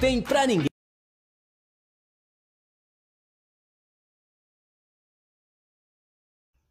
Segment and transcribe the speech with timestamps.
[0.00, 0.66] tem pra ninguém.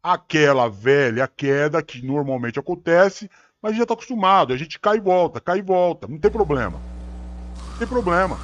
[0.03, 3.29] Aquela velha queda que normalmente acontece,
[3.59, 6.79] mas já tá acostumado, a gente cai e volta, cai e volta, não tem problema.
[7.71, 8.37] Não tem problema.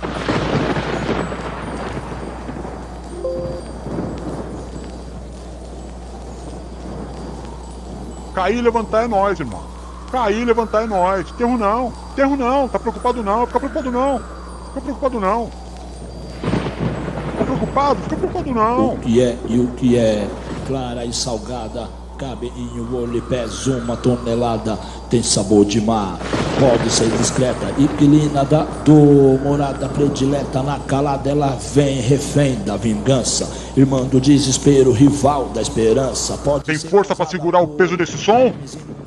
[8.34, 9.64] Cair e levantar é nós, irmão.
[10.12, 11.32] Cair e levantar é nós.
[11.34, 11.92] Terro não.
[12.16, 12.68] Terro não.
[12.68, 13.46] Tá preocupado não.
[13.46, 14.41] Fica preocupado não.
[14.74, 15.50] Fica preocupado não.
[17.32, 18.02] Fica preocupado?
[18.04, 18.94] Fica preocupado não.
[18.94, 20.26] O que é e o que é
[20.66, 24.78] clara e salgada cabe em um olho pesa uma tonelada
[25.10, 26.20] tem sabor de mar
[26.60, 33.50] pode ser discreta inquilina da dor morada predileta na calada ela vem refém da vingança
[33.76, 38.54] irmã do desespero rival da esperança pode Tem força pra segurar o peso desse som?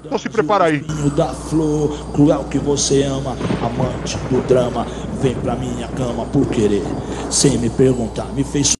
[0.04, 0.84] Então se prepara aí.
[1.16, 4.86] Da flor, cruel que você ama, amante do drama,
[5.24, 6.82] vem pra minha cama por querer,
[7.30, 8.74] sem me perguntar, me fez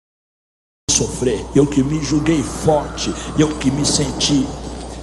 [0.91, 1.43] sofrer.
[1.55, 4.47] Eu que me julguei forte, eu que me senti.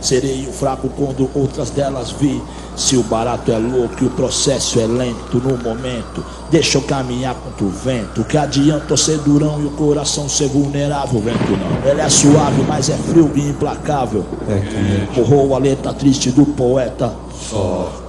[0.01, 2.41] Serei o fraco quando outras delas vi.
[2.75, 7.35] Se o barato é louco e o processo é lento no momento, deixa eu caminhar
[7.35, 8.23] contra o vento.
[8.23, 11.19] Que adianta ser durão e o coração ser vulnerável?
[11.19, 11.89] O vento não.
[11.89, 14.25] Ele é suave, mas é frio e implacável.
[15.13, 17.13] Corrou a letra triste do poeta.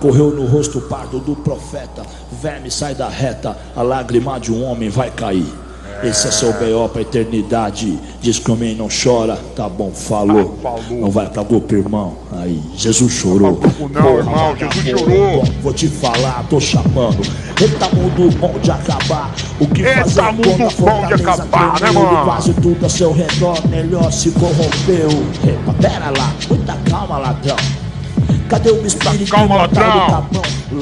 [0.00, 2.02] Correu no rosto pardo do profeta.
[2.41, 5.61] Verme sai da reta, a lágrima de um homem vai cair.
[6.03, 6.88] Esse é seu B.O.
[6.88, 7.98] pra eternidade.
[8.20, 10.58] Diz que o homem não chora, tá bom, falou.
[10.58, 11.00] Ah, falou.
[11.00, 12.14] Não vai pra grupo, irmão.
[12.32, 13.60] Aí, Jesus chorou.
[13.91, 15.44] Não, irmão, Jesus chorou.
[15.62, 17.22] Vou te falar, tô chamando.
[17.60, 19.32] Eita mundo bom de acabar.
[19.60, 22.25] O que Eita fazer mundo quando a bom de acabar, né, mano?
[22.25, 25.08] Quase tudo ao seu redor, melhor se corrompeu.
[25.47, 27.56] Epa, pera lá, muita calma, ladrão.
[28.48, 30.32] Cadê o espírito calma, do ladrão.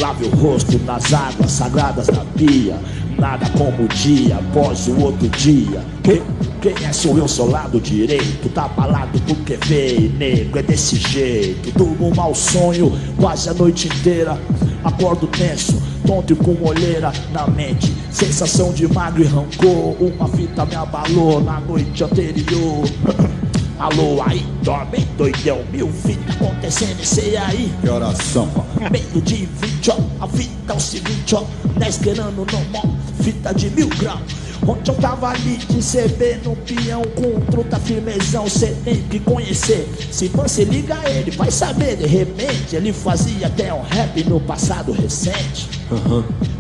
[0.00, 2.76] Lave o rosto nas águas sagradas da pia.
[3.20, 5.84] Nada como o dia após o outro dia.
[6.03, 6.22] Quem,
[6.62, 8.48] quem é sou eu, seu lado direito?
[8.48, 11.70] Tá balado porque veio, nego, é desse jeito.
[11.76, 14.41] Durmo mau sonho quase a noite inteira.
[14.82, 17.94] Acordo tenso, tonto e com olheira na mente.
[18.10, 19.97] Sensação de magro e rancor.
[20.00, 22.84] Uma fita me abalou na noite anterior.
[23.78, 27.72] Alô, aí, dorme, doidão, mil fitas acontecendo, e sei aí.
[27.81, 28.47] Que oração.
[28.91, 31.44] Meio de 20, ó, a fita é o seguinte, ó,
[31.78, 34.50] 10 querendo normal, fita de mil graus.
[34.66, 39.88] Ontem eu tava ali de CB no peão com truta firmezão, cê tem que conhecer.
[40.12, 44.93] Se você liga ele, vai saber, de repente ele fazia até um rap no passado
[44.93, 45.69] recente.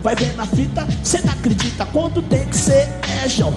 [0.02, 2.88] Vai ver na fita, cê não acredita quanto tem que ser,
[3.22, 3.52] é, João.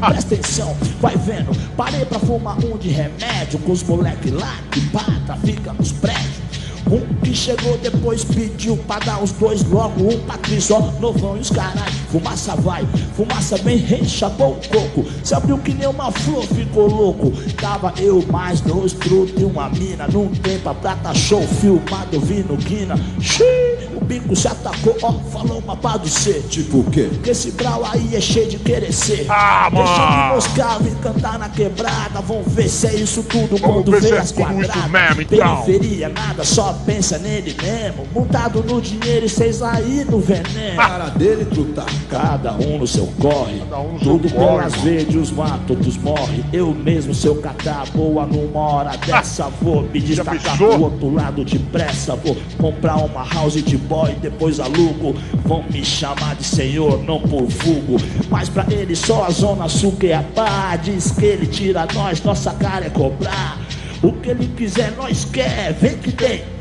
[0.00, 1.50] Presta atenção, vai vendo.
[1.76, 6.47] Parei pra fumar um de remédio com os moleque lá que pá, trafica nos prédios.
[6.90, 10.02] Um que chegou depois pediu pra dar os dois logo.
[10.12, 11.90] Um Patrício, ó, novão e os carai.
[12.10, 15.04] Fumaça vai, fumaça bem, enxapou o coco.
[15.22, 17.30] Se abriu que nem uma flor, ficou louco.
[17.60, 20.06] Tava eu mais dois trutos e uma mina.
[20.08, 22.96] Num tempo a prata show, filmado, vindo guina.
[23.20, 26.42] Xiii, o bico se atacou, ó, falou uma pá do C.
[26.48, 27.10] Tipo o quê?
[27.22, 29.26] Que esse brau aí é cheio de querer ser.
[29.28, 30.34] Ah, Deixa de mano.
[30.34, 32.20] moscar, vem cantar na quebrada.
[32.22, 34.90] Vamos ver se é isso tudo Vamos quando vê é as quadradas.
[34.90, 35.62] mesmo, então.
[35.62, 38.06] Periferia, nada, só pensa nele mesmo.
[38.14, 40.76] Montado no dinheiro e vocês aí no veneno.
[40.76, 41.84] Cara dele, truta.
[42.08, 45.96] Cada um no seu corre, um no seu tudo corre, pelas verdes, os matos, todos
[45.98, 46.44] morrem.
[46.52, 51.44] Eu mesmo, se eu catar boa numa hora dessa, vou me destacar pro outro lado
[51.44, 52.16] depressa.
[52.16, 55.14] Vou comprar uma house de boy, depois alugo.
[55.44, 57.96] Vão me chamar de senhor, não por vulgo.
[58.30, 60.76] Mas pra ele só a zona sul que é a pá.
[60.76, 63.58] Diz que ele tira nós, nossa cara é cobrar.
[64.02, 66.57] O que ele quiser, nós quer, vem que tem.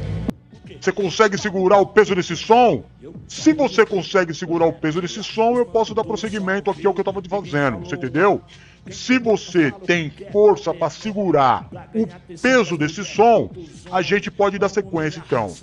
[0.87, 2.81] Você consegue segurar o peso desse som?
[3.27, 7.01] Se você consegue segurar o peso desse som, eu posso dar prosseguimento aqui ao que
[7.01, 7.79] eu tava te fazendo.
[7.79, 8.41] Você entendeu?
[8.89, 12.07] Se você tem força para segurar o
[12.41, 13.49] peso desse som,
[13.91, 15.53] a gente pode dar sequência então.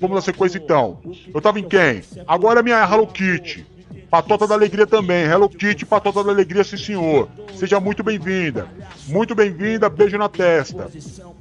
[0.00, 0.98] Vamos dar sequência então.
[1.34, 2.02] Eu tava em quem?
[2.26, 3.66] Agora é minha Hello Kitty.
[4.08, 5.26] Patota da Alegria também.
[5.26, 7.28] Hello Kitty, Patota da Alegria, sim senhor.
[7.54, 8.66] Seja muito bem-vinda.
[9.08, 10.90] Muito bem-vinda, beijo na testa.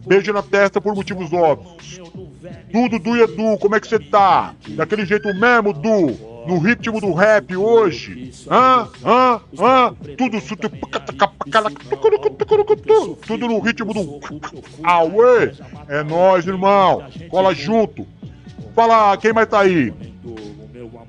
[0.05, 2.01] Beijo na testa por motivos óbvios.
[2.71, 4.53] Du, Dudu e Edu, como é que você tá?
[4.69, 6.37] Daquele jeito mesmo, Du?
[6.47, 8.31] No ritmo do rap hoje?
[8.49, 8.87] Hã?
[9.03, 9.41] Hã?
[9.59, 9.95] Hã?
[10.17, 10.37] Tudo
[13.27, 14.19] Tudo no ritmo do.
[14.83, 15.51] Auê!
[15.89, 17.03] É nóis, irmão!
[17.29, 18.07] Cola junto!
[18.73, 19.93] Fala, quem mais tá aí?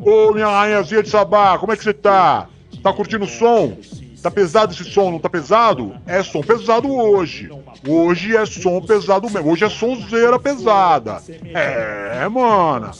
[0.00, 2.48] Ô, minha rainhazinha de sabá, como é que você tá?
[2.82, 3.76] Tá curtindo o som?
[4.22, 5.94] Tá pesado esse som, não tá pesado?
[6.06, 7.48] É som pesado hoje.
[7.86, 9.50] Hoje é som pesado mesmo.
[9.50, 11.22] Hoje é sonzeira pesada.
[11.54, 12.90] É, mano.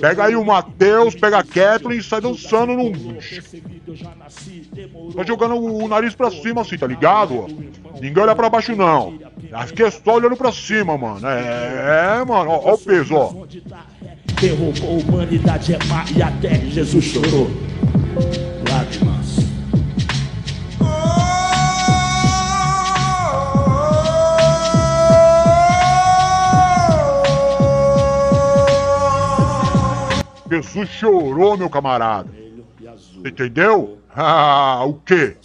[0.00, 2.92] Pega aí o Matheus, pega a Kathleen e sai dançando no.
[5.14, 7.46] Tá jogando o nariz pra cima assim, tá ligado?
[8.00, 9.18] Ninguém olha pra baixo não.
[9.52, 11.26] Aqui é só olhando pra cima, mano.
[11.26, 12.50] É, mano.
[12.50, 13.32] Ó, ó o peso, ó.
[14.40, 17.50] Derrubou a humanidade é má e até Jesus chorou.
[30.50, 32.28] Jesus chorou, meu camarada.
[33.24, 33.98] Entendeu?
[34.14, 35.36] Ah, o quê?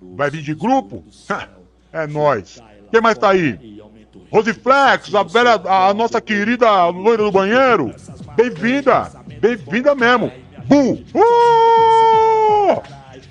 [0.00, 1.04] Vai vir de grupo?
[1.92, 2.62] É nós.
[2.90, 3.82] Quem mais tá aí?
[4.30, 7.92] Rosiflex, a, velha, a nossa querida loira do banheiro.
[8.36, 9.10] Bem-vinda.
[9.40, 10.30] Bem-vinda mesmo.
[10.64, 10.92] Bu!
[11.14, 12.82] Uh!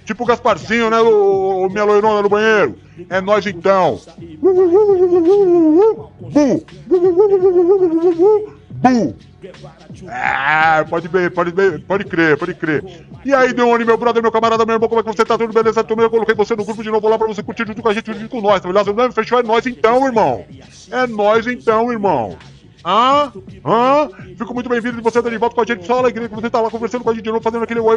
[0.06, 2.78] Tipo o Gasparzinho, né, o, o minha loirona do banheiro?
[3.10, 4.00] É nós então.
[4.38, 4.52] Bu!
[8.82, 9.16] Bu!
[10.08, 12.84] É, pode ver, pode ver, pode crer, pode crer.
[13.24, 15.38] E aí, Deone, meu brother, meu camarada, meu irmão, como é que você tá?
[15.38, 15.86] Tudo beleza?
[15.88, 18.12] Eu coloquei você no grupo de novo lá pra você curtir junto com a gente,
[18.12, 18.92] junto com nós, tá beleza?
[18.92, 20.44] Não, fechou, é nós então, irmão.
[20.90, 22.38] É nós então, irmão.
[22.84, 23.32] Hã?
[23.64, 24.10] Hã?
[24.36, 25.86] Fico muito bem-vindo de você estar de volta com a gente.
[25.86, 27.96] Só alegria que você tá lá conversando com a gente de novo, fazendo aquele oi,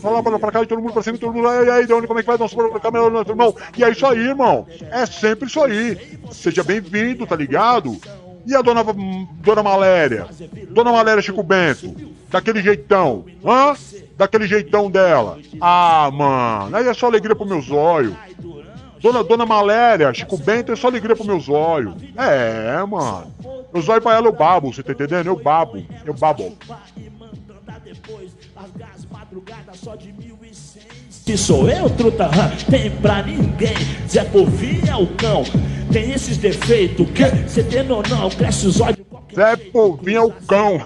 [0.00, 1.48] falar pra, pra cá e todo mundo pra cima, todo mundo.
[1.48, 2.38] E aí, Deone, como é que vai?
[2.38, 3.54] Nosso câmera, nosso irmão.
[3.76, 4.66] E é isso aí, irmão.
[4.90, 5.98] É sempre isso aí.
[6.30, 7.98] Seja bem-vindo, tá ligado?
[8.46, 10.26] E a dona, dona Maléria?
[10.70, 11.94] Dona Maléria Chico Bento?
[12.28, 13.24] Daquele jeitão?
[13.44, 13.74] Hã?
[14.16, 15.38] Daquele jeitão dela?
[15.60, 18.14] Ah, mano, aí é só alegria pro meus olhos.
[19.00, 21.94] Dona, dona Maléria, Chico Bento é só alegria pro meus olhos.
[22.16, 23.32] É, mano.
[23.72, 25.26] Eu zóio pra ela, eu babo, você tá entendendo?
[25.26, 26.56] Eu babo, eu babo.
[31.24, 32.28] Que sou eu, truta,
[32.70, 33.74] tem pra ninguém.
[34.06, 35.42] Zé Povinho é o cão,
[35.90, 37.06] tem esses defeitos.
[37.12, 38.98] Que cê tem ou não, cresce os olhos.
[39.34, 40.80] Zé Povinho é o cão.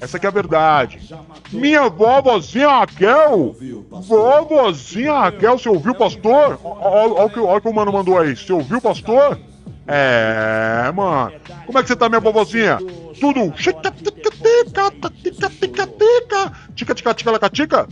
[0.00, 1.14] Essa aqui é a verdade.
[1.52, 3.54] Minha vovozinha Raquel.
[3.90, 6.58] Vovozinha Raquel, você ouviu, pastor?
[6.64, 8.34] Olha o que, que o mano mandou aí.
[8.34, 9.38] Você ouviu, pastor?
[9.86, 11.32] É, mano.
[11.66, 12.78] Como é que você tá, minha vovozinha?
[13.20, 13.50] Tudo.
[13.52, 17.88] Tica, tica, tica, tica, tica, tica, tica, lacatica?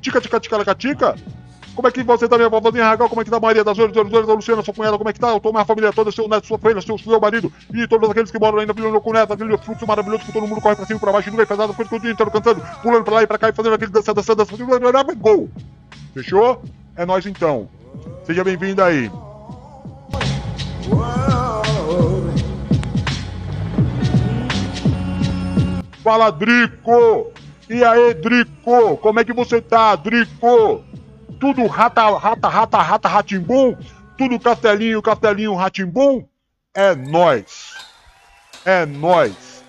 [0.00, 1.16] Tica, tica, tica, lacatica?
[1.74, 3.08] Como é que você tá, minha vovozinha Ragal?
[3.08, 4.96] Como é que tá Maria das Olhos, da Luciana, sua cunhada?
[4.96, 5.30] Como é que tá?
[5.30, 8.30] Eu tô minha família toda, seu neto, sua filha, seu, seu marido e todos aqueles
[8.30, 10.98] que moram ainda na com neto, aquele fluxo maravilhoso que todo mundo corre pra cima
[10.98, 13.26] e pra baixo, nunca faz nada, coisa o dia inteiro cantando, pulando pra lá e
[13.26, 14.54] pra cá e fazendo aquele dança, dança, dança?
[19.10, 19.33] É.
[26.04, 27.32] Fala, Drico!
[27.66, 28.98] E aí, Drico?
[28.98, 30.84] Como é que você tá, Drico?
[31.40, 33.74] Tudo rata, rata, rata, rata, ratimbum?
[34.18, 36.28] Tudo castelinho, castelinho, ratimbum?
[36.74, 37.74] É nós.
[38.66, 39.64] É nós.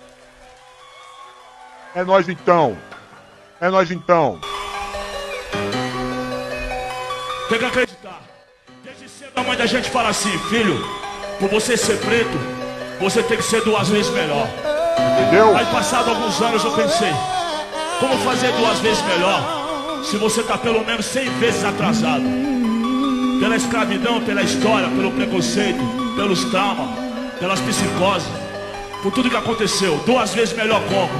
[1.94, 2.76] É nós então.
[3.58, 4.38] É nós então.
[7.48, 8.20] Tem que acreditar.
[8.84, 10.76] Desde cedo a mãe da gente fala assim, filho,
[11.38, 12.38] por você ser preto,
[13.00, 14.75] você tem que ser duas vezes melhor.
[14.98, 15.56] Entendeu?
[15.56, 17.12] Aí passado alguns anos eu pensei,
[18.00, 22.24] como fazer duas vezes melhor se você está pelo menos cem vezes atrasado?
[23.40, 25.80] Pela escravidão, pela história, pelo preconceito,
[26.16, 26.88] pelos traumas,
[27.38, 28.28] pelas psicoses,
[29.02, 29.98] por tudo que aconteceu.
[30.06, 31.10] Duas vezes melhor como?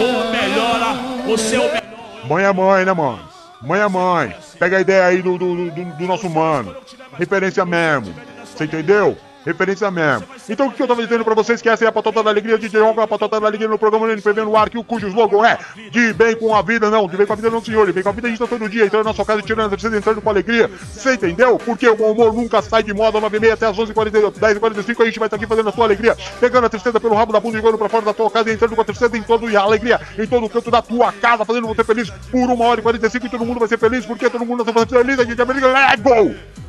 [0.00, 0.96] Ou melhora,
[1.28, 1.82] ou ser o melhor.
[2.28, 3.20] Mãe é mãe, né, mano?
[3.60, 4.34] Mãe é mãe.
[4.58, 6.74] Pega a ideia aí do, do, do, do nosso mano.
[7.18, 8.14] Referência mesmo.
[8.44, 9.16] Você entendeu?
[9.44, 10.26] Referência mesmo.
[10.48, 12.58] Então o que eu tava dizendo pra vocês que essa é a patota da alegria
[12.58, 15.58] de João, a patota da alegria no programa NPV no ar, que, cujo slogan é
[15.90, 18.02] de bem com a vida, não, de bem com a vida não, senhor, de bem
[18.02, 19.96] com a vida a gente tá todo dia, entrando na sua casa, tirando a terceira,
[19.96, 20.70] entrando com alegria.
[20.92, 21.58] Você entendeu?
[21.58, 25.18] Porque o bom humor nunca sai de moda, 9h30 até as 11h45, 10h45 a gente
[25.18, 27.58] vai estar tá aqui fazendo a sua alegria, pegando a tristeza pelo rabo da bunda
[27.58, 30.26] jogando pra fora da tua casa entrando com a tristeza em todo a alegria, em
[30.26, 33.30] todo o canto da tua casa, fazendo você feliz por uma hora e 45 e
[33.30, 35.62] todo mundo vai ser feliz, porque todo mundo vai ser feliz, a gente é feliz,
[35.62, 36.67] let's go!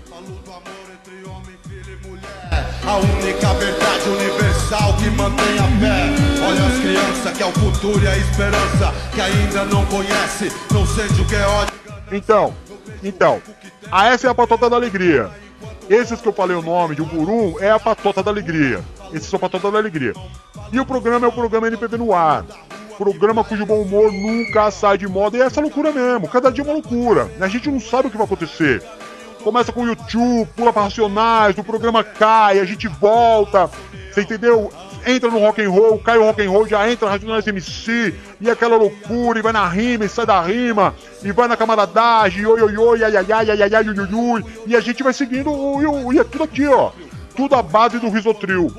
[2.89, 6.43] A única verdade universal que mantém a fé.
[6.43, 10.87] Olha as crianças que é o futuro e a esperança que ainda não conhece, não
[10.87, 11.73] sente o que é ódio.
[12.11, 12.51] Então,
[13.03, 13.39] então,
[13.91, 15.29] a essa é a patota da alegria.
[15.87, 18.83] Esses que eu falei o nome de um por um é a patota da alegria.
[19.13, 20.13] Esses são a patota da alegria.
[20.73, 22.43] E o programa é o programa NPV no ar.
[22.97, 25.37] Programa cujo bom humor nunca sai de moda.
[25.37, 26.27] E é essa loucura mesmo.
[26.27, 27.29] Cada dia é uma loucura.
[27.39, 28.81] A gente não sabe o que vai acontecer
[29.43, 33.69] começa com o YouTube, pula para Racionais, o programa cai, a gente volta.
[34.11, 34.71] Você entendeu?
[35.05, 38.49] entra no rock and roll, cai o rock and roll, já entra Racionais MC, e
[38.49, 40.93] aquela loucura, e vai na rima, e sai da rima,
[41.23, 44.45] e vai na camaradagem, oi, oi, oi, ai, ai, ai, ai, ai, ai, ui, ui,
[44.67, 45.51] e a gente vai seguindo,
[46.11, 46.91] e, e aquilo aqui, ó,
[47.35, 48.71] tudo à base do risotril,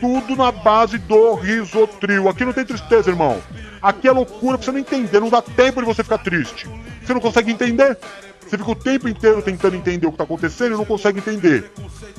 [0.00, 3.40] tudo na base do risotril, aqui não tem tristeza, irmão,
[3.82, 6.68] aqui é loucura pra você não entender, não dá tempo de você ficar triste,
[7.02, 7.98] você não consegue entender?
[8.46, 11.70] Você fica o tempo inteiro tentando entender o que tá acontecendo e não consegue entender.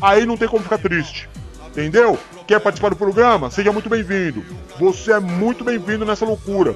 [0.01, 1.29] Aí não tem como ficar triste.
[1.67, 2.19] Entendeu?
[2.45, 3.49] Quer participar do programa?
[3.49, 4.43] Seja muito bem-vindo.
[4.77, 6.75] Você é muito bem-vindo nessa loucura.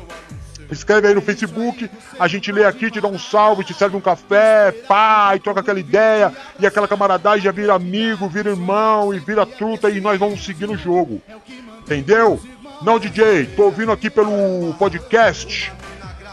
[0.72, 4.02] Escreve aí no Facebook, a gente lê aqui, te dá um salve, te serve um
[4.02, 9.20] café, pá, e troca aquela ideia, e aquela camaradagem já vira amigo, vira irmão e
[9.20, 11.22] vira truta e nós vamos seguir no jogo.
[11.82, 12.40] Entendeu?
[12.82, 15.74] Não, DJ, tô ouvindo aqui pelo podcast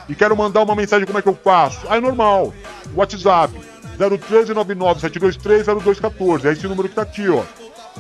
[0.08, 1.86] e quero mandar uma mensagem como é que eu faço.
[1.88, 2.52] Aí normal,
[2.94, 3.54] WhatsApp
[3.98, 6.44] 0139972300214.
[6.44, 7.42] É esse número que tá aqui, ó.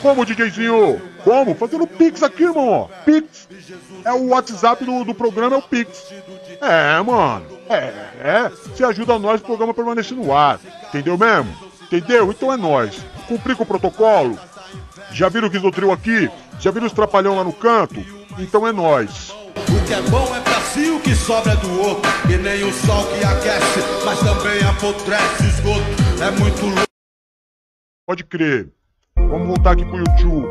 [0.00, 1.00] Como, DJzinho?
[1.22, 1.54] Como?
[1.54, 2.90] Fazendo Pix aqui, irmão.
[3.04, 3.48] Pix.
[4.04, 6.12] É o WhatsApp do, do programa, é o Pix.
[6.60, 7.44] É, mano.
[7.68, 8.48] É, é.
[8.48, 10.58] Você ajuda nós o programa permanecer no ar.
[10.88, 11.54] Entendeu mesmo?
[11.82, 12.30] Entendeu?
[12.30, 13.04] Então é nós.
[13.28, 14.38] Cumprir com o protocolo.
[15.12, 16.30] Já viram o Risotril aqui?
[16.58, 18.00] Já viram os trapalhão lá no canto?
[18.38, 19.30] Então é nós.
[19.30, 22.10] O que é bom é pra si, o que sobra é do outro.
[22.32, 26.22] E nem o sol que aquece, mas também apodrece esgoto.
[26.22, 26.89] É muito louco.
[28.10, 28.68] Pode crer.
[29.14, 30.48] Vamos voltar aqui pro YouTube.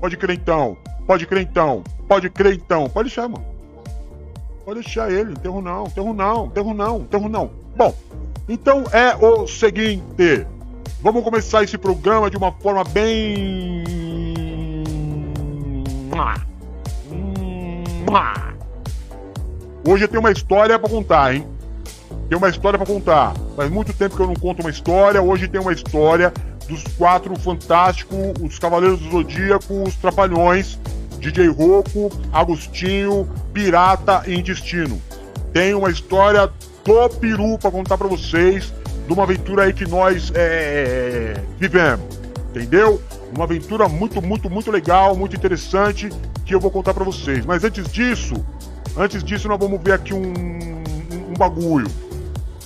[0.00, 0.76] Pode crer então.
[1.06, 1.84] Pode crer então.
[2.08, 2.90] Pode crer então.
[2.90, 3.46] Pode deixar, mano.
[4.64, 5.30] Pode deixar ele.
[5.30, 5.86] Enterro não.
[5.86, 6.46] Enterro não.
[6.46, 6.96] Enterro não.
[7.02, 7.50] Enterro não.
[7.76, 7.94] Bom,
[8.48, 10.44] então é o seguinte.
[11.00, 13.84] Vamos começar esse programa de uma forma bem.
[19.88, 21.46] Hoje eu tenho uma história para contar, hein?
[22.30, 23.34] Tem uma história para contar.
[23.56, 25.20] Faz muito tempo que eu não conto uma história.
[25.20, 26.32] Hoje tem uma história
[26.68, 30.78] dos quatro fantásticos, os Cavaleiros do Zodíaco, os Trapalhões,
[31.18, 35.02] DJ Roco, Agostinho, Pirata e Intestino.
[35.52, 38.72] Tem uma história do Peru para contar para vocês,
[39.08, 42.16] de uma aventura aí que nós é, vivemos.
[42.50, 43.02] Entendeu?
[43.34, 46.08] Uma aventura muito, muito, muito legal, muito interessante,
[46.46, 47.44] que eu vou contar para vocês.
[47.44, 48.34] Mas antes disso,
[48.96, 51.90] antes disso, nós vamos ver aqui um, um, um bagulho.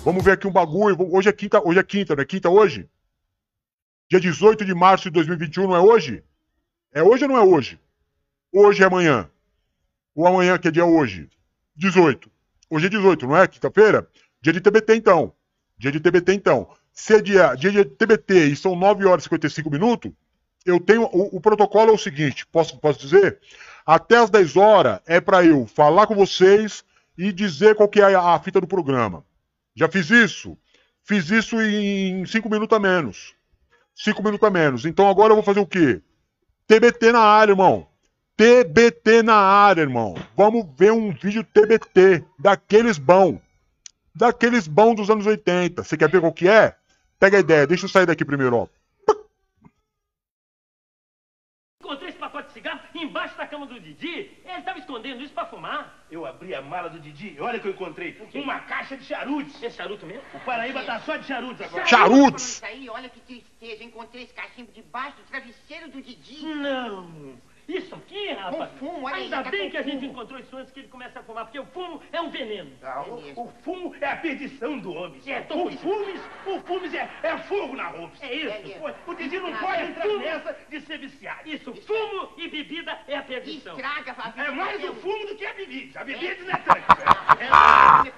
[0.04, 0.94] Vamos ver aqui um bagulho.
[1.14, 2.86] Hoje é quinta, hoje é quinta, não é quinta hoje?
[4.10, 6.22] Dia 18 de março de 2021, não é hoje?
[6.92, 7.80] É hoje ou não é hoje?
[8.52, 9.30] Hoje é amanhã.
[10.14, 11.30] Ou amanhã, que é dia hoje?
[11.74, 12.30] 18.
[12.68, 13.48] Hoje é 18, não é?
[13.48, 14.06] Quinta-feira?
[14.42, 15.32] Dia de TBT, então.
[15.78, 16.68] Dia de TBT, então.
[16.92, 20.12] Se é dia, dia de TBT e são 9 horas e 55 minutos,
[20.66, 21.04] eu tenho.
[21.04, 23.40] O, o protocolo é o seguinte: posso, posso dizer?
[23.86, 26.84] Até as 10 horas é para eu falar com vocês
[27.16, 29.24] e dizer qual que é a, a fita do programa.
[29.74, 30.56] Já fiz isso?
[31.02, 33.34] Fiz isso em 5 minutos a menos.
[33.94, 34.84] 5 minutos a menos.
[34.84, 36.00] Então agora eu vou fazer o quê?
[36.66, 37.86] TBT na área, irmão.
[38.36, 40.14] TBT na área, irmão.
[40.36, 43.40] Vamos ver um vídeo TBT daqueles bons.
[44.14, 45.82] Daqueles bons dos anos 80.
[45.82, 46.74] Você quer ver qual que é?
[47.18, 47.66] Pega a ideia.
[47.66, 48.68] Deixa eu sair daqui primeiro, ó.
[53.04, 54.33] embaixo da cama do Didi.
[54.54, 56.06] Ele estava escondendo isso para fumar.
[56.08, 58.16] Eu abri a mala do Didi, olha o que eu encontrei.
[58.34, 59.60] Uma caixa de charutos.
[59.60, 60.22] É charuto mesmo?
[60.32, 61.86] O Paraíba tá só de charutos agora.
[61.86, 62.62] Charutos!
[62.62, 63.82] Aí, olha que tristeza.
[63.82, 66.46] Encontrei esse cachimbo debaixo do travesseiro do Didi.
[66.46, 67.36] Não.
[67.66, 68.70] Isso aqui, rapaz.
[68.72, 70.88] Com fumo, olha aí, Ainda tá bem que a gente encontrou isso antes que ele
[70.88, 72.70] comece a fumar, porque o fumo é um veneno.
[72.82, 73.42] Ah, o, mesmo.
[73.42, 75.20] o fumo é a perdição do homem.
[75.26, 78.22] É, tô o fumes, o fumes é, é fogo na Holmes.
[78.22, 78.48] É isso.
[78.86, 78.94] É.
[79.06, 81.48] O, Didi não Ah, pode é entrar nessa de ser viciado.
[81.48, 83.74] Isso, fumo e bebida é a perdição.
[83.76, 84.42] Estraga vida.
[84.42, 86.00] É mais o fumo do que a bebida.
[86.00, 86.44] A bebida É.
[86.44, 86.84] não é tanto.
[87.40, 88.12] É,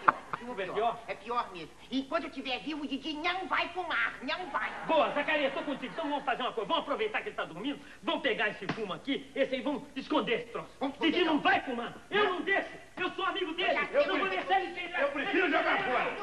[0.52, 0.68] é pior.
[0.68, 0.98] É pior?
[1.08, 1.70] É pior mesmo.
[1.90, 4.14] Enquanto eu estiver vivo, o Didi não vai fumar.
[4.22, 4.70] Não vai.
[4.86, 5.92] Boa, Zacarias, tô contigo.
[5.92, 6.68] Então vamos fazer uma coisa.
[6.68, 7.78] Vamos aproveitar que ele tá dormindo.
[8.02, 9.30] Vamos pegar esse fumo aqui.
[9.34, 10.68] Esse aí, vamos esconder esse troço.
[10.80, 11.40] Vamos Didi não não.
[11.42, 11.92] vai fumar.
[12.10, 12.68] Eu não deixo.
[12.96, 13.78] Eu sou amigo dele.
[13.92, 16.16] Eu Eu não vou deixar ele sem Eu prefiro jogar fora.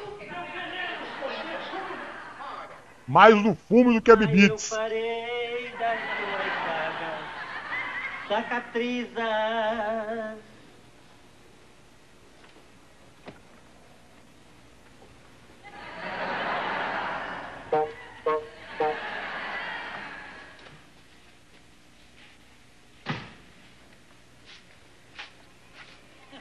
[3.08, 4.28] Mais no fumo do que a Ai, eu
[4.70, 7.20] parei das tuas chagas,
[8.44, 10.53] cicatrizas.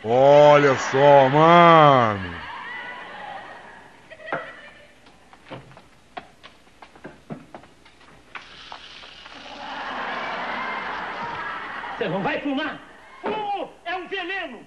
[0.04, 2.35] Olha só, mano.
[11.97, 12.80] Você não vai fumar?
[13.21, 14.66] Fumo é um veneno.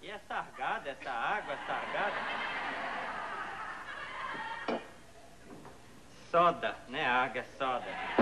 [0.00, 2.14] E essa argada, essa água sargada?
[6.30, 7.04] Soda, né?
[7.04, 8.19] Água é soda.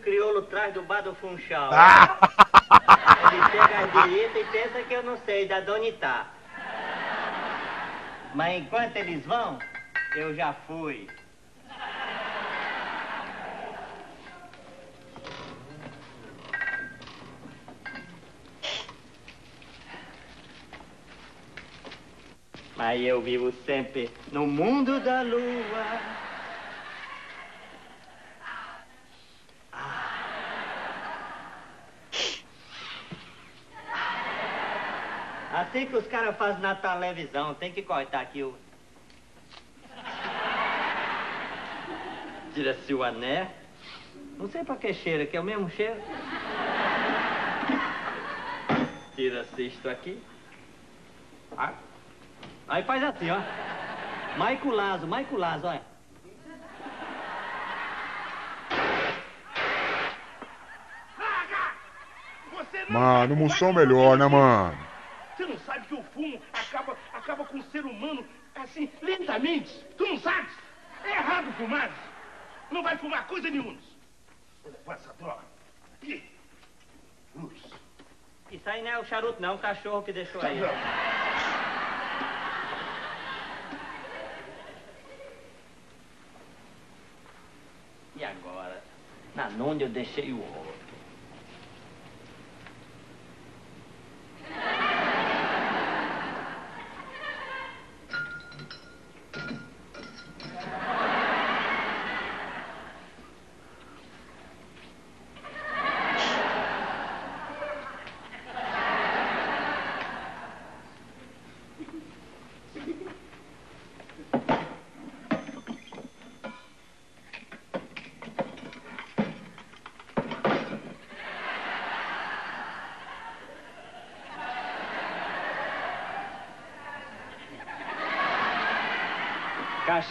[0.00, 1.70] Crioulo traz do bar do Funchal.
[3.32, 6.26] Ele chega às direitas e pensa que eu não sei da onde tá.
[8.34, 9.58] Mas enquanto eles vão,
[10.14, 11.08] eu já fui.
[22.76, 26.29] Mas eu vivo sempre no mundo da lua.
[35.70, 38.52] Assim que os caras fazem na televisão, tem que cortar aqui o.
[42.52, 43.52] Tira-se o ané.
[44.36, 46.00] Não sei pra que cheiro, que é o mesmo cheiro.
[49.14, 50.20] Tira-se isto aqui.
[51.56, 51.72] Ah.
[52.66, 53.38] Aí faz assim, ó.
[54.36, 55.82] Maico Lazo, Maico Lazo, olha.
[62.88, 64.89] Mano, moção fumar melhor, né, mano?
[66.52, 69.72] Acaba, acaba com o ser humano assim, lentamente?
[69.96, 70.52] Tu não sabes?
[71.04, 71.90] É errado fumar.
[72.70, 73.78] Não vai fumar coisa nenhuma.
[74.64, 75.42] Leva essa droga.
[76.02, 76.22] Ih,
[77.34, 77.58] luz.
[78.50, 80.58] Isso aí não é o charuto, não, o cachorro que deixou aí.
[88.16, 88.82] E agora?
[89.34, 90.69] Na onde eu deixei o ouro?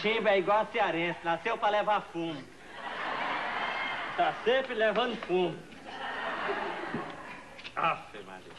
[0.02, 2.42] Cachimba é igual a cearense, nasceu pra levar fumo.
[4.16, 5.58] Tá sempre levando fumo.
[7.76, 8.54] Afe, Maria.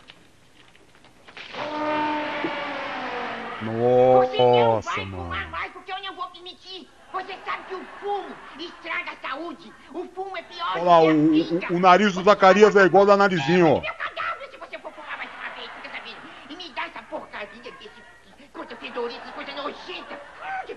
[3.58, 5.22] Você não Nossa, vai mano.
[5.22, 6.90] fumar mais porque eu não vou permitir.
[7.10, 9.72] Você sabe que o fumo estraga a saúde.
[9.94, 12.84] O fumo é pior Olha lá, que a o, o, o nariz do Zacarias é
[12.84, 13.80] igual da narizinho, ó.
[13.80, 16.18] Meu cadáver, se você for fumar mais uma vez, fica sabendo.
[16.50, 18.10] E me dá essa porcaria desse...
[18.52, 20.20] Coisa fedorenta, coisa nojenta.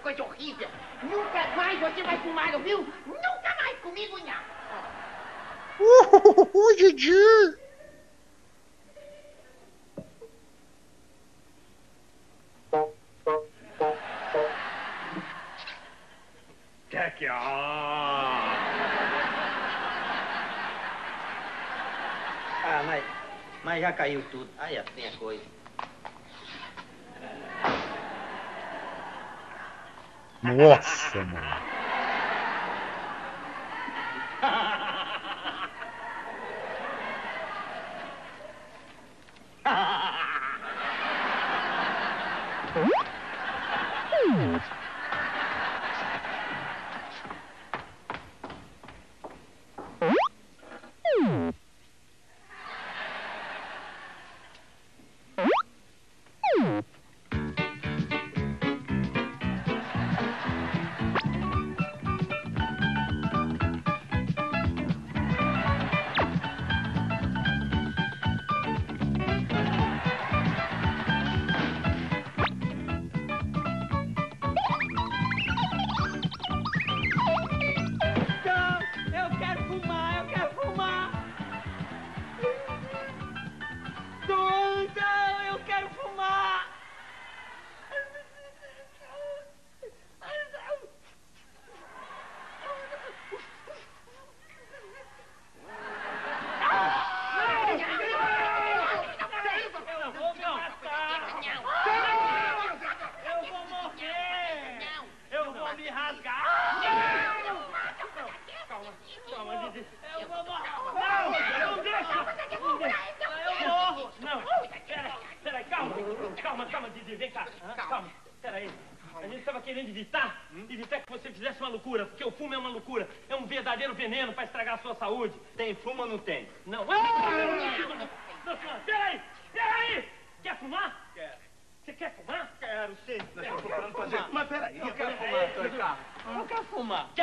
[0.03, 0.67] Coisa horrível.
[1.03, 2.79] Nunca mais você vai fumar, ouviu?
[3.05, 4.53] Nunca mais comigo, não.
[5.79, 7.57] Uh, Didi!
[16.89, 17.25] Quer que...
[17.27, 18.53] Ah!
[22.65, 23.03] Ah, mas,
[23.63, 24.49] mas já caiu tudo.
[24.57, 25.62] Aí assim a coisa.
[30.43, 31.63] Nossa, mano.
[42.63, 42.89] Então,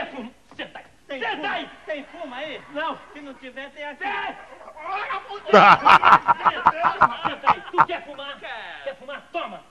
[0.00, 0.32] Quer fumar?
[0.56, 0.84] Senta aí.
[1.06, 1.46] Tem Senta fumo?
[1.48, 1.70] aí.
[1.86, 2.62] Tem fumo aí?
[2.70, 2.98] Não.
[3.12, 4.04] Se não tiver, tem aqui.
[4.04, 4.38] Senta
[7.28, 7.60] Senta aí.
[7.70, 8.38] Tu quer fumar?
[8.38, 8.84] Quero.
[8.84, 9.22] Quer fumar?
[9.32, 9.64] Toma.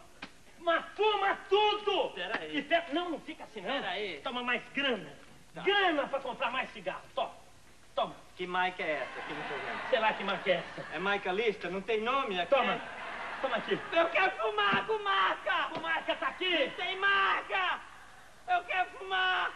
[0.59, 2.09] Mas fuma tudo.
[2.11, 2.57] Peraí.
[2.57, 3.71] E pe- Não, não fica assim não.
[3.71, 4.19] Peraí.
[4.23, 5.09] Toma mais grana.
[5.55, 5.61] Tá.
[5.61, 7.01] Grana pra comprar mais cigarro.
[7.15, 7.31] Toma.
[7.95, 8.15] Toma.
[8.35, 9.89] Que marca é essa que não tô vendo?
[9.89, 10.85] Sei lá que marca é essa.
[10.93, 11.69] É marca lista?
[11.69, 12.49] Não tem nome aqui?
[12.53, 12.79] Toma.
[13.41, 13.79] Toma aqui.
[13.93, 15.51] Eu quero fumar com marca!
[15.75, 16.71] A marca tá aqui.
[16.75, 17.79] Tem marca!
[18.47, 19.51] Eu quero fumar!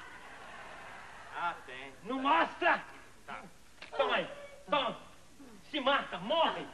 [1.35, 1.93] Ah, tem.
[2.03, 2.83] Não mostra.
[3.97, 4.27] Toma aí.
[4.69, 4.97] Toma.
[5.71, 6.17] Se mata.
[6.19, 6.65] Morre.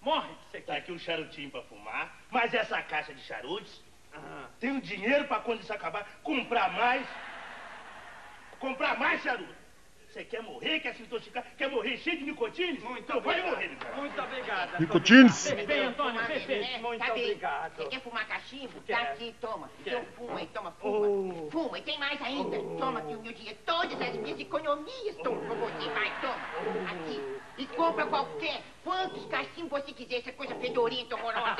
[0.00, 0.78] Morre que você Tá quer.
[0.80, 3.82] aqui um charutinho pra fumar, mas essa caixa de charutos,
[4.60, 7.06] tem um dinheiro pra quando isso acabar, comprar mais.
[8.60, 9.54] Comprar mais charuto.
[10.16, 12.80] Você quer morrer, quer se intoxicar, quer morrer cheio de nicotina?
[12.88, 13.52] Muito então vai obrigado.
[13.54, 13.96] morrer, cara.
[13.96, 14.80] Muito obrigado.
[14.80, 15.46] Nicotines?
[15.46, 15.84] Antônio Bem.
[15.84, 16.80] Antônio, perfeito.
[16.80, 17.76] Muito Tá obrigado.
[17.76, 18.80] Você quer fumar cachimbo?
[18.80, 19.70] Tá aqui, toma.
[19.80, 21.50] Então fuma aí, toma, fuma.
[21.50, 22.56] Fuma, e tem mais ainda.
[22.78, 23.58] Toma aqui o meu dinheiro.
[23.66, 25.90] Todas as minhas economias estão com você.
[25.90, 26.90] Vai, toma.
[26.92, 27.36] Aqui.
[27.58, 28.62] E compra qualquer.
[28.84, 30.20] Quantos cachimbos você quiser.
[30.20, 31.56] Essa coisa fedorenta, horrorosa.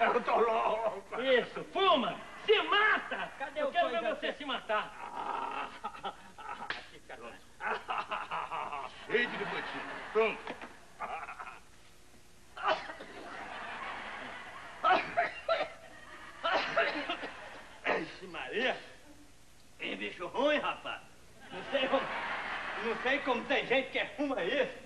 [0.00, 1.20] Eu tô louco.
[1.20, 1.62] Isso.
[1.70, 2.16] Fuma.
[2.46, 3.30] Se mata.
[3.38, 5.07] Cadê Eu o quero ver você que- se matar.
[9.10, 9.82] Cheio de nicotina.
[10.12, 10.54] Pronto.
[18.00, 18.76] Ixi, Maria.
[19.78, 21.00] Que bicho ruim, rapaz.
[21.50, 22.02] Não sei como,
[22.84, 24.78] não sei como tem gente que fuma isso.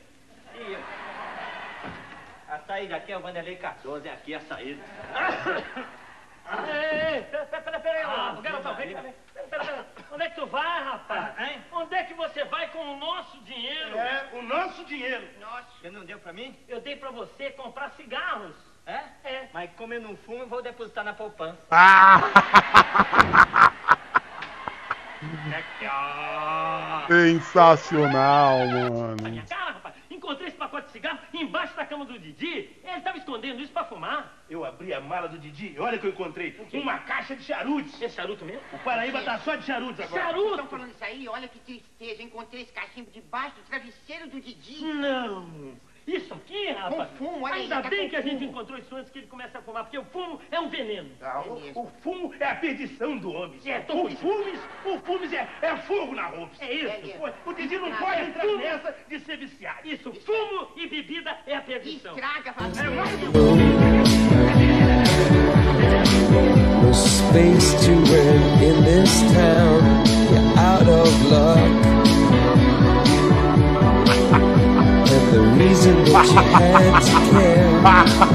[0.54, 0.76] E
[2.48, 4.82] a saída aqui é o Vanderlei Cardoso, é aqui a saída.
[6.68, 8.88] Ei, ei, pera, pera, pera aí, Ah, garotão, vem.
[8.94, 9.14] Pera,
[9.48, 9.86] pera, pera.
[10.12, 11.38] Onde é que tu vai, rapaz?
[11.38, 11.62] Hein?
[11.72, 13.96] Onde é que você vai com o nosso dinheiro?
[13.98, 15.26] É o nosso dinheiro.
[15.40, 15.66] Nossa.
[15.80, 16.56] Você não deu pra mim?
[16.68, 18.54] Eu dei pra você comprar cigarros.
[18.84, 19.00] É?
[19.24, 19.48] É.
[19.54, 21.58] Mas como eu não fumo, eu vou depositar na poupança.
[21.70, 22.20] Ah!
[25.84, 29.42] Ah, Sensacional, Na mano.
[31.42, 32.70] Embaixo da cama do Didi.
[32.84, 34.42] Ele tava escondendo isso pra fumar.
[34.48, 36.58] Eu abri a mala do Didi e olha que eu encontrei.
[36.72, 38.00] Uma caixa de charutos.
[38.00, 38.62] Esse charuto mesmo?
[38.72, 40.22] O Paraíba tá só de charutos agora.
[40.22, 40.66] Estão Charuto!
[40.68, 41.28] falando isso aí?
[41.28, 42.22] Olha que tristeza.
[42.22, 44.84] Encontrei esse cachimbo debaixo do travesseiro do Didi.
[44.84, 45.74] Não!
[46.06, 47.10] Isso aqui, rapaz.
[47.10, 48.50] Com fumo, olha Ainda tá bem que a gente fumo.
[48.50, 51.10] encontrou isso antes que ele comece a fumar, porque o fumo é um veneno.
[51.20, 53.58] Ah, o, o fumo é a perdição do homem.
[53.64, 56.52] É, tô o fumes, o fumes é, é fogo na roupa.
[56.60, 56.86] É isso.
[56.86, 57.34] É, é.
[57.46, 59.78] O Didi não pode entrar nessa de ser viciado.
[59.88, 62.14] Isso, fumo e bebida é a perdição.
[62.14, 63.12] Estraga, faz É mais
[66.82, 70.11] No space to rent in this town.
[75.62, 77.70] Reason that you had to care,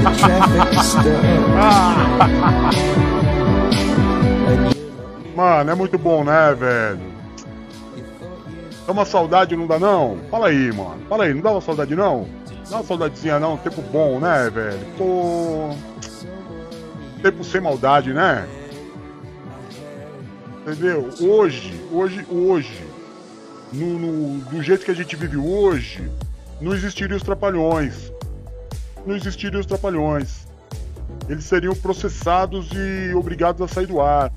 [0.02, 0.68] the traffic
[5.36, 7.00] Mano, é muito bom, né, velho?
[8.86, 10.18] Dá uma saudade, não dá não?
[10.30, 10.96] Fala aí, mano.
[11.08, 12.26] Fala aí, não dá uma saudade não?
[12.68, 14.80] Dá uma saudadezinha não, tempo bom, né, velho?
[14.96, 15.70] Pô.
[17.22, 18.46] Tempo sem maldade, né?
[20.66, 21.08] Entendeu?
[21.20, 22.80] Hoje, hoje, hoje,
[23.72, 26.10] no, no- do jeito que a gente vive hoje,
[26.60, 28.12] não existiriam os trapalhões.
[29.06, 30.46] Não existiriam os trapalhões.
[31.28, 34.32] Eles seriam processados e obrigados a sair do ar.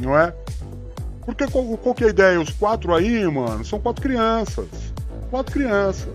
[0.00, 0.34] Não é?
[1.24, 2.40] Porque qual, qual que é a ideia?
[2.40, 4.68] Os quatro aí, mano, são quatro crianças.
[5.30, 6.08] Quatro crianças.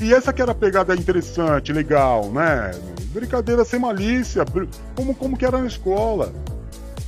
[0.00, 2.72] E essa que era a pegada interessante, legal, né?
[3.12, 4.44] Brincadeira sem malícia,
[4.94, 6.32] como, como que era na escola.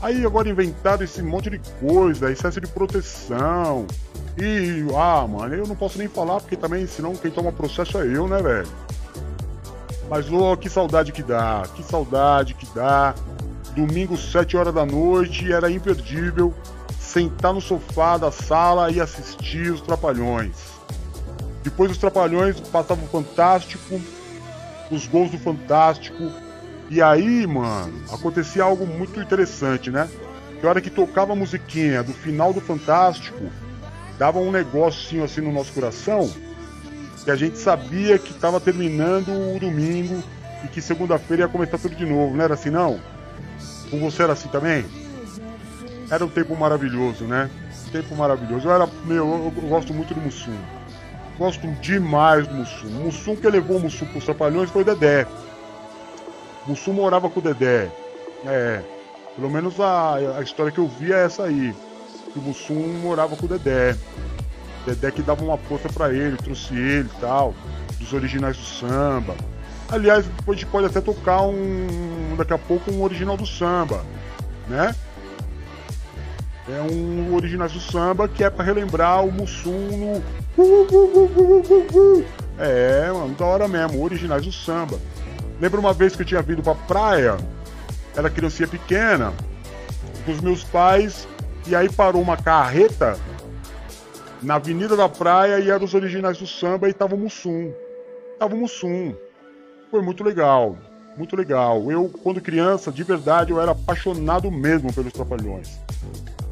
[0.00, 3.86] Aí agora inventaram esse monte de coisa, excesso de proteção.
[4.38, 8.06] E, ah, mano, eu não posso nem falar, porque também, senão quem toma processo é
[8.06, 8.68] eu, né, velho?
[10.10, 13.14] Mas, ô, que saudade que dá, que saudade que dá.
[13.74, 16.54] Domingo, 7 horas da noite, era imperdível
[16.98, 20.54] sentar no sofá da sala e assistir os Trapalhões.
[21.62, 24.00] Depois os Trapalhões passavam o Fantástico,
[24.90, 26.30] os gols do Fantástico.
[26.90, 30.08] E aí, mano, acontecia algo muito interessante, né?
[30.60, 33.46] Que a hora que tocava a musiquinha do final do Fantástico,
[34.18, 36.30] dava um negocinho assim no nosso coração,
[37.24, 40.22] que a gente sabia que estava terminando o domingo
[40.64, 43.00] e que segunda-feira ia começar tudo de novo, não era assim não?
[43.90, 44.84] Com você era assim também?
[46.10, 47.50] Era um tempo maravilhoso, né?
[47.90, 48.68] Tempo maravilhoso.
[48.68, 49.26] Eu era, meu,
[49.56, 50.56] eu, gosto muito do Mussum.
[51.38, 52.88] Gosto demais do Mussum.
[52.88, 55.26] O Mussum que levou o Mussum pros Trapalhões foi o Dedé.
[56.64, 57.90] O Mussum morava com o Dedé.
[58.44, 58.82] É.
[59.34, 61.74] Pelo menos a, a história que eu vi é essa aí.
[62.36, 63.96] Que o Mussum morava com o Dedé.
[64.84, 67.54] Dedé que dava uma força pra ele, trouxe ele e tal.
[67.98, 69.34] Dos originais do samba.
[69.88, 72.34] Aliás, depois a gente pode até tocar um.
[72.36, 74.04] Daqui a pouco um original do samba.
[74.68, 74.94] Né?
[76.68, 80.22] É um originais do samba que é pra relembrar o Mussum no.
[82.58, 84.98] É, mano, da hora mesmo, originais do samba.
[85.58, 87.38] Lembro uma vez que eu tinha vindo pra praia,
[88.14, 89.32] era criancinha pequena,
[90.26, 91.26] com os meus pais,
[91.66, 93.18] e aí parou uma carreta
[94.42, 97.72] na avenida da praia e eram os originais do samba e tava o Mussum.
[98.38, 99.14] Tava o Mussum.
[99.90, 100.76] Foi muito legal,
[101.16, 101.90] muito legal.
[101.90, 105.78] Eu, quando criança, de verdade, eu era apaixonado mesmo pelos Trapalhões.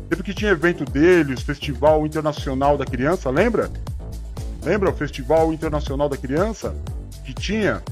[0.08, 3.70] Teve que tinha evento deles, Festival Internacional da Criança, lembra?
[4.62, 6.74] Lembra o Festival Internacional da Criança?
[7.24, 7.82] Que tinha?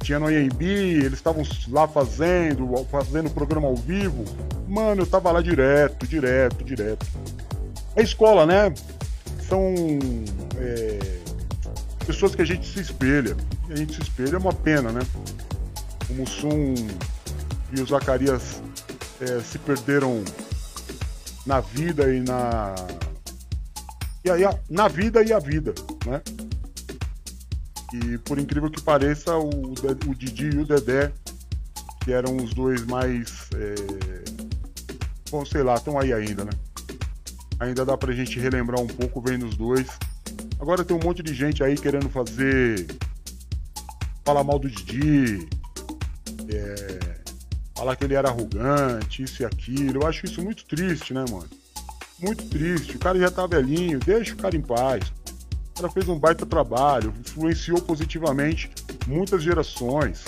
[0.00, 4.24] Tinha no AMB, eles estavam lá fazendo, fazendo programa ao vivo.
[4.68, 7.06] Mano, eu tava lá direto, direto, direto.
[7.96, 8.72] É escola, né?
[9.48, 9.74] São
[10.58, 10.98] é,
[12.06, 13.34] pessoas que a gente se espelha.
[13.70, 15.00] A gente se espelha é uma pena, né?
[16.10, 16.74] O Mussum
[17.72, 18.62] e o Zacarias
[19.20, 20.22] é, se perderam
[21.46, 22.74] na vida e na.
[24.24, 25.72] E aí, a- na vida e a vida,
[26.06, 26.20] né?
[27.94, 31.10] E por incrível que pareça, o, o Didi e o Dedé,
[32.04, 33.48] que eram os dois mais.
[33.54, 34.17] é,
[35.30, 36.50] Bom, sei lá, estão aí ainda, né?
[37.60, 39.86] Ainda dá pra gente relembrar um pouco vendo os dois.
[40.60, 42.86] Agora tem um monte de gente aí querendo fazer.
[44.24, 45.48] Falar mal do Didi.
[46.48, 46.98] É,
[47.76, 50.02] falar que ele era arrogante, isso e aquilo.
[50.02, 51.48] Eu acho isso muito triste, né, mano?
[52.18, 52.96] Muito triste.
[52.96, 55.12] O cara já tá velhinho, deixa o cara em paz.
[55.70, 58.70] O cara fez um baita trabalho, influenciou positivamente
[59.06, 60.24] muitas gerações.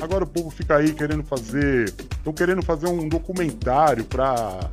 [0.00, 1.88] Agora o povo fica aí querendo fazer.
[1.88, 4.70] Estão querendo fazer um documentário pra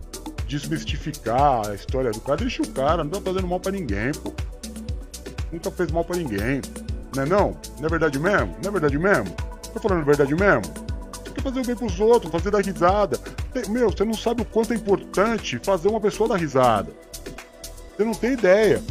[0.47, 2.37] desmistificar a história do cara.
[2.37, 4.31] Deixa o cara, não tá fazendo mal pra ninguém, pô.
[5.51, 6.61] Nunca fez mal pra ninguém.
[7.15, 7.57] Não é não?
[7.79, 8.55] Não é verdade mesmo?
[8.61, 9.35] Não é verdade mesmo?
[9.73, 10.61] Tô falando verdade mesmo?
[11.23, 13.19] Você quer fazer o bem pros outros, fazer dar risada.
[13.69, 16.91] Meu, você não sabe o quanto é importante fazer uma pessoa dar risada.
[17.95, 18.81] Você não tem ideia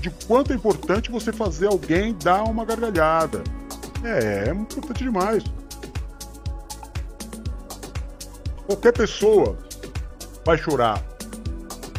[0.00, 3.42] de quanto é importante você fazer alguém dar uma gargalhada.
[4.04, 5.44] É, é importante demais.
[8.72, 9.58] Qualquer pessoa
[10.46, 11.04] vai chorar.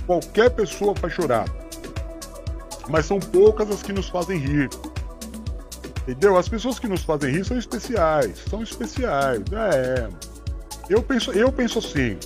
[0.08, 1.46] Qualquer pessoa vai chorar.
[2.90, 4.70] Mas são poucas as que nos fazem rir.
[6.02, 6.36] Entendeu?
[6.36, 8.40] As pessoas que nos fazem rir são especiais.
[8.50, 9.44] São especiais.
[9.52, 10.10] É.
[10.90, 12.18] Eu penso, eu penso assim.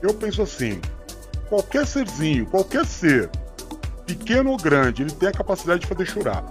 [0.00, 0.80] Eu penso assim.
[1.50, 3.28] Qualquer serzinho, qualquer ser,
[4.06, 6.42] pequeno ou grande, ele tem a capacidade de fazer chorar.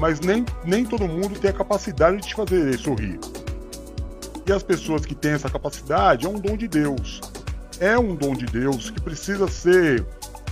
[0.00, 3.20] Mas nem, nem todo mundo tem a capacidade de te fazer sorrir.
[4.46, 7.20] E as pessoas que têm essa capacidade é um dom de Deus.
[7.80, 10.04] É um dom de Deus que precisa ser.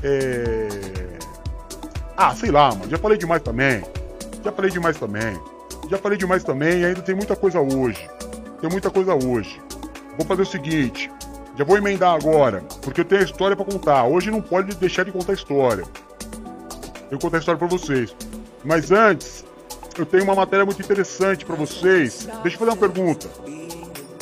[0.02, 0.68] é,
[2.16, 2.90] Ah, sei lá, mano.
[2.90, 3.82] Já falei demais também.
[4.44, 5.38] Já falei demais também.
[5.90, 8.08] Já falei demais também e ainda tem muita coisa hoje.
[8.60, 9.60] Tem muita coisa hoje.
[10.16, 11.10] Vou fazer o seguinte.
[11.56, 14.04] Já vou emendar agora, porque eu tenho a história pra contar.
[14.04, 15.84] Hoje não pode deixar de contar a história.
[17.10, 18.16] Eu contar a história pra vocês.
[18.64, 19.44] Mas antes,
[19.98, 22.26] eu tenho uma matéria muito interessante pra vocês.
[22.42, 23.28] Deixa eu fazer uma pergunta.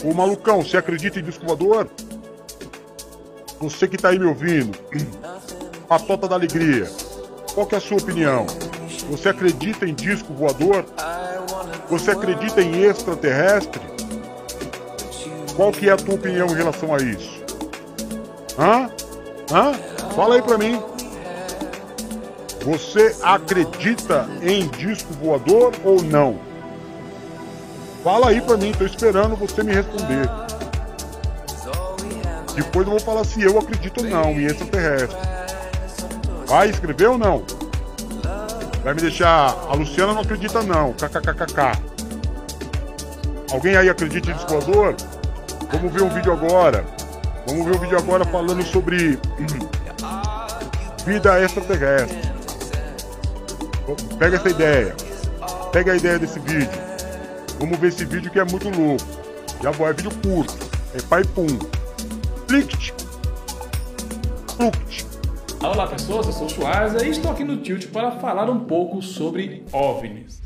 [0.02, 1.86] Ô malucão, você acredita em disco voador?
[3.60, 4.78] Você que tá aí me ouvindo,
[5.86, 6.90] Patota da Alegria,
[7.52, 8.46] qual que é a sua opinião?
[9.10, 10.86] Você acredita em disco voador?
[11.90, 13.82] Você acredita em extraterrestre?
[15.54, 17.42] Qual que é a tua opinião em relação a isso?
[18.58, 18.90] Hã?
[19.52, 19.72] Hã?
[20.14, 20.80] Fala aí pra mim.
[22.64, 26.49] Você acredita em disco voador ou não?
[28.02, 30.28] Fala aí pra mim, tô esperando você me responder.
[32.54, 35.16] Depois eu vou falar se eu acredito ou não em extraterrestre.
[36.46, 37.44] Vai escrever ou não?
[38.82, 39.54] Vai me deixar.
[39.68, 40.94] A Luciana não acredita não.
[40.94, 41.78] KKKKK.
[43.52, 44.58] Alguém aí acredita em disco?
[45.70, 46.84] Vamos ver um vídeo agora.
[47.46, 49.18] Vamos ver um vídeo agora falando sobre
[51.04, 52.18] vida extraterrestre.
[54.18, 54.96] Pega essa ideia.
[55.70, 56.89] Pega a ideia desse vídeo.
[57.60, 59.04] Vamos ver esse vídeo que é muito louco.
[59.62, 60.56] Já vou, é vídeo curto.
[60.94, 61.46] É pai pum.
[62.48, 62.94] Plict.
[64.56, 65.06] Pluct.
[65.62, 69.02] Olá pessoas, eu sou o Schwarza e estou aqui no Tilt para falar um pouco
[69.02, 70.42] sobre OVNIs.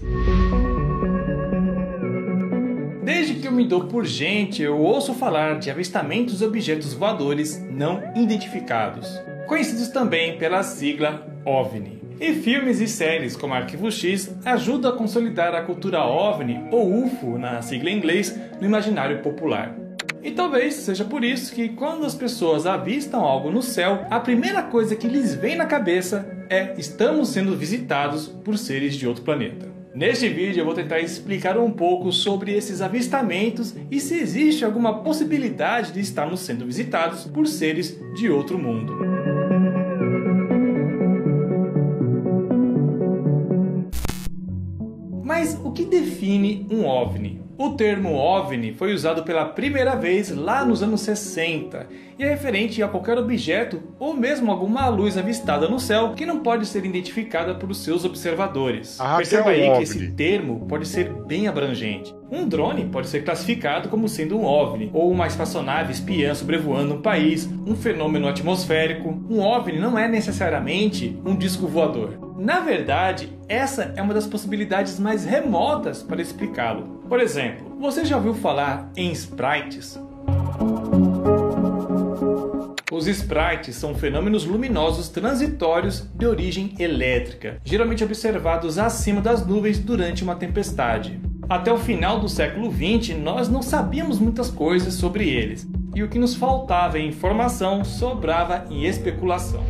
[3.05, 7.64] Desde que eu me dou por gente, eu ouço falar de avistamentos de objetos voadores
[7.70, 9.09] não identificados,
[9.46, 12.03] conhecidos também pela sigla OVNI.
[12.20, 17.38] E filmes e séries como Arquivo X ajudam a consolidar a cultura OVNI ou UFO
[17.38, 19.77] na sigla em inglês no imaginário popular.
[20.22, 24.62] E talvez seja por isso que quando as pessoas avistam algo no céu, a primeira
[24.62, 29.68] coisa que lhes vem na cabeça é estamos sendo visitados por seres de outro planeta.
[29.94, 35.03] Neste vídeo eu vou tentar explicar um pouco sobre esses avistamentos e se existe alguma
[35.03, 39.23] possibilidade de estarmos sendo visitados por seres de outro mundo.
[45.24, 47.43] Mas o que define um OVNI?
[47.56, 51.86] O termo OVNI foi usado pela primeira vez lá nos anos 60
[52.18, 56.40] e é referente a qualquer objeto ou mesmo alguma luz avistada no céu que não
[56.40, 58.98] pode ser identificada por seus observadores.
[59.00, 60.12] Ah, Perceba é aí um que esse OVNI.
[60.12, 62.12] termo pode ser bem abrangente.
[62.28, 67.02] Um drone pode ser classificado como sendo um OVNI, ou uma espaçonave espiã sobrevoando um
[67.02, 69.08] país, um fenômeno atmosférico.
[69.30, 72.18] Um OVNI não é necessariamente um disco voador.
[72.36, 76.93] Na verdade, essa é uma das possibilidades mais remotas para explicá-lo.
[77.08, 79.98] Por exemplo, você já ouviu falar em sprites?
[82.90, 90.22] Os sprites são fenômenos luminosos transitórios de origem elétrica, geralmente observados acima das nuvens durante
[90.22, 91.20] uma tempestade.
[91.48, 96.08] Até o final do século XX, nós não sabíamos muitas coisas sobre eles, e o
[96.08, 99.62] que nos faltava em informação sobrava em especulação.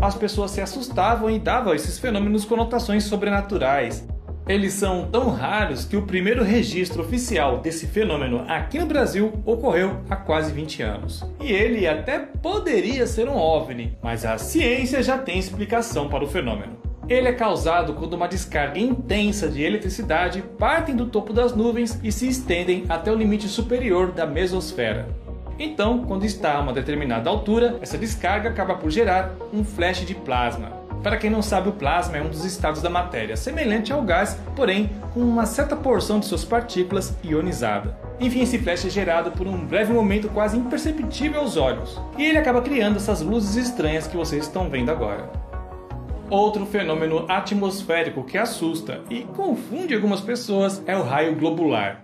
[0.00, 4.06] As pessoas se assustavam e davam a esses fenômenos conotações sobrenaturais.
[4.46, 10.00] Eles são tão raros que o primeiro registro oficial desse fenômeno aqui no Brasil ocorreu
[10.10, 11.24] há quase 20 anos.
[11.40, 16.28] E ele até poderia ser um OVNI, mas a ciência já tem explicação para o
[16.28, 16.76] fenômeno.
[17.08, 22.12] Ele é causado quando uma descarga intensa de eletricidade partem do topo das nuvens e
[22.12, 25.08] se estendem até o limite superior da mesosfera.
[25.58, 30.14] Então, quando está a uma determinada altura, essa descarga acaba por gerar um flash de
[30.14, 30.83] plasma.
[31.04, 34.40] Para quem não sabe, o plasma é um dos estados da matéria, semelhante ao gás,
[34.56, 37.94] porém com uma certa porção de suas partículas ionizada.
[38.18, 42.38] Enfim, esse flash é gerado por um breve momento quase imperceptível aos olhos, e ele
[42.38, 45.30] acaba criando essas luzes estranhas que vocês estão vendo agora.
[46.30, 52.03] Outro fenômeno atmosférico que assusta e confunde algumas pessoas é o raio globular.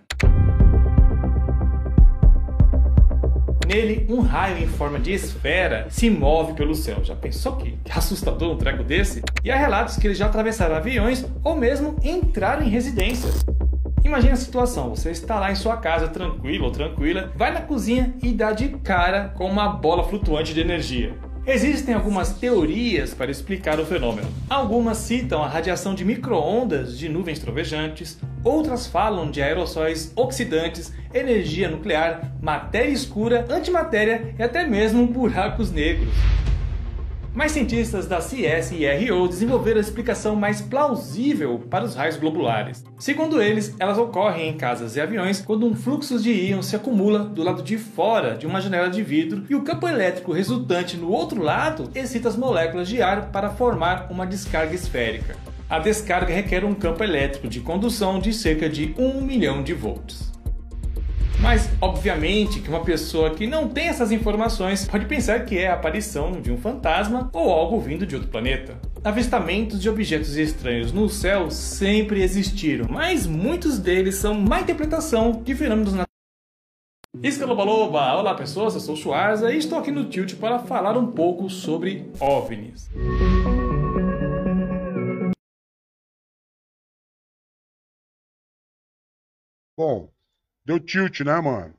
[3.73, 7.05] Nele, um raio em forma de esfera se move pelo céu.
[7.05, 9.23] Já pensou que, que assustador um treco desse?
[9.45, 13.47] E há relatos que eles já atravessaram aviões ou mesmo entraram em residências.
[14.05, 18.13] Imagina a situação, você está lá em sua casa tranquilo ou tranquila, vai na cozinha
[18.21, 21.15] e dá de cara com uma bola flutuante de energia.
[21.47, 24.29] Existem algumas teorias para explicar o fenômeno.
[24.49, 31.71] Algumas citam a radiação de microondas de nuvens trovejantes, outras falam de aerossóis oxidantes, energia
[31.71, 36.13] nuclear, matéria escura, antimatéria e até mesmo buracos negros.
[37.33, 42.85] Mas cientistas da CSIRO desenvolveram a explicação mais plausível para os raios globulares.
[42.99, 47.21] Segundo eles, elas ocorrem em casas e aviões quando um fluxo de íon se acumula
[47.21, 51.09] do lado de fora de uma janela de vidro e o campo elétrico resultante no
[51.09, 55.37] outro lado excita as moléculas de ar para formar uma descarga esférica.
[55.69, 60.30] A descarga requer um campo elétrico de condução de cerca de 1 milhão de volts.
[61.43, 65.75] Mas, obviamente, que uma pessoa que não tem essas informações pode pensar que é a
[65.75, 68.79] aparição de um fantasma ou algo vindo de outro planeta.
[69.03, 75.55] Avistamentos de objetos estranhos no céu sempre existiram, mas muitos deles são má interpretação de
[75.55, 76.11] fenômenos naturais
[77.23, 78.15] Iscalobaloba!
[78.15, 81.49] Olá pessoas, eu sou o Schwarza e estou aqui no Tilt para falar um pouco
[81.49, 82.89] sobre OVNIs.
[89.77, 90.11] Bom,
[90.71, 91.75] deu tilt, né, mano?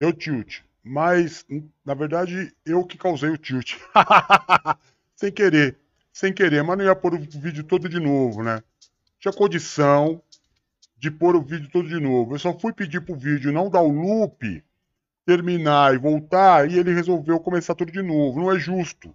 [0.00, 0.62] Deu tilt.
[0.82, 1.46] Mas,
[1.84, 3.76] na verdade, eu que causei o tilt.
[5.14, 5.78] sem querer.
[6.12, 6.64] Sem querer.
[6.64, 8.62] Mas não ia pôr o vídeo todo de novo, né?
[9.20, 10.20] Tinha condição
[10.96, 12.34] de pôr o vídeo todo de novo.
[12.34, 14.64] Eu só fui pedir pro vídeo não dar o loop,
[15.24, 18.40] terminar e voltar, e ele resolveu começar tudo de novo.
[18.40, 19.14] Não é justo.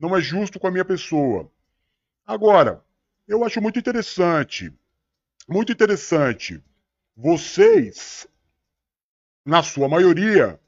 [0.00, 1.48] Não é justo com a minha pessoa.
[2.26, 2.82] Agora,
[3.28, 4.72] eu acho muito interessante.
[5.48, 6.60] Muito interessante
[7.16, 8.26] vocês,
[9.44, 10.58] na sua maioria,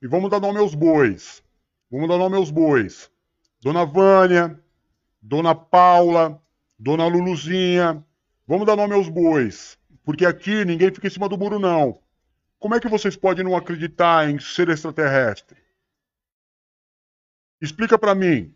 [0.00, 1.42] e vamos dar nome aos bois.
[1.90, 3.10] Vamos dar nome aos bois.
[3.60, 4.58] Dona Vânia,
[5.20, 6.42] Dona Paula,
[6.78, 8.04] Dona Luluzinha.
[8.46, 9.78] Vamos dar nome aos bois.
[10.04, 12.00] Porque aqui ninguém fica em cima do muro, não.
[12.58, 15.56] Como é que vocês podem não acreditar em ser extraterrestre?
[17.60, 18.52] Explica para mim.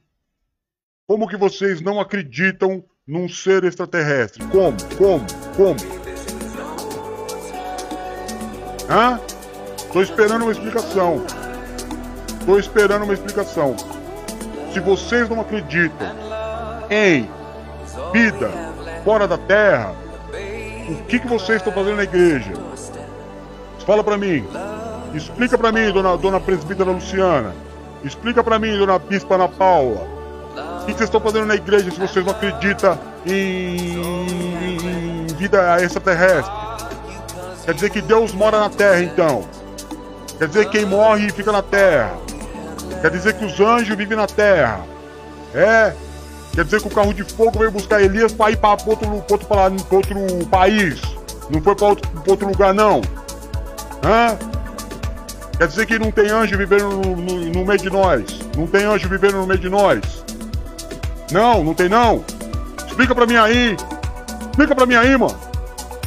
[1.06, 4.44] Como que vocês não acreditam num ser extraterrestre?
[4.48, 4.76] Como?
[4.96, 5.24] Como?
[5.56, 5.78] Como?
[8.90, 9.35] Hã?
[9.92, 11.22] Tô esperando uma explicação.
[12.44, 13.76] Tô esperando uma explicação.
[14.72, 16.08] Se vocês não acreditam
[16.90, 17.28] em
[18.12, 18.50] vida
[19.04, 19.94] fora da Terra,
[20.88, 22.52] o que, que vocês estão fazendo na igreja?
[23.86, 24.44] Fala para mim.
[25.14, 27.54] Explica para mim, dona, dona presbítera Luciana.
[28.04, 30.06] Explica para mim, dona bispa Ana Paula.
[30.82, 36.52] O que, vocês estão fazendo na igreja se vocês não acreditam em, em vida extraterrestre?
[37.64, 39.44] Quer dizer que Deus mora na terra, então.
[40.38, 42.14] Quer dizer que quem morre fica na terra.
[43.00, 44.84] Quer dizer que os anjos vivem na terra.
[45.54, 45.94] É.
[46.52, 49.46] Quer dizer que o carro de fogo veio buscar Elias para ir para outro, outro,
[49.90, 51.00] outro país.
[51.50, 53.00] Não foi para outro, outro, lugar, não.
[54.04, 54.36] Hã?
[55.58, 58.40] Quer dizer que não tem anjo vivendo no, no, no meio de nós.
[58.56, 60.24] Não tem anjo vivendo no meio de nós.
[61.30, 62.24] Não, não tem não.
[62.86, 63.76] Explica pra mim aí.
[64.50, 65.38] Explica pra mim aí, mano.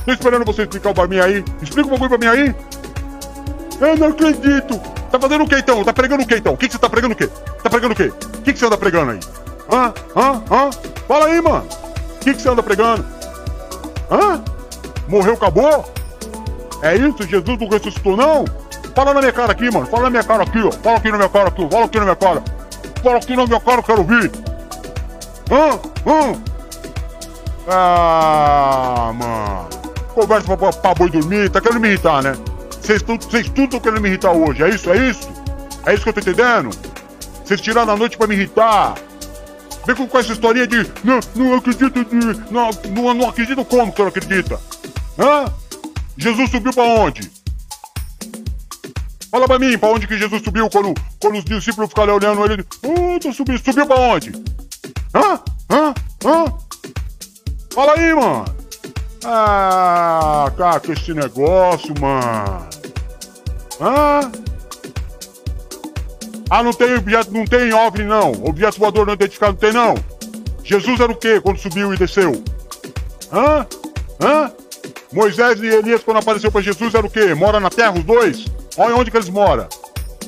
[0.05, 1.43] Tô esperando você explicar pra mim aí.
[1.61, 2.55] Explica um bagulho pra mim aí.
[3.79, 4.79] Eu não acredito.
[5.09, 5.83] Tá fazendo o que então?
[5.83, 6.53] Tá pregando o que então?
[6.53, 7.27] O que, que você tá pregando o quê?
[7.63, 8.11] Tá pregando o quê?
[8.11, 9.19] O que, que você anda pregando aí?
[9.71, 9.93] Hã?
[10.15, 10.43] Hã?
[10.51, 10.69] Hã?
[11.07, 11.65] Fala aí, mano.
[12.15, 13.05] O que, que você anda pregando?
[14.11, 14.43] Hã?
[15.07, 15.91] Morreu, acabou?
[16.81, 17.23] É isso?
[17.23, 18.45] Jesus não ressuscitou, não?
[18.93, 19.87] Fala na minha cara aqui, mano.
[19.87, 20.71] Fala na minha cara aqui, ó.
[20.71, 21.67] Fala aqui na minha cara aqui.
[21.69, 22.43] Fala aqui na minha cara.
[23.03, 24.31] Fala aqui na minha cara, eu quero ouvir.
[25.51, 25.79] Hã?
[26.05, 26.49] Hã?
[27.67, 29.69] Ah, mano.
[30.13, 31.49] Conversa pra, pra boi dormir.
[31.49, 32.33] Tá querendo me irritar, né?
[32.89, 33.03] Vocês
[33.49, 34.63] tudo estão querendo me irritar hoje.
[34.63, 34.89] É isso?
[34.89, 35.29] É isso?
[35.85, 36.71] É isso que eu tô entendendo?
[37.45, 38.95] Vocês tiraram a noite pra me irritar.
[39.85, 42.51] Vem com, com essa historinha de não, não acredito de.
[42.51, 44.59] Não, não, não acredito como que não acredita?
[45.19, 45.45] Hã?
[46.17, 47.31] Jesus subiu pra onde?
[49.29, 52.65] Fala pra mim, pra onde que Jesus subiu quando, quando os discípulos ficaram olhando ele?
[52.81, 53.63] Oh, tô subindo.
[53.63, 54.31] Subiu pra onde?
[55.13, 55.39] Hã?
[55.69, 55.93] Hã?
[56.25, 56.45] Hã?
[57.71, 58.45] Fala aí, mano.
[59.23, 62.78] Ah, cara, com esse negócio, mano.
[63.79, 64.31] Hã?
[66.49, 68.31] Ah, não tem objeto, não tem OVNI, não.
[68.43, 69.95] Objeto voador não identificado, não tem, não.
[70.63, 72.43] Jesus era o quê quando subiu e desceu?
[73.31, 73.65] Hã?
[74.21, 74.51] Hã?
[75.11, 77.33] Moisés e Elias, quando apareceu para Jesus, era o quê?
[77.33, 78.45] Mora na terra, os dois?
[78.77, 79.67] Olha onde que eles moram.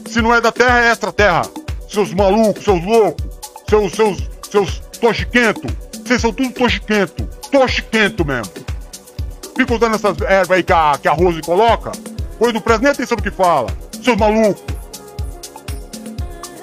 [0.07, 1.43] Se não é da terra, é extra-terra.
[1.87, 3.25] Seus malucos, seus loucos,
[3.69, 5.71] seus, seus, seus toxiquentos.
[6.05, 7.23] Vocês são tudo toxiquento.
[7.51, 8.53] Toxiquento mesmo.
[9.55, 11.91] Fica usando essas ervas aí que a, que coloca.
[12.41, 13.69] Coisa do preço, nem atenção no que fala.
[14.03, 14.63] Seus malucos.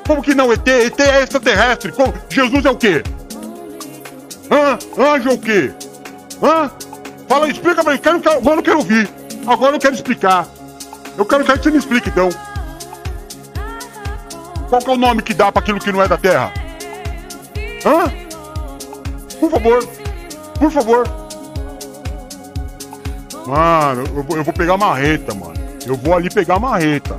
[0.05, 0.67] Como que não, ET?
[0.67, 1.93] ET é extraterrestre.
[1.93, 2.13] Como?
[2.29, 3.01] Jesus é o quê?
[4.51, 4.77] Hã?
[5.01, 5.73] Anjo é o quê?
[6.43, 6.69] Hã?
[7.29, 7.99] Fala, explica pra mim.
[8.01, 9.09] Quero, quero, agora eu quero ouvir.
[9.47, 10.49] Agora eu quero explicar.
[11.17, 12.29] Eu quero, quero que você me explique, então.
[14.69, 16.53] Qual que é o nome que dá para aquilo que não é da Terra?
[17.87, 18.13] Hã?
[19.39, 19.87] Por favor.
[20.59, 21.09] Por favor.
[23.47, 25.58] Mano, eu eu vou pegar marreta, mano.
[25.89, 27.17] Eu vou ali pegar marreta.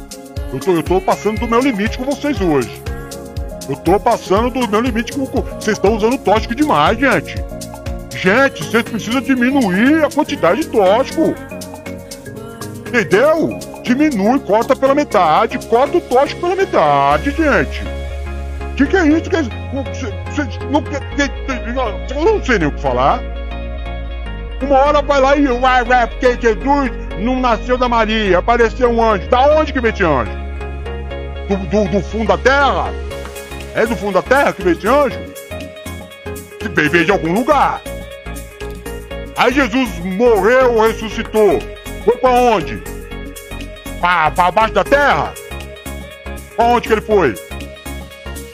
[0.53, 2.81] Eu tô, eu tô passando do meu limite com vocês hoje.
[3.67, 5.25] Eu tô passando do meu limite com.
[5.25, 7.35] Vocês estão usando tóxico demais, gente.
[8.15, 11.33] Gente, vocês precisam diminuir a quantidade de tóxico.
[12.87, 13.57] Entendeu?
[13.83, 17.83] Diminui, corta pela metade, corta o tóxico pela metade, gente.
[18.71, 19.29] O que, que é isso?
[19.29, 19.41] Que é...
[19.73, 19.85] Não,
[22.15, 23.21] eu não sei nem o que falar.
[24.61, 29.03] Uma hora vai lá e vai, vai, porque Jesus não nasceu da Maria, apareceu um
[29.03, 29.27] anjo.
[29.27, 30.31] Da onde que veio esse anjo?
[31.47, 32.93] Do, do, do, fundo da terra?
[33.75, 35.19] É do fundo da terra que veio esse anjo?
[36.73, 37.81] Veio, veio de algum lugar.
[39.37, 41.59] Aí Jesus morreu, ressuscitou.
[42.03, 42.81] Foi para onde?
[43.99, 45.33] pra, pra baixo da terra?
[46.55, 47.35] Pra onde que ele foi?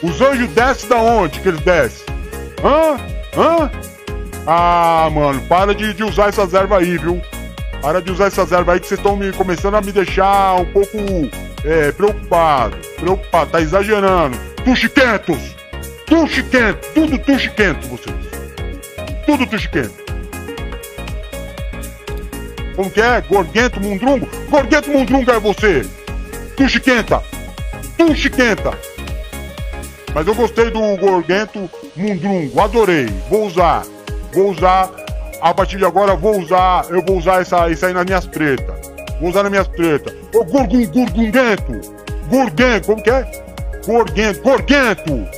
[0.02, 2.06] Os anjos descem da onde que eles descem?
[2.62, 2.96] Hã?
[3.36, 3.70] Hã?
[4.46, 7.20] Ah, mano, para de, de usar essas ervas aí, viu?
[7.86, 10.64] Para de usar essas ervas aí que vocês estão me, começando a me deixar um
[10.64, 10.98] pouco
[11.64, 12.76] é, preocupado.
[12.98, 14.36] Preocupado, tá exagerando.
[14.64, 15.54] Tuxiquentos!
[16.04, 16.80] Tuxiquento!
[16.92, 18.16] Tudo tuxiquento, vocês.
[19.24, 19.94] Tudo tuxiquento.
[22.74, 23.20] Como que é?
[23.20, 24.28] Gorguento Mundrungo?
[24.50, 25.86] Gorguento Mundrungo é você!
[26.56, 27.22] Tuxiquenta!
[27.96, 28.76] Tuxiquenta!
[30.12, 33.06] Mas eu gostei do Gorguento Mundrungo, adorei.
[33.30, 33.84] Vou usar.
[34.32, 35.05] Vou usar.
[35.40, 36.86] A partir de agora vou usar.
[36.90, 38.74] Eu vou usar essa, isso aí nas minhas tretas.
[39.20, 40.14] Vou usar nas minhas tretas.
[40.34, 41.80] Ô Gorgun, Gorgunguento!
[42.28, 43.30] Gorguento, como que é?
[43.86, 45.28] Gorguento, Gorguento!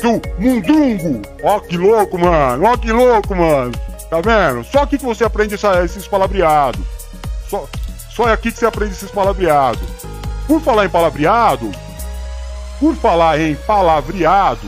[0.00, 1.22] Seu Mundrungo!
[1.44, 2.64] Ó que louco, mano!
[2.66, 3.72] Ó que louco, mano!
[4.10, 4.64] Tá vendo?
[4.64, 6.84] Só aqui que você aprende essa, esses palavreados.
[7.48, 7.68] Só,
[8.10, 9.82] só é aqui que você aprende esses palavreados.
[10.46, 11.70] Por falar em palavreado,
[12.80, 14.66] por falar em palavreado,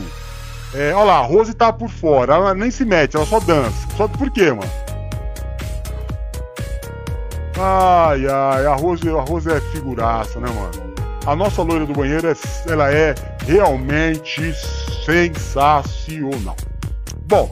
[0.75, 3.87] é, olha lá, a Rose tá por fora, ela nem se mete, ela só dança.
[3.95, 4.69] Só por quê, mano?
[7.57, 10.93] Ai, ai, a Rose, a Rose é figuraça, né, mano?
[11.25, 12.33] A nossa loira do banheiro, é,
[12.69, 13.15] ela é
[13.47, 14.53] realmente
[15.05, 16.55] sensacional.
[17.23, 17.51] Bom,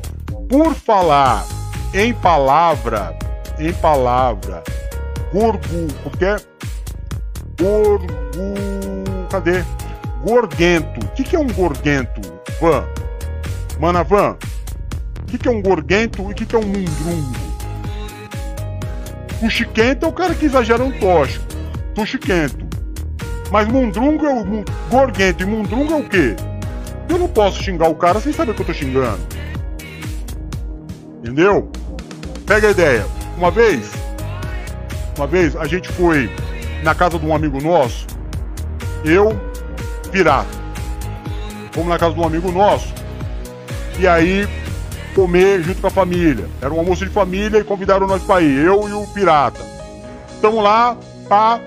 [0.50, 1.46] por falar
[1.94, 3.18] em palavra,
[3.58, 4.62] em palavra,
[5.32, 6.36] gorgo, o que é?
[7.60, 8.08] Gorgo,
[9.32, 9.64] cadê?
[10.26, 11.06] Gorguento.
[11.06, 12.22] O que, que é um gorguento,
[12.60, 12.86] Van?
[13.80, 14.38] Mana Van,
[15.22, 17.44] o que, que é um gorguento e o que, que é um mundrungo?
[19.40, 21.46] Tuxiquento é o cara que exagera um tóxico.
[21.96, 22.66] Tuxiquento.
[23.52, 26.36] Mas mundrungo é o mu- gorguento e mundrungo é o quê?
[27.10, 29.20] Eu não posso xingar o cara sem saber que eu tô xingando.
[31.20, 31.70] Entendeu?
[32.46, 33.06] Pega a ideia.
[33.38, 33.92] Uma vez,
[35.18, 36.30] uma vez a gente foi
[36.84, 38.08] na casa de um amigo nosso,
[39.04, 39.40] eu,
[40.12, 40.48] pirata.
[41.72, 42.94] Fomos na casa de um amigo nosso
[44.00, 44.48] e aí
[45.16, 46.48] comer junto com a família.
[46.62, 49.60] Era um almoço de família e convidaram nós pra ir, eu e o pirata.
[50.34, 50.98] Estamos lá,
[51.30, 51.60] pá,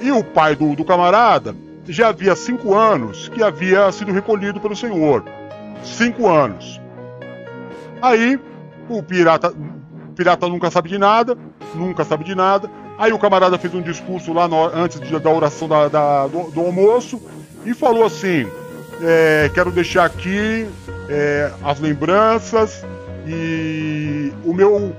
[0.00, 1.54] e o pai do, do camarada
[1.86, 5.22] já havia cinco anos que havia sido recolhido pelo senhor.
[5.84, 6.80] Cinco anos.
[8.00, 8.38] Aí
[8.88, 11.36] o pirata, o pirata nunca sabe de nada,
[11.74, 12.70] nunca sabe de nada.
[12.98, 16.60] Aí o camarada fez um discurso lá no- antes da oração da- da- do, do
[16.60, 17.20] almoço
[17.66, 18.46] e falou assim:
[19.02, 20.68] é, quero deixar aqui
[21.08, 22.84] é, as lembranças
[23.26, 24.94] e o meu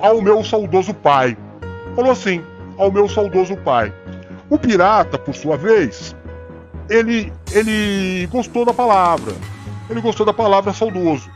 [0.00, 1.36] ao meu saudoso pai.
[1.94, 2.42] Falou assim,
[2.76, 3.92] ao meu saudoso pai.
[4.50, 6.14] O pirata, por sua vez,
[6.88, 9.32] ele ele gostou da palavra.
[9.88, 11.30] Ele gostou da palavra saudoso.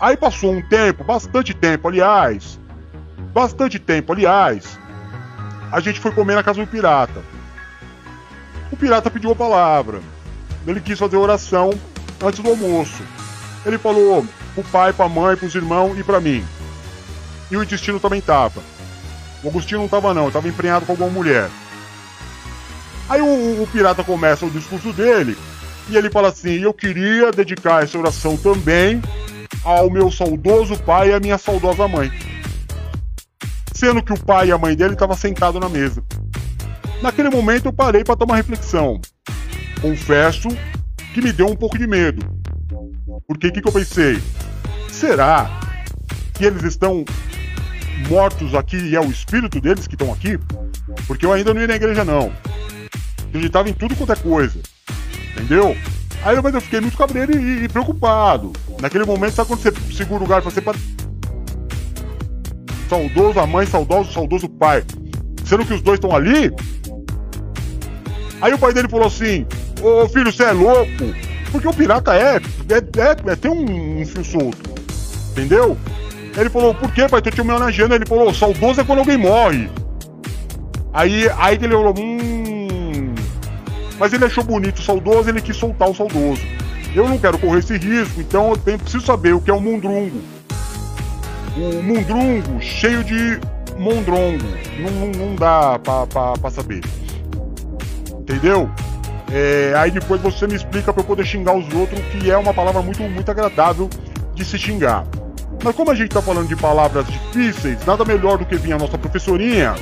[0.00, 2.58] Aí passou um tempo, bastante tempo, aliás.
[3.32, 4.78] Bastante tempo, aliás.
[5.72, 7.22] A gente foi comer na casa do pirata.
[8.70, 10.00] O pirata pediu a palavra.
[10.66, 11.70] Ele quis fazer oração
[12.22, 13.02] antes do almoço.
[13.64, 16.44] Ele falou pro pai, pra mãe, pros irmãos e pra mim.
[17.50, 18.62] E o intestino também tava.
[19.42, 21.48] O Agostinho não tava não, tava emprenhado com alguma mulher.
[23.08, 25.36] Aí o, o pirata começa o discurso dele
[25.88, 29.00] e ele fala assim: Eu queria dedicar essa oração também
[29.62, 32.10] ao meu saudoso pai e à minha saudosa mãe.
[33.72, 36.02] Sendo que o pai e a mãe dele estavam sentados na mesa.
[37.02, 39.00] Naquele momento eu parei para tomar reflexão.
[39.80, 40.48] Confesso
[41.12, 42.24] que me deu um pouco de medo.
[43.26, 44.20] Porque o que, que eu pensei?
[44.90, 45.60] Será
[46.34, 47.04] que eles estão
[48.08, 50.38] mortos aqui e é o espírito deles que estão aqui?
[51.06, 52.32] Porque eu ainda não ia na igreja, não.
[53.28, 54.58] Acreditava em tudo quanto é coisa.
[55.32, 55.76] Entendeu?
[56.22, 58.52] Aí mas eu fiquei muito cabreiro e, e preocupado.
[58.80, 60.74] Naquele momento, sabe quando você segura o lugar pra você pra...
[62.88, 64.84] Saudoso a mãe, saudoso, saudoso pai.
[65.44, 66.52] Sendo que os dois estão ali?
[68.40, 69.46] Aí o pai dele falou assim:
[69.82, 71.14] Ô filho, você é louco?
[71.52, 74.70] Porque o pirata é, é, é, é tem um, um fio solto.
[75.30, 75.76] Entendeu?
[76.36, 77.22] Ele falou, por que, pai?
[77.22, 77.94] Tô te homenageando.
[77.94, 79.70] Ele falou, saudoso é quando alguém morre.
[80.92, 83.14] Aí, aí ele falou, hum.
[83.98, 86.42] Mas ele achou bonito o saudoso, ele quis soltar o saudoso.
[86.94, 89.60] Eu não quero correr esse risco, então eu tenho, preciso saber o que é um
[89.60, 90.20] mundrungo.
[91.56, 93.38] O mundrungo cheio de
[93.78, 94.44] mondrongo.
[94.78, 96.82] Não, não, não dá pra, pra, pra saber.
[98.20, 98.70] Entendeu?
[99.32, 102.54] É, aí depois você me explica pra eu poder xingar os outros, que é uma
[102.54, 103.90] palavra muito, muito agradável
[104.34, 105.04] de se xingar.
[105.64, 108.78] Mas como a gente tá falando de palavras difíceis, nada melhor do que vir a
[108.78, 109.74] nossa professorinha.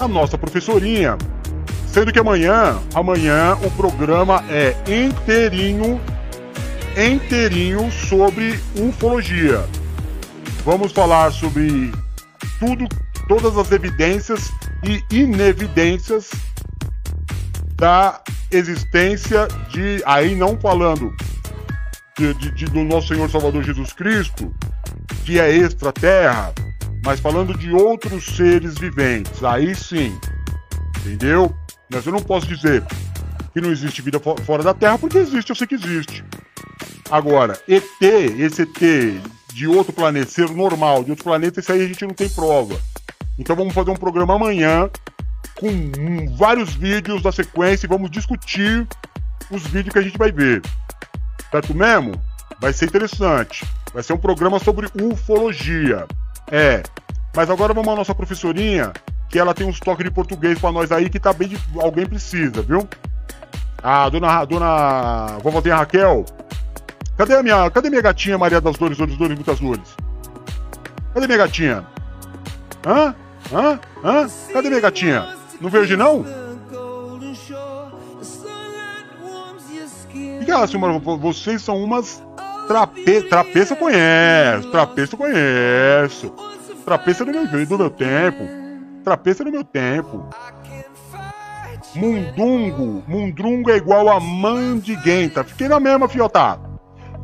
[0.00, 1.16] A nossa professorinha.
[1.86, 6.00] Sendo que amanhã, amanhã o programa é inteirinho,
[6.96, 9.64] inteirinho sobre ufologia.
[10.64, 11.92] Vamos falar sobre
[12.58, 12.86] tudo,
[13.28, 14.50] todas as evidências
[14.84, 16.30] e inevidências
[17.80, 18.20] da
[18.50, 21.12] existência de, aí não falando
[22.16, 24.54] de, de- de- do nosso Senhor Salvador Jesus Cristo,
[25.24, 26.52] que é extraterra,
[27.04, 30.14] mas falando de outros seres viventes, aí sim,
[30.98, 31.56] entendeu?
[31.90, 32.84] Mas eu não posso dizer
[33.54, 36.22] que não existe vida fo- fora da Terra, porque existe, eu sei que existe.
[37.10, 39.22] Agora, ET, esse ET
[39.54, 42.78] de outro planeta, ser normal, de outro planeta, isso aí a gente não tem prova.
[43.38, 44.90] Então vamos fazer um programa amanhã
[45.60, 48.88] com vários vídeos da sequência e vamos discutir
[49.50, 50.62] os vídeos que a gente vai ver.
[51.50, 52.12] Certo mesmo?
[52.58, 53.66] Vai ser interessante.
[53.92, 56.06] Vai ser um programa sobre ufologia.
[56.50, 56.82] É.
[57.36, 58.92] Mas agora vamos à nossa professorinha,
[59.28, 61.58] que ela tem uns toques de português pra nós aí que tá bem de...
[61.78, 62.88] alguém precisa, viu?
[63.82, 66.24] A dona, dona vovozinha Raquel.
[67.16, 69.96] Cadê a minha, cadê minha gatinha Maria das Dores, Dores, Dores, muitas dores?
[71.12, 71.84] Cadê minha gatinha?
[72.86, 73.14] Hã?
[73.52, 73.80] Hã?
[74.02, 74.26] Hã?
[74.52, 75.39] Cadê minha gatinha?
[75.60, 76.24] Não hoje não?
[80.44, 82.22] Que ela, senhora, vo- vocês são umas
[82.66, 83.22] trape...
[83.22, 86.34] trapeça eu conheço, trapeça eu conheço.
[86.84, 88.42] Trapeça do meu, do meu tempo.
[89.04, 90.28] Trapeça do meu tempo.
[91.94, 95.44] Mundungo, mundrungo é igual a mandiguenta.
[95.44, 96.58] Fiquei na mesma, fiota.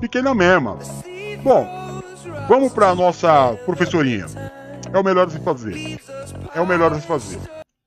[0.01, 0.79] Fiquei na mesma.
[1.43, 2.03] Bom,
[2.49, 4.27] vamos pra nossa professorinha.
[4.93, 6.01] É o melhor a se fazer.
[6.55, 7.39] É o melhor a se fazer.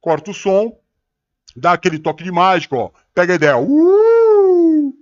[0.01, 0.79] Corta o som,
[1.55, 2.91] dá aquele toque de mágico, ó.
[3.13, 3.57] Pega a ideia.
[3.57, 4.93] Uh!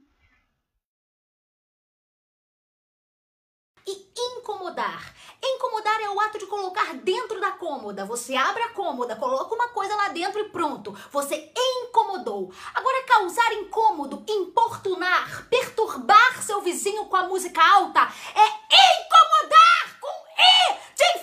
[3.85, 5.13] E incomodar.
[5.43, 8.05] Incomodar é o ato de colocar dentro da cômoda.
[8.05, 10.91] Você abre a cômoda, coloca uma coisa lá dentro e pronto.
[11.11, 12.51] Você incomodou.
[12.73, 18.47] Agora, causar incômodo, importunar, perturbar seu vizinho com a música alta é
[19.05, 20.07] incomodar com
[20.39, 21.19] I de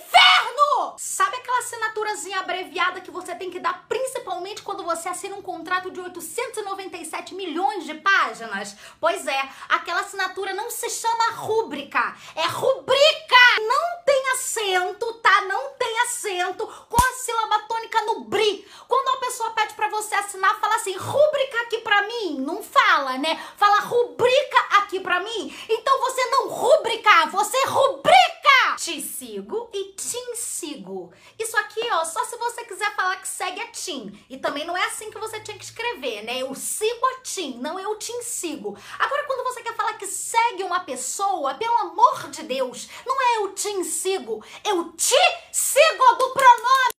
[0.97, 5.91] Sabe aquela assinaturazinha abreviada que você tem que dar principalmente quando você assina um contrato
[5.91, 8.77] de 897 milhões de páginas?
[9.01, 13.35] Pois é, aquela assinatura não se chama rúbrica, é rubrica!
[13.61, 15.43] Não tem acento, tá?
[15.43, 18.67] Não tem acento com a sílaba tônica no bri.
[18.89, 22.41] Quando a pessoa pede pra você assinar, fala assim, rúbrica aqui pra mim.
[22.41, 23.41] Não fala, né?
[23.57, 25.57] Fala rubrica aqui pra mim.
[25.69, 28.54] Então você não rubrica, você rubrica!
[28.77, 31.13] Te sigo e te sigo.
[31.39, 34.25] Isso aqui, ó, só se você quiser falar que segue a Tim.
[34.29, 36.39] E também não é assim que você tinha que escrever, né?
[36.43, 38.77] Eu sigo a Tim, não eu te sigo.
[38.99, 43.37] Agora, quando você quer falar que segue uma pessoa, pelo amor de Deus, não é
[43.39, 45.15] eu te sigo, eu te
[45.53, 46.94] sigo do pronome.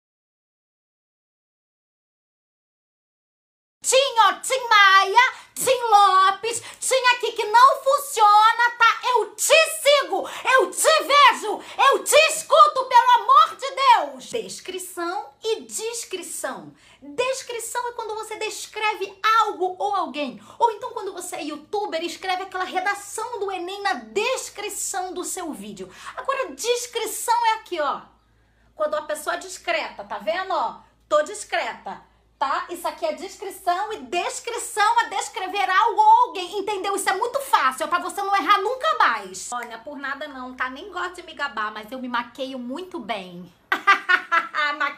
[3.85, 8.99] Tim, ó, Tim Maia, Tim Lopes, Tim aqui que não funciona, tá?
[9.09, 11.61] Eu te sigo, eu te vejo,
[11.91, 14.25] eu te escuto, pelo amor de Deus!
[14.31, 16.73] Descrição e descrição.
[16.99, 20.41] Descrição é quando você descreve algo ou alguém.
[20.57, 25.53] Ou então quando você é youtuber escreve aquela redação do Enem na descrição do seu
[25.53, 25.93] vídeo.
[26.15, 28.01] Agora, descrição é aqui, ó.
[28.73, 30.79] Quando a pessoa é discreta, tá vendo, ó?
[31.07, 32.65] Tô discreta tá?
[32.69, 36.95] Isso aqui é descrição e descrição é descrever algo ou alguém, entendeu?
[36.95, 39.49] Isso é muito fácil, pra você não errar nunca mais.
[39.51, 40.69] Olha, por nada não, tá?
[40.69, 43.51] Nem gosto de me gabar, mas eu me maqueio muito bem.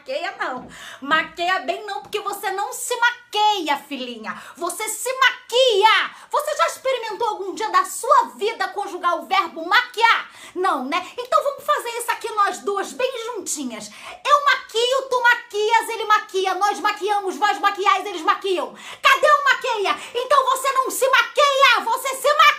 [0.08, 0.68] maqueia não.
[1.00, 4.34] Maqueia bem não, porque você não se maqueia, filhinha.
[4.56, 6.10] Você se maquia.
[6.30, 10.30] Você já experimentou algum dia da sua vida conjugar o verbo maquiar?
[10.54, 11.06] Não, né?
[11.18, 13.90] Então vamos fazer isso aqui nós duas bem juntinhas.
[14.24, 18.74] Eu maquio, tu maquias, ele maquia, nós maquiamos, vós maquiais, eles maquiam.
[19.02, 19.96] Cadê o maqueia?
[20.14, 22.58] Então você não se maqueia, você se maquia!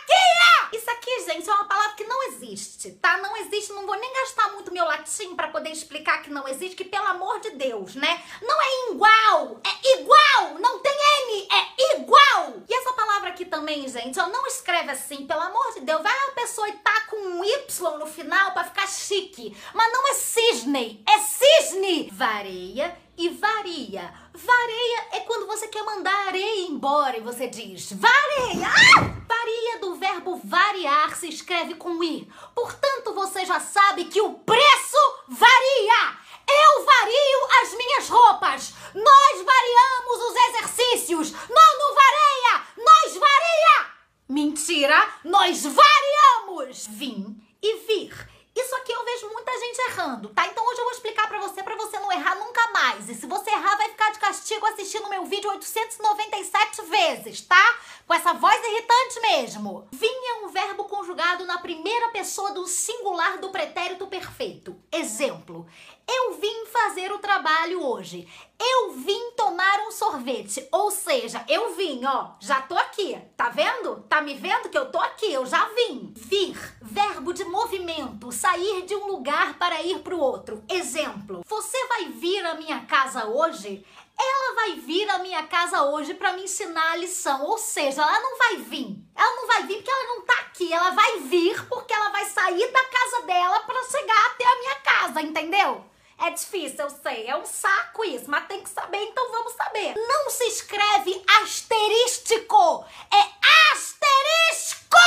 [0.71, 3.17] Isso aqui, gente, é uma palavra que não existe, tá?
[3.17, 6.75] Não existe, não vou nem gastar muito meu latim pra poder explicar que não existe,
[6.75, 8.21] que pelo amor de Deus, né?
[8.41, 12.53] Não é igual, é igual, não tem N, é igual!
[12.67, 16.11] E essa palavra aqui também, gente, ó, não escreve assim, pelo amor de Deus, vai
[16.11, 20.13] a pessoa e tá com um Y no final pra ficar chique, mas não é
[20.15, 22.09] cisne, é cisne!
[22.11, 24.13] Vareia e varia.
[24.33, 28.67] Vareia é quando você quer mandar areia embora e você diz vareia.
[28.67, 29.19] Ah!
[29.27, 32.29] Varia do verbo variar se escreve com i.
[32.53, 36.17] Portanto, você já sabe que o preço varia.
[36.47, 38.73] Eu vario as minhas roupas.
[38.93, 41.31] Nós variamos os exercícios.
[41.31, 42.63] Não vareia.
[42.77, 43.91] Nós varia.
[44.27, 46.87] Mentira, nós variamos.
[46.87, 48.29] Vim e vir.
[48.55, 50.47] Isso aqui eu vejo muita gente errando, tá?
[50.47, 53.07] Então hoje eu vou explicar pra você, pra você não errar nunca mais.
[53.07, 57.79] E se você errar, vai ficar de castigo assistindo meu vídeo 897 vezes, tá?
[58.07, 59.87] Com essa voz irritante mesmo.
[60.29, 64.75] É um verbo conjugado na primeira pessoa do singular do pretérito perfeito.
[64.91, 65.67] Exemplo.
[66.11, 68.27] Eu vim fazer o trabalho hoje.
[68.59, 70.67] Eu vim tomar um sorvete.
[70.71, 72.31] Ou seja, eu vim, ó.
[72.39, 73.15] Já tô aqui.
[73.37, 74.03] Tá vendo?
[74.09, 75.31] Tá me vendo que eu tô aqui?
[75.31, 76.11] Eu já vim.
[76.15, 80.63] Vir, verbo de movimento, sair de um lugar para ir para o outro.
[80.67, 83.85] Exemplo: Você vai vir à minha casa hoje?
[84.19, 87.45] Ela vai vir à minha casa hoje para me ensinar a lição.
[87.45, 88.97] Ou seja, ela não vai vir.
[89.15, 90.73] Ela não vai vir porque ela não tá aqui.
[90.73, 94.75] Ela vai vir porque ela vai sair da casa dela para chegar até a minha
[94.75, 95.88] casa, entendeu?
[96.21, 97.27] É difícil, eu sei.
[97.27, 99.95] É um saco isso, mas tem que saber, então vamos saber.
[99.95, 102.85] Não se escreve asterístico.
[103.09, 104.97] É asterisco!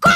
[0.00, 0.08] Co!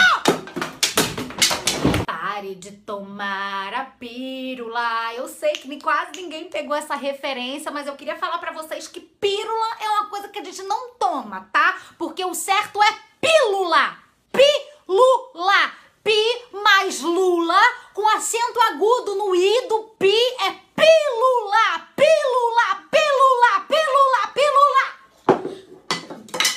[2.06, 5.12] Pare de tomar a pílula.
[5.14, 9.00] Eu sei que quase ninguém pegou essa referência, mas eu queria falar pra vocês que
[9.00, 11.78] pílula é uma coisa que a gente não toma, tá?
[11.98, 13.98] Porque o certo é pílula.
[14.32, 15.72] Pílula.
[16.09, 17.61] Pi mais lula
[17.92, 21.86] com acento agudo no i do pi é pílula.
[21.94, 24.84] Pílula, pílula, pílula, pílula.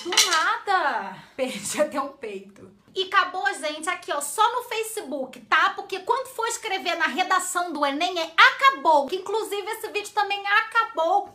[0.05, 1.17] Do nada.
[1.35, 2.71] Perdi até um peito.
[2.95, 5.71] E acabou, gente, aqui, ó, só no Facebook, tá?
[5.71, 9.05] Porque quando for escrever na redação do Enem, é acabou.
[9.07, 11.29] Que inclusive esse vídeo também acabou.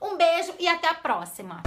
[0.00, 1.62] Um beijo e até a próxima.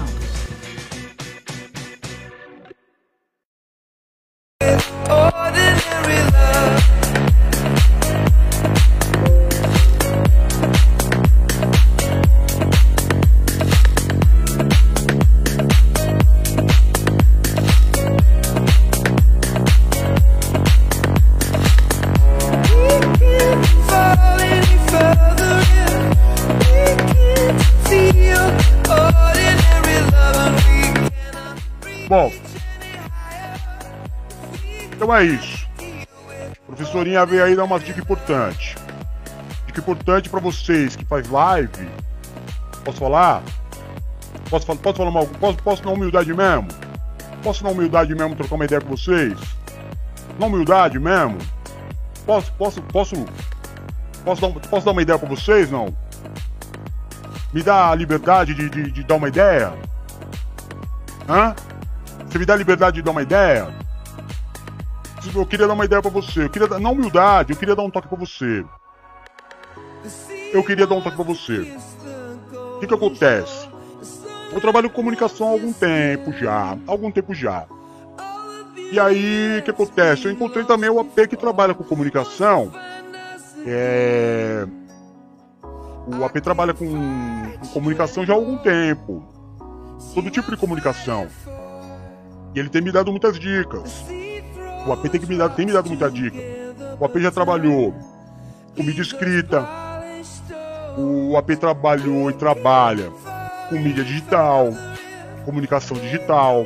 [35.23, 35.67] Isso.
[36.65, 38.75] Professorinha veio aí dar uma dica importante.
[39.67, 41.89] Dica importante pra vocês que faz live.
[42.83, 43.43] Posso falar?
[44.49, 46.67] Posso, posso falar uma, posso, posso na humildade mesmo?
[47.43, 49.37] Posso na humildade mesmo trocar uma ideia com vocês?
[50.39, 51.37] Na humildade mesmo?
[52.25, 53.15] Posso, posso, posso,
[54.23, 55.95] posso dar, posso dar uma ideia pra vocês, não?
[57.53, 59.73] Me dá a liberdade de, de, de dar uma ideia?
[61.27, 61.55] Hã?
[62.27, 63.73] Você me dá a liberdade de dar uma ideia?
[65.33, 66.45] Eu queria dar uma ideia pra você.
[66.45, 68.65] Eu queria dar, na humildade, eu queria dar um toque pra você.
[70.51, 71.75] Eu queria dar um toque pra você.
[72.75, 73.69] O que que acontece?
[74.51, 76.77] Eu trabalho com comunicação há algum tempo já.
[76.87, 77.65] Algum tempo já.
[78.91, 80.25] E aí, o que acontece?
[80.25, 82.71] Eu encontrei também o AP que trabalha com comunicação.
[83.65, 84.65] É...
[86.07, 86.87] O AP trabalha com,
[87.59, 89.23] com comunicação já há algum tempo.
[90.13, 91.27] Todo tipo de comunicação.
[92.53, 94.03] E ele tem me dado muitas dicas.
[94.85, 96.37] O AP tem, que me dar, tem me dado muita dica.
[96.99, 97.93] O AP já trabalhou
[98.75, 99.67] com mídia escrita.
[100.97, 103.11] O AP trabalhou e trabalha
[103.69, 104.73] com mídia digital,
[105.45, 106.65] comunicação digital.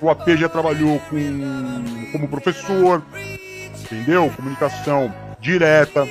[0.00, 1.16] O AP já trabalhou com
[2.12, 3.02] como professor,
[3.80, 4.30] entendeu?
[4.36, 6.06] Comunicação direta.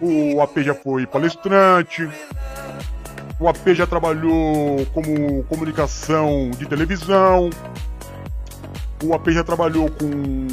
[0.00, 2.08] O AP já foi palestrante.
[3.38, 7.50] O AP já trabalhou como comunicação de televisão.
[9.06, 10.48] O AP já trabalhou com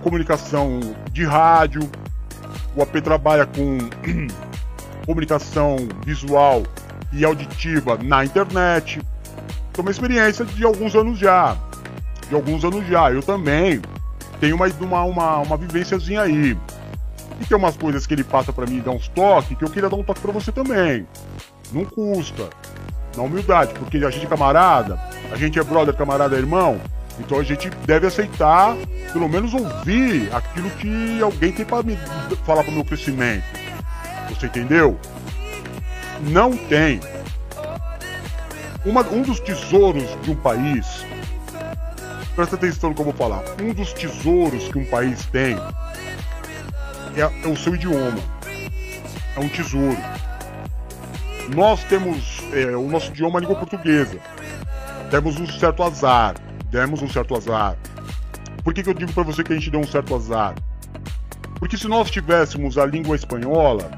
[0.00, 0.78] comunicação
[1.10, 1.90] de rádio.
[2.76, 3.78] O AP trabalha com
[5.04, 5.76] comunicação
[6.06, 6.62] visual
[7.12, 9.02] e auditiva na internet.
[9.72, 11.56] Então, uma experiência de alguns anos já.
[12.28, 13.10] De alguns anos já.
[13.10, 13.82] Eu também
[14.38, 16.56] tenho uma, uma, uma, uma vivênciazinha aí.
[17.40, 19.88] E tem umas coisas que ele passa pra mim dá uns toques que eu queria
[19.88, 21.08] dar um toque pra você também.
[21.72, 22.50] Não custa.
[23.16, 24.96] Na humildade, porque a gente é camarada,
[25.32, 26.80] a gente é brother, camarada, irmão.
[27.20, 28.74] Então a gente deve aceitar,
[29.12, 31.96] pelo menos ouvir aquilo que alguém tem pra me
[32.44, 33.44] falar pro meu crescimento.
[34.30, 34.98] Você entendeu?
[36.22, 37.00] Não tem.
[38.84, 41.04] Uma- um dos tesouros de um país.
[42.34, 43.42] Presta atenção no que eu vou falar.
[43.60, 45.56] Um dos tesouros que um país tem
[47.16, 48.18] é, é o seu idioma.
[49.36, 49.98] É um tesouro.
[51.54, 54.18] Nós temos é, o nosso idioma é a língua portuguesa.
[55.10, 56.34] Temos um certo azar.
[56.70, 57.76] Demos um certo azar.
[58.62, 60.54] Por que, que eu digo pra você que a gente deu um certo azar?
[61.58, 63.90] Porque se nós tivéssemos a língua espanhola,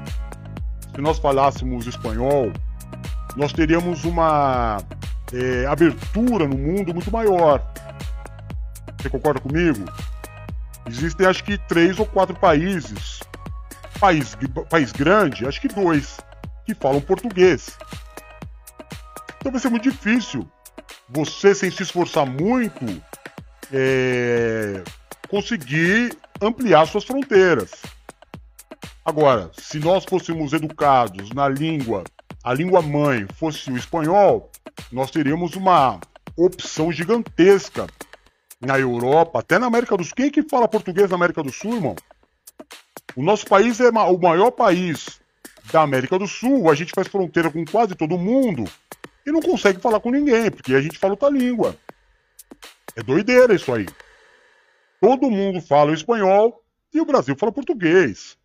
[0.93, 2.51] se nós falássemos espanhol,
[3.35, 4.77] nós teríamos uma
[5.31, 7.63] é, abertura no mundo muito maior.
[8.99, 9.85] Você concorda comigo?
[10.87, 13.19] Existem acho que três ou quatro países,
[13.99, 14.35] país,
[14.69, 16.17] país grande, acho que dois,
[16.65, 17.77] que falam português.
[19.37, 20.49] Então vai ser muito difícil
[21.09, 22.85] você, sem se esforçar muito,
[23.71, 24.83] é,
[25.29, 27.71] conseguir ampliar suas fronteiras.
[29.05, 32.03] Agora, se nós fôssemos educados na língua,
[32.43, 34.49] a língua mãe fosse o espanhol,
[34.91, 35.99] nós teríamos uma
[36.37, 37.87] opção gigantesca
[38.59, 40.13] na Europa, até na América do Sul.
[40.15, 41.95] Quem que fala português na América do Sul, irmão?
[43.15, 45.21] O nosso país é o maior país
[45.71, 48.65] da América do Sul, a gente faz fronteira com quase todo mundo
[49.25, 51.75] e não consegue falar com ninguém, porque a gente fala outra língua.
[52.95, 53.85] É doideira isso aí.
[55.01, 56.61] Todo mundo fala espanhol
[56.93, 58.37] e o Brasil fala português.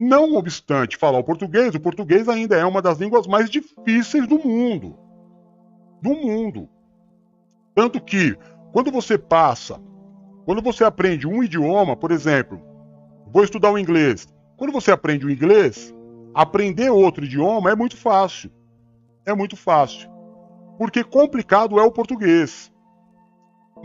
[0.00, 4.38] Não obstante falar o português, o português ainda é uma das línguas mais difíceis do
[4.38, 4.96] mundo.
[6.00, 6.68] Do mundo.
[7.74, 8.36] Tanto que,
[8.72, 9.80] quando você passa,
[10.44, 12.60] quando você aprende um idioma, por exemplo,
[13.26, 14.26] vou estudar o inglês.
[14.56, 15.94] Quando você aprende o inglês,
[16.34, 18.50] aprender outro idioma é muito fácil.
[19.28, 20.08] É muito fácil.
[20.78, 22.72] Porque complicado é o português.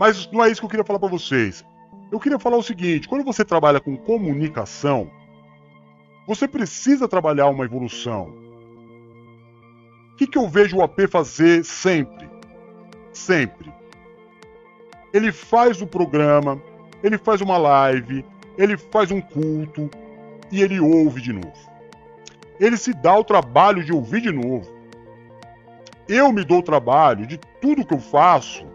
[0.00, 1.62] Mas não é isso que eu queria falar para vocês.
[2.10, 5.10] Eu queria falar o seguinte: quando você trabalha com comunicação,
[6.26, 8.32] você precisa trabalhar uma evolução.
[10.12, 12.26] O que, que eu vejo o AP fazer sempre?
[13.12, 13.70] Sempre.
[15.12, 16.58] Ele faz o programa,
[17.02, 18.24] ele faz uma live,
[18.56, 19.90] ele faz um culto
[20.50, 21.70] e ele ouve de novo.
[22.58, 24.73] Ele se dá o trabalho de ouvir de novo.
[26.08, 28.66] Eu me dou o trabalho de tudo que eu faço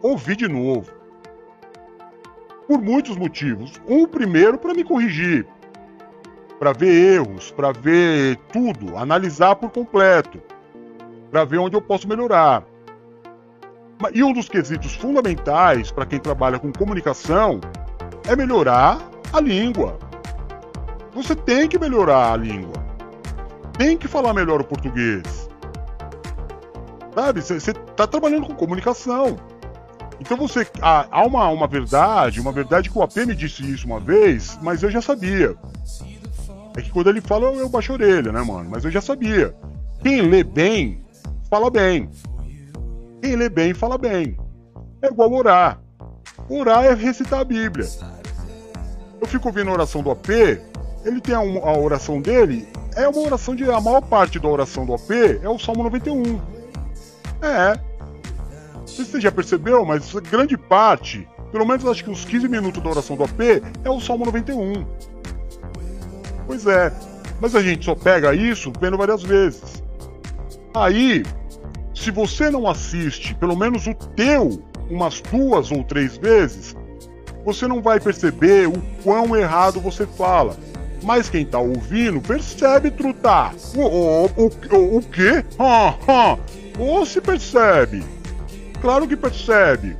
[0.00, 0.92] ouvir de novo.
[2.68, 3.72] Por muitos motivos.
[3.88, 5.46] Um primeiro para me corrigir,
[6.58, 10.40] para ver erros, para ver tudo, analisar por completo,
[11.30, 12.64] para ver onde eu posso melhorar.
[14.12, 17.60] E um dos quesitos fundamentais para quem trabalha com comunicação
[18.28, 18.98] é melhorar
[19.32, 19.98] a língua.
[21.14, 22.74] Você tem que melhorar a língua.
[23.76, 25.45] Tem que falar melhor o português.
[27.16, 27.40] Sabe?
[27.40, 29.38] Você está trabalhando com comunicação.
[30.20, 30.66] Então você.
[30.82, 34.58] Há, há uma, uma verdade, uma verdade que o AP me disse isso uma vez,
[34.60, 35.56] mas eu já sabia.
[36.76, 38.68] É que quando ele fala, eu, eu baixo a orelha, né, mano?
[38.68, 39.54] Mas eu já sabia.
[40.02, 41.02] Quem lê bem,
[41.48, 42.10] fala bem.
[43.22, 44.36] Quem lê bem, fala bem.
[45.00, 45.80] É igual orar.
[46.50, 47.88] Orar é recitar a Bíblia.
[49.18, 50.28] Eu fico ouvindo a oração do AP,
[51.02, 53.64] ele tem a, a oração dele, é uma oração de.
[53.70, 55.10] A maior parte da oração do AP
[55.42, 56.55] é o Salmo 91.
[57.42, 57.78] É.
[58.74, 62.48] Não sei se você já percebeu, mas grande parte, pelo menos acho que uns 15
[62.48, 63.40] minutos da oração do AP,
[63.84, 64.86] é o Salmo 91.
[66.46, 66.92] Pois é.
[67.40, 69.82] Mas a gente só pega isso vendo várias vezes.
[70.74, 71.24] Aí,
[71.94, 76.76] se você não assiste pelo menos o teu umas duas ou três vezes,
[77.44, 80.56] você não vai perceber o quão errado você fala.
[81.02, 83.52] Mas quem tá ouvindo percebe, truta.
[83.74, 85.44] O, o, o, o, o quê?
[85.58, 86.38] Ah, ah.
[86.78, 88.02] Ou se percebe.
[88.80, 89.96] Claro que percebe.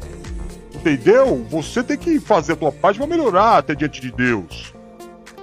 [0.75, 1.45] Entendeu?
[1.51, 4.73] Você tem que fazer a tua parte para melhorar até diante de Deus.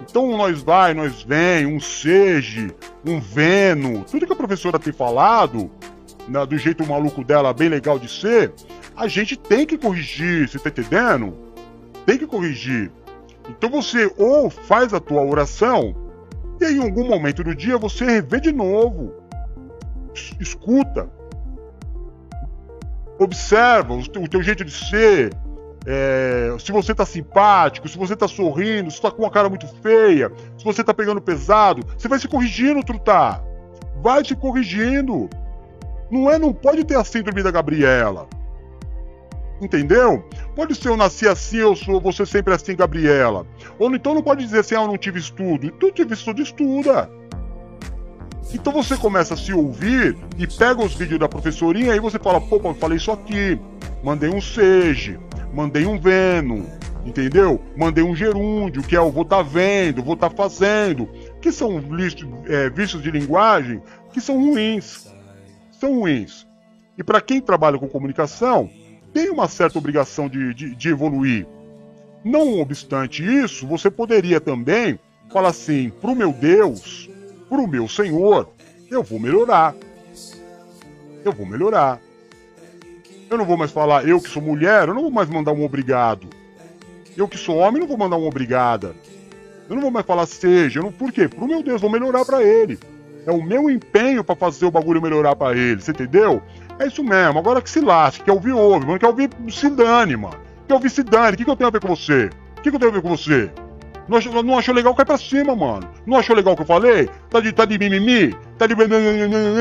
[0.01, 2.73] Então nós vai, nós vem, um seja,
[3.05, 5.71] um veno, tudo que a professora tem falado,
[6.47, 8.53] do jeito maluco dela, bem legal de ser,
[8.95, 11.33] a gente tem que corrigir, você tá entendendo?
[12.05, 12.91] Tem que corrigir.
[13.49, 15.95] Então você ou faz a tua oração,
[16.61, 19.13] e em algum momento do dia você revê de novo.
[20.13, 21.09] Es- Escuta.
[23.19, 25.31] Observa o teu, jeito de ser.
[25.85, 29.67] é, se você tá simpático, se você tá sorrindo, se tá com uma cara muito
[29.81, 33.43] feia, se você tá pegando pesado, você vai se corrigindo, trutar.
[34.01, 35.29] Vai se corrigindo.
[36.09, 38.27] Não é, não pode ter a síndrome da Gabriela.
[39.61, 40.27] Entendeu?
[40.55, 43.45] Pode ser eu nasci assim, eu sou você sempre assim, Gabriela.
[43.79, 45.71] Ou então não pode dizer assim, ah, eu não tive estudo.
[45.71, 47.09] Tu tive estudo, estuda.
[48.51, 52.41] Então você começa a se ouvir e pega os vídeos da professorinha e você fala,
[52.41, 53.59] pô, eu falei isso aqui,
[54.03, 55.19] mandei um seja,
[55.53, 56.65] mandei um veno,
[57.05, 57.61] entendeu?
[57.77, 61.07] Mandei um gerúndio, que é o vou tá vendo, vou tá fazendo,
[61.41, 63.81] que são listos, é, vícios de linguagem
[64.11, 65.07] que são ruins.
[65.71, 66.47] São ruins.
[66.97, 68.69] E para quem trabalha com comunicação,
[69.13, 71.47] tem uma certa obrigação de, de, de evoluir.
[72.23, 74.99] Não obstante isso, você poderia também
[75.31, 77.09] falar assim: pro meu Deus,
[77.49, 78.49] pro meu Senhor,
[78.89, 79.75] eu vou melhorar.
[81.23, 81.99] Eu vou melhorar.
[83.29, 85.63] Eu não vou mais falar, eu que sou mulher, eu não vou mais mandar um
[85.63, 86.27] obrigado.
[87.15, 88.95] Eu que sou homem, não vou mandar um obrigada.
[89.69, 90.79] Eu não vou mais falar seja.
[90.79, 91.27] Eu não, por quê?
[91.27, 92.77] Pro meu Deus, vou melhorar pra ele.
[93.25, 96.41] É o meu empenho pra fazer o bagulho melhorar pra ele, você entendeu?
[96.77, 97.39] É isso mesmo.
[97.39, 98.85] Agora que se lasque, quer ouvir, ouve.
[98.85, 100.35] Mano, quer ouvir, se dane, mano.
[100.67, 101.33] Quer ouvir, se dane.
[101.33, 102.29] O que, que eu tenho a ver com você?
[102.57, 103.49] O que, que eu tenho a ver com você?
[104.07, 105.89] Não achou, não achou legal, cai pra cima, mano.
[106.05, 107.09] Não achou legal o que eu falei?
[107.29, 108.35] Tá de, tá de mimimi?
[108.57, 108.75] Tá de.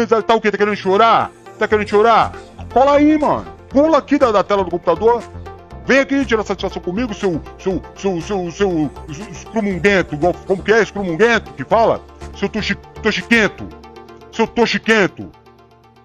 [0.07, 0.51] Tá, tá o quê?
[0.51, 1.31] Tá querendo chorar?
[1.59, 2.33] Tá querendo chorar?
[2.73, 3.47] Cola aí, mano.
[3.69, 5.23] Pula aqui da, da tela do computador.
[5.87, 7.41] Vem aqui tirar satisfação comigo, seu.
[7.59, 7.81] seu.
[7.97, 8.21] seu.
[8.21, 8.51] seu.
[8.51, 8.91] seu.
[9.31, 10.17] escrumunguento.
[10.47, 10.83] Como que é?
[10.83, 12.01] Escrumunguento que fala?
[12.37, 13.69] Seu toxi, toxiquento.
[14.33, 15.31] Seu toxiquento.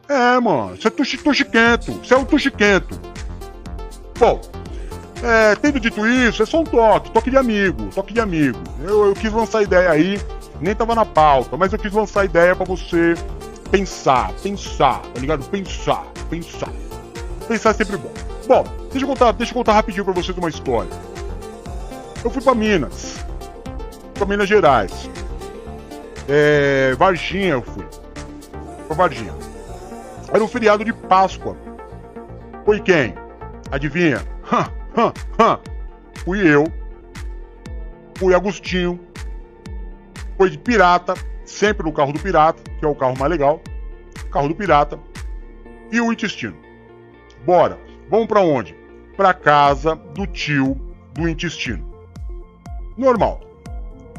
[0.07, 0.75] É, mano.
[0.75, 1.93] Você é toxi, toxiquento.
[1.93, 2.99] Você é um toxiquento.
[4.19, 4.41] Bom,
[5.23, 8.59] é, tendo dito isso, é só um toque, toque de amigo, toque de amigo.
[8.81, 10.21] Eu, eu quis lançar a ideia aí,
[10.61, 13.15] nem tava na pauta, mas eu quis lançar a ideia pra você
[13.71, 15.43] pensar, pensar, tá ligado?
[15.45, 16.69] Pensar, pensar.
[17.47, 18.11] Pensar é sempre bom.
[18.47, 20.91] Bom, deixa eu contar, deixa eu contar rapidinho pra vocês uma história.
[22.23, 23.15] Eu fui pra Minas,
[24.13, 25.09] pra Minas Gerais.
[26.29, 27.85] É, Varginha eu fui.
[28.87, 29.33] Pra Varginha.
[30.31, 31.55] Era um feriado de Páscoa.
[32.65, 33.15] Foi quem?
[33.71, 34.36] Adivinha?
[34.97, 35.59] Hã, hã.
[36.25, 36.65] Fui eu.
[38.17, 38.99] Fui Agostinho.
[40.35, 41.13] Foi de pirata,
[41.45, 43.61] sempre no carro do pirata, que é o carro mais legal.
[44.31, 44.99] Carro do pirata.
[45.91, 46.57] E o intestino.
[47.45, 47.77] Bora.
[48.09, 48.75] Vamos pra onde?
[49.15, 50.75] Pra casa do tio
[51.13, 51.85] do intestino.
[52.97, 53.41] Normal.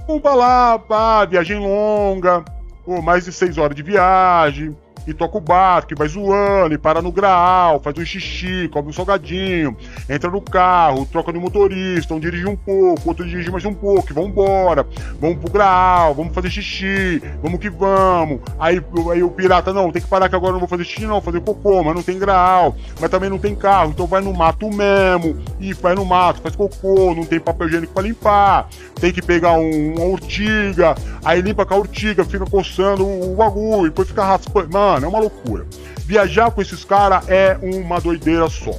[0.06, 2.44] Vamos pra lá, pá, viagem longa,
[2.86, 4.76] ou mais de seis horas de viagem,
[5.08, 8.90] e toca o barco, e vai zoando, e para no graal, faz um xixi, come
[8.90, 9.74] um salgadinho,
[10.08, 14.06] entra no carro, troca de motorista, um dirige um pouco, outro dirige mais um pouco,
[14.10, 14.86] e vambora,
[15.18, 18.40] vamos pro graal, vamos fazer xixi, vamos que vamos.
[18.58, 21.02] Aí, aí o pirata, não, tem que parar que agora eu não vou fazer xixi,
[21.06, 24.20] não, vou fazer cocô, mas não tem graal, mas também não tem carro, então vai
[24.20, 28.68] no mato mesmo, e vai no mato, faz cocô, não tem papel higiênico pra limpar,
[29.00, 30.94] tem que pegar um- uma urtiga,
[31.24, 34.68] aí limpa com a urtiga, fica coçando o, o bagulho, depois fica raspando.
[34.70, 35.66] Mano, é uma loucura.
[36.04, 38.74] Viajar com esses caras é uma doideira só.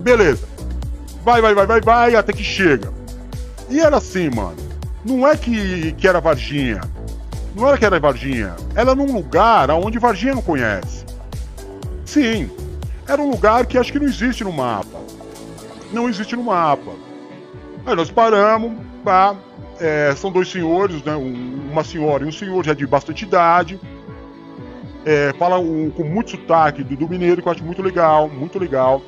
[0.00, 0.46] Beleza.
[1.24, 2.92] Vai, vai, vai, vai, vai, até que chega.
[3.70, 4.56] E era assim, mano.
[5.04, 6.80] Não é que, que era Varginha.
[7.54, 8.54] Não era que era Varginha.
[8.74, 11.04] Era num lugar onde Varginha não conhece.
[12.04, 12.50] Sim.
[13.08, 14.98] Era um lugar que acho que não existe no mapa.
[15.92, 16.92] Não existe no mapa.
[17.86, 18.72] Aí nós paramos,
[19.04, 19.34] pá.
[19.80, 21.14] é, são dois senhores, né?
[21.16, 23.78] um- uma senhora e um senhor já de bastante idade.
[25.06, 28.58] É, fala um- com muito sotaque do, do mineiro, que eu acho muito legal, muito
[28.58, 29.02] legal.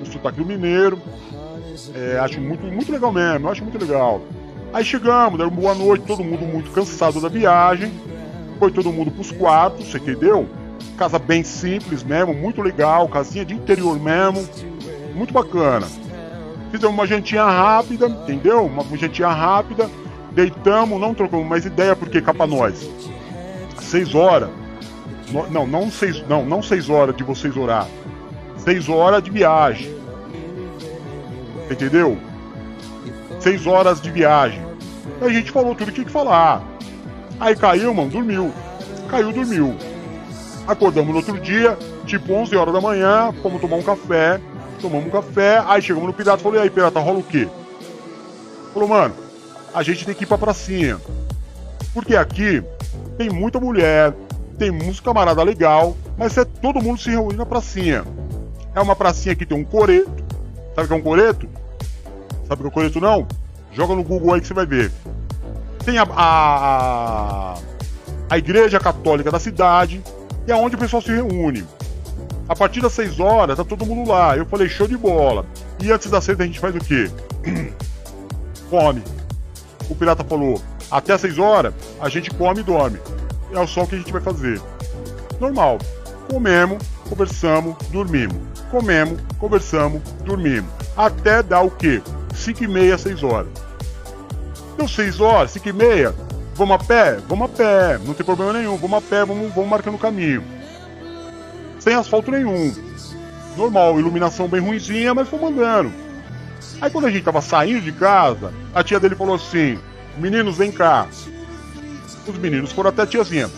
[0.00, 0.98] O sotaque do mineiro.
[1.94, 4.20] É, acho muito, muito legal mesmo, acho muito legal.
[4.72, 7.92] Aí chegamos, deram boa noite, todo mundo muito cansado da viagem.
[8.58, 10.48] Foi todo mundo pros quartos, você entendeu?
[10.96, 14.46] Casa bem simples mesmo, muito legal, casinha de interior mesmo,
[15.14, 15.86] muito bacana.
[16.70, 18.64] Fizemos uma jantinha rápida, entendeu?
[18.64, 19.90] Uma jantinha rápida,
[20.30, 22.88] deitamos, não trocamos mais ideia, porque cá pra nós.
[23.80, 24.48] Seis horas.
[25.50, 27.86] Não, não seis, não, não seis horas de vocês orar.
[28.58, 29.94] Seis horas de viagem.
[31.70, 32.18] Entendeu?
[33.40, 34.62] Seis horas de viagem.
[35.20, 36.62] Aí a gente falou tudo que tinha que falar.
[37.40, 38.52] Aí caiu, mano, dormiu.
[39.08, 39.74] Caiu, dormiu.
[40.66, 41.76] Acordamos no outro dia,
[42.06, 44.40] tipo 11 horas da manhã, fomos tomar um café.
[44.80, 47.48] Tomamos um café, aí chegamos no pirata e falou: E aí, pirata, rola o quê?
[48.74, 49.14] Falou, mano,
[49.72, 50.98] a gente tem que ir pra pracinha.
[51.94, 52.62] Porque aqui
[53.16, 54.12] tem muita mulher,
[54.62, 58.04] tem muitos camarada legal, mas é todo mundo se reúne na pracinha.
[58.72, 60.22] É uma pracinha que tem um coreto.
[60.76, 61.48] Sabe o que é um coreto?
[62.46, 63.26] Sabe o que é um coreto não?
[63.72, 64.92] Joga no Google aí que você vai ver.
[65.84, 67.58] Tem a, a,
[68.30, 70.00] a igreja católica da cidade,
[70.46, 71.64] e é onde o pessoal se reúne.
[72.48, 74.36] A partir das 6 horas, tá todo mundo lá.
[74.36, 75.44] Eu falei, show de bola.
[75.82, 77.10] E antes das 6 a gente faz o quê?
[78.70, 79.02] come.
[79.90, 83.00] O pirata falou, até as 6 horas a gente come e dorme.
[83.52, 84.60] É só o que a gente vai fazer.
[85.38, 85.78] Normal.
[86.30, 88.36] Comemos, conversamos, dormimos.
[88.70, 90.70] Comemos, conversamos, dormimos.
[90.96, 92.02] Até dar o quê?
[92.34, 93.48] 5 e meia, 6 horas.
[94.76, 96.14] Deu 6 horas, 5 e meia.
[96.54, 97.18] Vamos a pé?
[97.28, 97.98] Vamos a pé.
[97.98, 98.76] Não tem problema nenhum.
[98.76, 100.42] Vamos a pé, vamos, vamos marcando o caminho.
[101.78, 102.74] Sem asfalto nenhum.
[103.56, 105.92] Normal, iluminação bem ruimzinha, mas fomos andando.
[106.80, 109.78] Aí quando a gente tava saindo de casa, a tia dele falou assim:
[110.16, 111.06] Meninos, vem cá.
[112.26, 113.50] Os meninos foram até a tiazinha.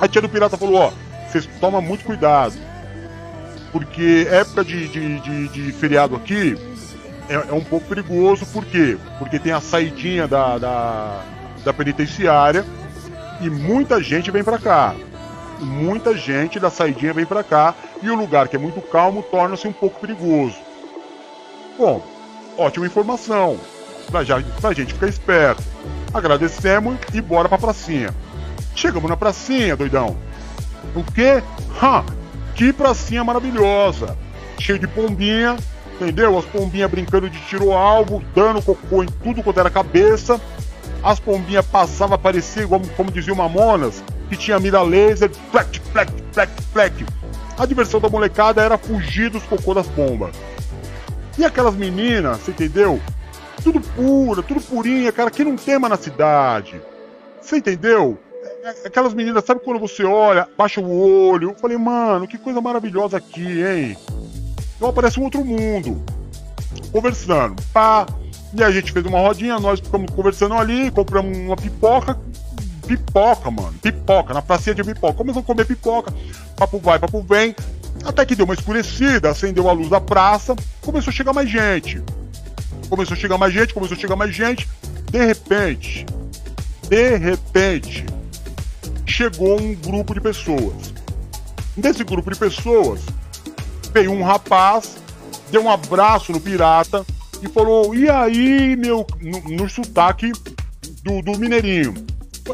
[0.00, 0.92] A tia do pirata falou: Ó,
[1.28, 2.54] vocês tomam muito cuidado.
[3.72, 6.56] Porque época de, de, de, de feriado aqui
[7.28, 8.44] é, é um pouco perigoso.
[8.46, 8.96] Por quê?
[9.18, 11.24] Porque tem a saidinha da, da,
[11.64, 12.64] da penitenciária
[13.40, 14.94] e muita gente vem pra cá.
[15.60, 19.68] Muita gente da saidinha vem pra cá e o lugar que é muito calmo torna-se
[19.68, 20.56] um pouco perigoso.
[21.78, 22.02] Bom,
[22.56, 23.58] ótima informação.
[24.10, 25.62] Pra, já, pra gente ficar esperto.
[26.12, 28.10] Agradecemos e bora pra pracinha.
[28.74, 30.16] Chegamos na pracinha, doidão.
[30.94, 31.42] O quê?
[31.80, 32.04] Ha!
[32.54, 34.16] Que pracinha maravilhosa!
[34.58, 35.56] Cheio de pombinha,
[35.94, 36.36] entendeu?
[36.36, 40.40] As pombinhas brincando de tiro-alvo, dando cocô em tudo quanto era cabeça.
[41.02, 46.12] As pombinhas passavam, parecia, como, como dizia o Mamonas, que tinha mira laser, plec, plec,
[46.32, 47.06] plec, plec.
[47.56, 50.34] A diversão da molecada era fugir dos cocô das pombas.
[51.38, 53.00] E aquelas meninas, você entendeu?
[53.62, 56.80] Tudo pura, tudo purinha, cara, que não tema na cidade.
[57.40, 58.18] Você entendeu?
[58.62, 61.50] É- Aquelas meninas, sabe quando você olha, baixa o olho?
[61.50, 63.96] Eu falei, mano, que coisa maravilhosa aqui, hein?
[64.76, 66.02] Então aparece um outro mundo.
[66.92, 68.06] Conversando, pá.
[68.52, 72.18] E a gente fez uma rodinha, nós ficamos conversando ali, compramos uma pipoca.
[72.86, 73.74] Pipoca, mano.
[73.80, 75.14] Pipoca, na pracinha de pipoca.
[75.14, 76.12] Começamos a comer pipoca.
[76.56, 77.54] Papo vai, papo vem.
[78.04, 80.56] Até que deu uma escurecida, acendeu a luz da praça.
[80.80, 82.02] Começou a chegar mais gente.
[82.90, 84.68] Começou a chegar mais gente, começou a chegar mais gente.
[85.10, 86.04] De repente,
[86.88, 88.04] de repente,
[89.06, 90.92] chegou um grupo de pessoas.
[91.76, 93.00] Desse grupo de pessoas,
[93.94, 94.96] veio um rapaz,
[95.50, 97.06] deu um abraço no pirata
[97.42, 99.06] e falou: E aí, meu.
[99.20, 100.32] No, no sotaque
[101.02, 101.94] do, do Mineirinho.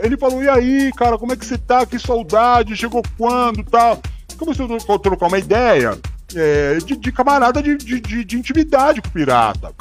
[0.03, 1.85] Ele falou: E aí, cara, como é que você tá?
[1.87, 4.01] Que saudade, chegou quando tal?
[4.39, 5.99] Começou a tro- trocar uma ideia
[6.35, 9.73] é, de, de camarada de, de- de intimidade com o pirata.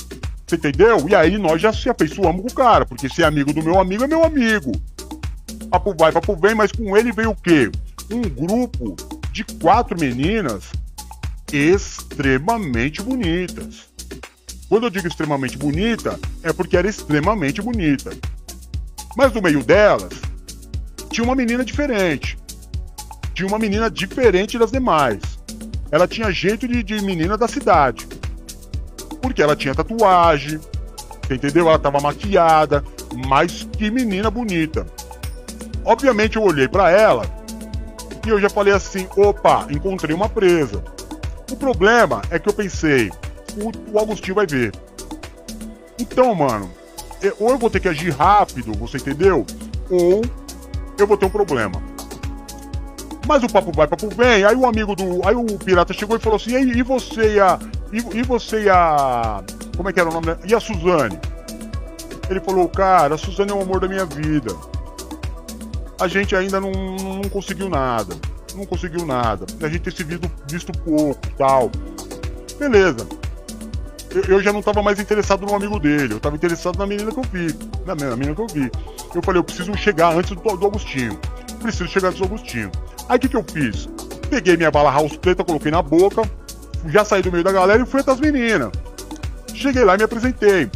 [0.45, 1.07] Você entendeu?
[1.09, 4.03] E aí nós já se afeiçoamos com o cara, porque ser amigo do meu amigo
[4.03, 4.71] é meu amigo.
[5.69, 7.71] Papo vai, papo vem, mas com ele veio o quê?
[8.11, 8.95] Um grupo
[9.31, 10.71] de quatro meninas
[11.51, 13.89] extremamente bonitas.
[14.69, 18.11] Quando eu digo extremamente bonita, é porque era extremamente bonita.
[19.15, 20.13] Mas no meio delas,
[21.09, 22.37] tinha uma menina diferente.
[23.33, 25.21] Tinha uma menina diferente das demais.
[25.91, 28.07] Ela tinha jeito de, de menina da cidade.
[29.25, 30.59] Porque ela tinha tatuagem,
[31.27, 31.67] entendeu?
[31.67, 32.83] Ela tava maquiada,
[33.27, 34.85] mas que menina bonita.
[35.83, 37.25] Obviamente eu olhei pra ela
[38.23, 40.83] e eu já falei assim: opa, encontrei uma presa.
[41.51, 43.11] O problema é que eu pensei,
[43.57, 44.71] o, o Agostinho vai ver.
[45.99, 46.69] Então, mano,
[47.19, 49.43] é, ou eu vou ter que agir rápido, você entendeu?
[49.89, 50.21] Ou
[50.99, 51.81] eu vou ter um problema.
[53.27, 54.43] Mas o papo vai, papo vem.
[54.43, 55.27] Aí o amigo do.
[55.27, 57.57] Aí o pirata chegou e falou assim: e, e você e a.
[57.91, 59.43] E, e você e a.
[59.75, 60.27] Como é que era o nome?
[60.27, 60.39] dela?
[60.45, 61.19] E a Suzane?
[62.29, 64.55] Ele falou: cara, a Suzane é o amor da minha vida.
[65.99, 68.15] A gente ainda não, não conseguiu nada.
[68.55, 69.45] Não conseguiu nada.
[69.61, 71.71] A gente tem se visto, visto pouco tal.
[72.57, 73.07] Beleza.
[74.11, 76.13] Eu, eu já não tava mais interessado no amigo dele.
[76.13, 77.55] Eu tava interessado na menina que eu vi.
[77.85, 78.71] Na, na menina que eu vi.
[79.13, 81.19] Eu falei: eu preciso chegar antes do, do Agostinho.
[81.61, 82.71] Preciso chegar antes do Agostinho.
[83.07, 83.87] Aí o que, que eu fiz?
[84.29, 86.23] Peguei minha bala house preta, coloquei na boca,
[86.87, 88.71] já saí do meio da galera e fui até as meninas.
[89.53, 90.69] Cheguei lá e me apresentei.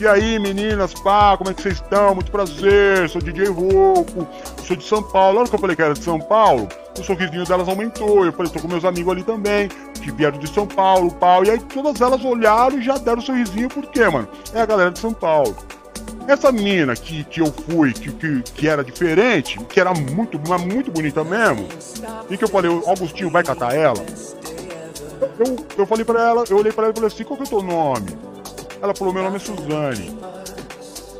[0.00, 2.14] E aí, meninas, pá, como é que vocês estão?
[2.14, 4.26] Muito prazer, sou DJ Rouco,
[4.66, 5.38] sou de São Paulo.
[5.38, 6.66] Hora que eu falei que era de São Paulo,
[6.98, 8.24] o sorrisinho delas aumentou.
[8.24, 11.44] Eu falei, tô com meus amigos ali também, que vieram de São Paulo, pau.
[11.44, 14.26] E aí todas elas olharam e já deram um sorrisinho, por quê, mano?
[14.52, 15.56] É a galera de São Paulo.
[16.26, 20.90] Essa menina que, que eu fui, que, que, que era diferente, que era muito, muito
[20.90, 21.68] bonita mesmo,
[22.30, 24.04] e que eu falei, Augustinho vai catar ela.
[25.38, 27.46] Eu, eu falei pra ela, eu olhei pra ela e falei assim, qual que é
[27.46, 28.16] o teu nome?
[28.80, 30.18] Ela falou, meu nome é Suzane.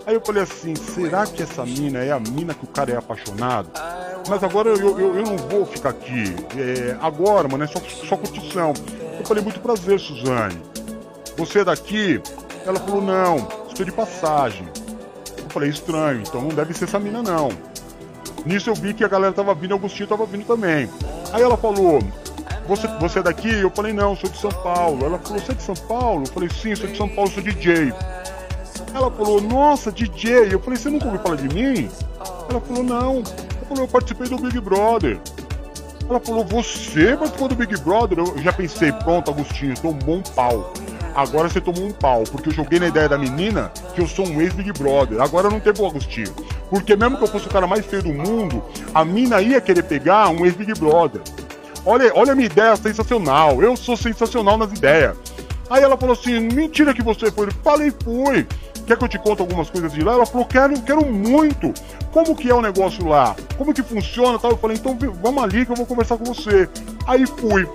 [0.04, 2.96] Aí eu falei assim, será que essa mina é a mina que o cara é
[2.96, 3.70] apaixonado?
[4.28, 6.34] Mas agora eu, eu, eu não vou ficar aqui.
[6.56, 8.72] É, agora, mano, é só, só curtição.
[9.18, 10.60] Eu falei, muito prazer, Suzane.
[11.36, 12.20] Você é daqui?
[12.66, 14.66] Ela falou, não, estou de passagem.
[15.38, 17.50] Eu falei, estranho, então não deve ser essa mina não.
[18.44, 20.90] Nisso eu vi que a galera tava vindo, o Agostinho tava vindo também.
[21.32, 22.00] Aí ela falou,
[22.66, 23.52] você, você é daqui?
[23.52, 25.04] Eu falei, não, sou de São Paulo.
[25.04, 26.24] Ela falou, você é de São Paulo?
[26.24, 27.92] Eu falei, sim, sou de São Paulo, sou DJ.
[28.94, 30.52] Ela falou, nossa, DJ.
[30.52, 31.88] Eu falei, você nunca ouviu falar de mim?
[32.48, 33.16] Ela falou, não.
[33.16, 35.18] Eu falei, eu participei do Big Brother.
[36.08, 38.18] Ela falou, você participou do Big Brother?
[38.18, 40.72] Eu já pensei, pronto, Agostinho, tomou um pau.
[41.14, 44.26] Agora você tomou um pau, porque eu joguei na ideia da menina que eu sou
[44.26, 45.20] um ex-Big Brother.
[45.20, 46.32] Agora não teve o Agostinho.
[46.70, 48.62] Porque mesmo que eu fosse o cara mais feio do mundo,
[48.94, 51.20] a mina ia querer pegar um ex-Big Brother.
[51.84, 53.62] Olha, olha a minha ideia sensacional.
[53.62, 55.16] Eu sou sensacional nas ideias.
[55.68, 57.46] Aí ela falou assim: mentira que você foi.
[57.46, 58.46] Eu falei, fui.
[58.86, 60.14] Quer que eu te conte algumas coisas de lá?
[60.14, 61.72] Ela falou, quero, quero muito.
[62.10, 63.34] Como que é o negócio lá?
[63.56, 64.50] Como que funciona tal?
[64.50, 66.68] Eu falei, então vamos ali que eu vou conversar com você.
[67.06, 67.68] Aí fui.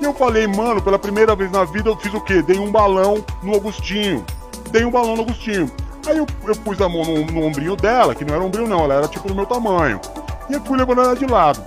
[0.00, 2.42] E eu falei, mano, pela primeira vez na vida eu fiz o quê?
[2.42, 4.24] Dei um balão no Agostinho.
[4.70, 5.70] Dei um balão no Agostinho.
[6.06, 8.84] Aí eu, eu pus a mão no, no ombrinho dela, que não era ombrinho não,
[8.84, 10.00] ela era tipo do meu tamanho.
[10.48, 11.60] E eu fui levando ela de lado.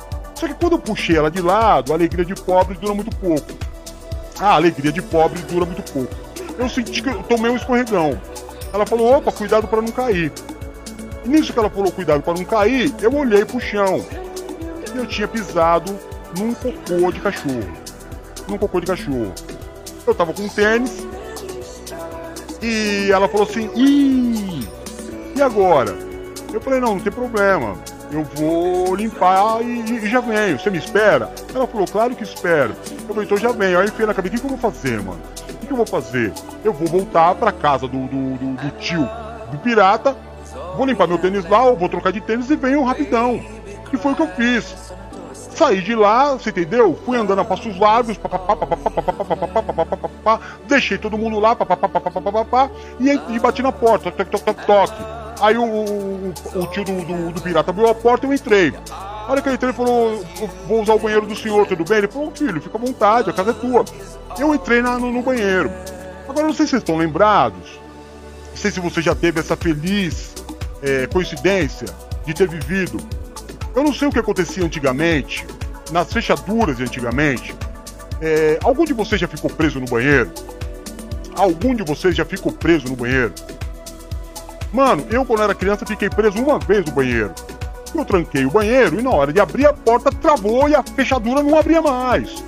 [0.43, 3.47] Só que quando eu puxei ela de lado, a alegria de pobre dura muito pouco.
[4.37, 6.13] A alegria de pobre dura muito pouco.
[6.57, 8.19] Eu senti que eu tomei um escorregão.
[8.73, 10.33] Ela falou, opa, cuidado para não cair.
[11.23, 14.05] E nisso que ela falou, cuidado para não cair, eu olhei pro chão.
[14.93, 15.97] E eu tinha pisado
[16.37, 17.71] num cocô de cachorro.
[18.45, 19.33] Num cocô de cachorro.
[20.05, 21.07] Eu tava com tênis.
[22.61, 24.67] E ela falou assim, Ih,
[25.37, 25.95] e agora?
[26.51, 27.77] Eu falei, não, não tem problema.
[28.11, 30.59] Eu vou limpar e, e já venho.
[30.59, 31.31] Você me espera?
[31.53, 32.75] Ela falou, claro que espero.
[33.07, 33.79] Eu falei, então já venho.
[33.79, 35.19] Aí eu enfiei na cabeça, o que, que eu vou fazer, mano?
[35.49, 36.31] O que, que eu vou fazer?
[36.63, 39.09] Eu vou voltar pra casa do, do, do- do tio
[39.51, 40.15] do pirata,
[40.75, 43.39] vou limpar meu tênis lá, vou trocar de tênis e venho rapidão.
[43.91, 44.75] E foi o que eu fiz.
[45.55, 46.97] Saí de lá, você entendeu?
[47.05, 48.19] Fui andando a passos largos,
[50.67, 51.55] deixei todo mundo lá,
[52.99, 55.03] e, e bati na porta, toque, toque, toque.
[55.41, 56.33] Aí o,
[56.67, 58.73] tio do, pirata abriu a porta e eu entrei.
[58.91, 61.83] A hora que eu entrei, ele falou: "Eu Vou usar o banheiro do senhor, tudo
[61.83, 61.99] bem?
[61.99, 63.85] Ele falou: Filho, fica à vontade, a casa é tua.
[64.39, 65.71] Eu entrei na- no, no banheiro.
[66.27, 67.79] Agora, não sei se vocês estão lembrados,
[68.51, 70.33] não sei se você já teve essa feliz
[70.81, 71.87] é, coincidência
[72.25, 72.97] de ter vivido.
[73.75, 75.45] Eu não sei o que acontecia antigamente,
[75.91, 77.55] nas fechaduras de antigamente.
[78.21, 80.31] É, algum de vocês já ficou preso no banheiro?
[81.35, 83.33] Algum de vocês já ficou preso no banheiro?
[84.71, 87.33] Mano, eu quando era criança fiquei preso uma vez no banheiro.
[87.93, 91.43] Eu tranquei o banheiro e na hora de abrir a porta travou e a fechadura
[91.43, 92.43] não abria mais.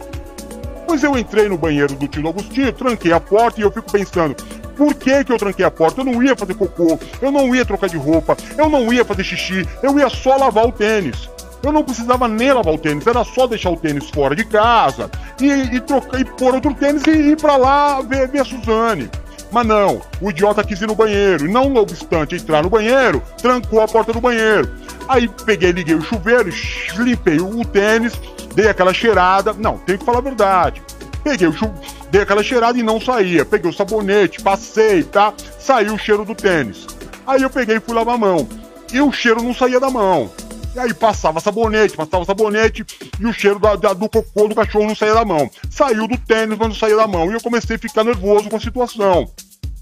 [0.88, 4.36] Pois eu entrei no banheiro do tio Agostinho, tranquei a porta e eu fico pensando,
[4.76, 6.02] por que que eu tranquei a porta?
[6.02, 9.24] Eu não ia fazer cocô, eu não ia trocar de roupa, eu não ia fazer
[9.24, 11.30] xixi, eu ia só lavar o tênis.
[11.64, 15.10] Eu não precisava nem lavar o tênis, era só deixar o tênis fora de casa
[15.42, 19.10] e, e trocar e pôr outro tênis e ir pra lá ver, ver a Suzane.
[19.52, 23.82] Mas não, o idiota quis ir no banheiro e não obstante entrar no banheiro, trancou
[23.82, 24.70] a porta do banheiro.
[25.08, 26.50] Aí peguei, liguei o chuveiro,
[26.98, 28.14] limpei o tênis,
[28.54, 29.54] dei aquela cheirada.
[29.54, 30.82] Não, tem que falar a verdade.
[31.24, 31.82] Peguei o chuveiro,
[32.16, 33.44] dei aquela cheirada e não saía.
[33.44, 35.34] Peguei o sabonete, passei, tá?
[35.60, 36.88] Saiu o cheiro do tênis.
[37.28, 38.48] Aí eu peguei e fui lavar a mão.
[38.94, 40.32] E o cheiro não saía da mão.
[40.74, 42.86] E aí passava sabonete, passava sabonete
[43.20, 45.50] e o cheiro da- da- do cocô do cachorro não saía da mão.
[45.70, 47.30] Saiu do tênis, mas não saía da mão.
[47.30, 49.30] E eu comecei a ficar nervoso com a situação.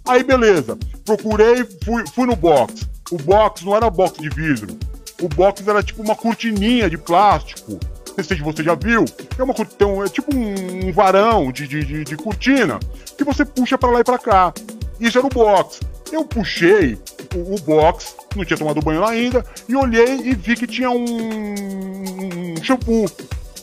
[0.08, 2.88] Aí beleza, procurei, fui, fui no box.
[3.12, 4.76] O box não era box de vidro.
[5.22, 7.80] O box era tipo uma cortininha de plástico.
[8.22, 9.06] Sei se você já viu.
[9.38, 12.80] É, uma, um- é tipo um, varão de, de, de, cortina
[13.18, 14.54] que você puxa pra lá e pra cá.
[15.00, 15.80] Isso era o box.
[16.12, 16.98] Eu puxei
[17.36, 21.04] o, o box, não tinha tomado banho ainda, e olhei e vi que tinha um,
[21.04, 23.10] um shampoo.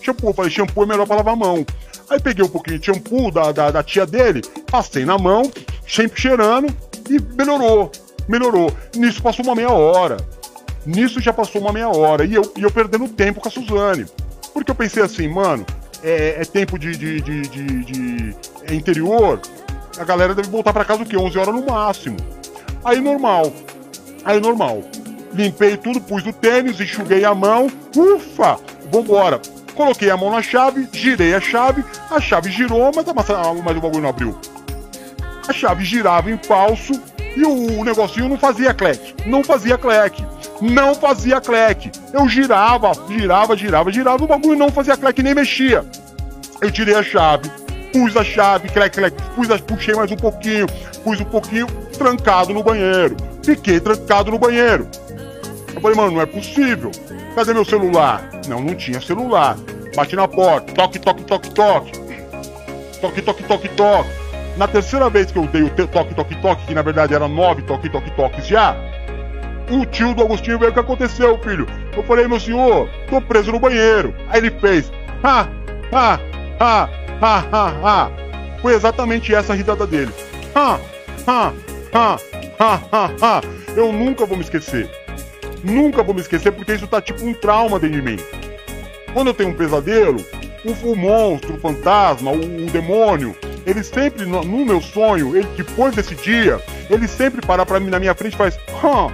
[0.03, 1.65] Shampoo, eu falei, shampoo é melhor pra lavar a mão.
[2.09, 5.49] Aí peguei um pouquinho de shampoo da, da, da tia dele, passei na mão,
[5.87, 6.75] sempre cheirando,
[7.09, 7.93] e melhorou.
[8.29, 8.73] Melhorou.
[8.97, 10.17] Nisso passou uma meia hora.
[10.85, 12.25] Nisso já passou uma meia hora.
[12.25, 14.07] E eu, e eu perdendo tempo com a Suzane.
[14.53, 15.65] Porque eu pensei assim, mano,
[16.03, 18.37] é, é tempo de, de, de, de-
[18.69, 19.41] é interior.
[19.99, 21.17] A galera deve voltar pra casa o quê?
[21.17, 22.17] 11 horas no máximo.
[22.85, 23.53] Aí normal.
[24.25, 24.83] Aí normal.
[25.33, 27.69] Limpei tudo, pus o tênis, enxuguei a mão.
[27.97, 28.59] Ufa!
[28.93, 29.41] Vambora.
[29.75, 33.77] Coloquei a mão na chave, girei a chave, a chave girou, mas, a massa- mas
[33.77, 34.37] o bagulho não abriu.
[35.49, 36.93] A chave girava em falso
[37.37, 39.15] e o, negocinho não fazia cleque.
[39.27, 40.25] Não fazia cleque.
[40.61, 41.91] Não fazia cleque.
[42.13, 45.85] Eu girava, girava, girava, girava, o bagulho não fazia cleque nem mexia.
[46.61, 47.51] Eu tirei a chave,
[47.93, 50.67] pus a chave, cleque, cleque, pus a, puxei mais um pouquinho,
[51.03, 51.67] pus um pouquinho,
[51.97, 53.17] trancado no banheiro.
[53.43, 54.87] Fiquei trancado no banheiro.
[55.75, 56.91] Eu falei, mano, não é possível.
[57.35, 58.29] Cadê meu celular?
[58.47, 59.57] Não, não tinha celular.
[59.97, 61.93] Bati na porta, toque, toque, toque, toque.
[63.01, 64.11] Toque, toque, toque, toque.
[64.57, 67.63] Na terceira vez que eu dei o toque, toque, toque, que na verdade era nove
[67.63, 68.77] toque, toque, toques já,
[69.71, 71.67] o tio do Agostinho veio o que aconteceu, filho.
[71.97, 74.15] Eu falei, meu senhor, tô preso no banheiro.
[74.29, 74.91] Aí ele fez,
[75.23, 75.49] ha,
[75.93, 76.21] ha,
[76.59, 76.89] ha,
[77.21, 78.11] ha, ha, ha.
[78.61, 80.13] Foi exatamente essa a risada dele.
[80.55, 80.79] Ha,
[81.27, 81.53] ha,
[81.93, 82.19] ha,
[82.59, 83.41] ha, ha, ha.
[83.77, 84.91] Eu nunca vou me esquecer.
[85.63, 88.17] Nunca vou me esquecer porque isso tá tipo um trauma dentro de mim.
[89.13, 90.25] Quando eu tenho um pesadelo,
[90.65, 93.37] o, o monstro, o fantasma, o, o demônio,
[93.67, 97.91] ele sempre, no, no meu sonho, ele, depois desse dia, ele sempre para pra mim
[97.91, 98.59] na minha frente e faz.
[98.83, 99.13] Hã,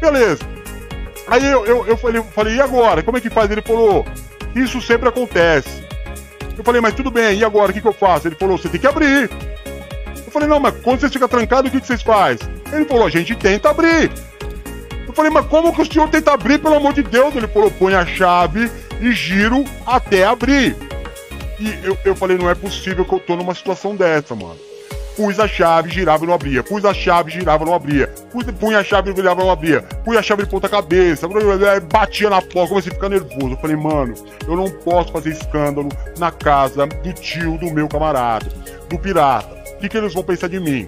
[0.00, 0.42] Beleza.
[1.26, 3.02] Aí eu, eu, eu falei, falei, e agora?
[3.02, 3.50] Como é que faz?
[3.50, 4.04] Ele falou,
[4.54, 5.84] isso sempre acontece.
[6.56, 7.70] Eu falei, mas tudo bem, e agora?
[7.70, 8.28] O que, que eu faço?
[8.28, 9.30] Ele falou, você tem que abrir.
[10.24, 12.48] Eu falei, não, mas quando você fica trancado, o que, que vocês fazem?
[12.72, 14.10] Ele falou, a gente tenta abrir.
[15.06, 17.34] Eu falei, mas como que o senhor tenta abrir, pelo amor de Deus?
[17.34, 18.70] Ele falou, põe a chave
[19.00, 20.76] e giro até abrir.
[21.60, 24.67] E eu, eu falei, não é possível que eu tô numa situação dessa, mano.
[25.18, 26.62] Pus a chave, girava e não abria.
[26.62, 28.08] Pus a chave, girava e não abria.
[28.60, 29.82] Punha a chave, virava e não abria.
[30.04, 31.26] Pus a chave de ponta cabeça.
[31.92, 33.54] Batia na porta, comecei a ficar nervoso.
[33.54, 34.14] Eu falei, mano,
[34.46, 35.88] eu não posso fazer escândalo
[36.18, 38.46] na casa do tio do meu camarada,
[38.88, 39.52] do pirata.
[39.74, 40.86] O que, que eles vão pensar de mim?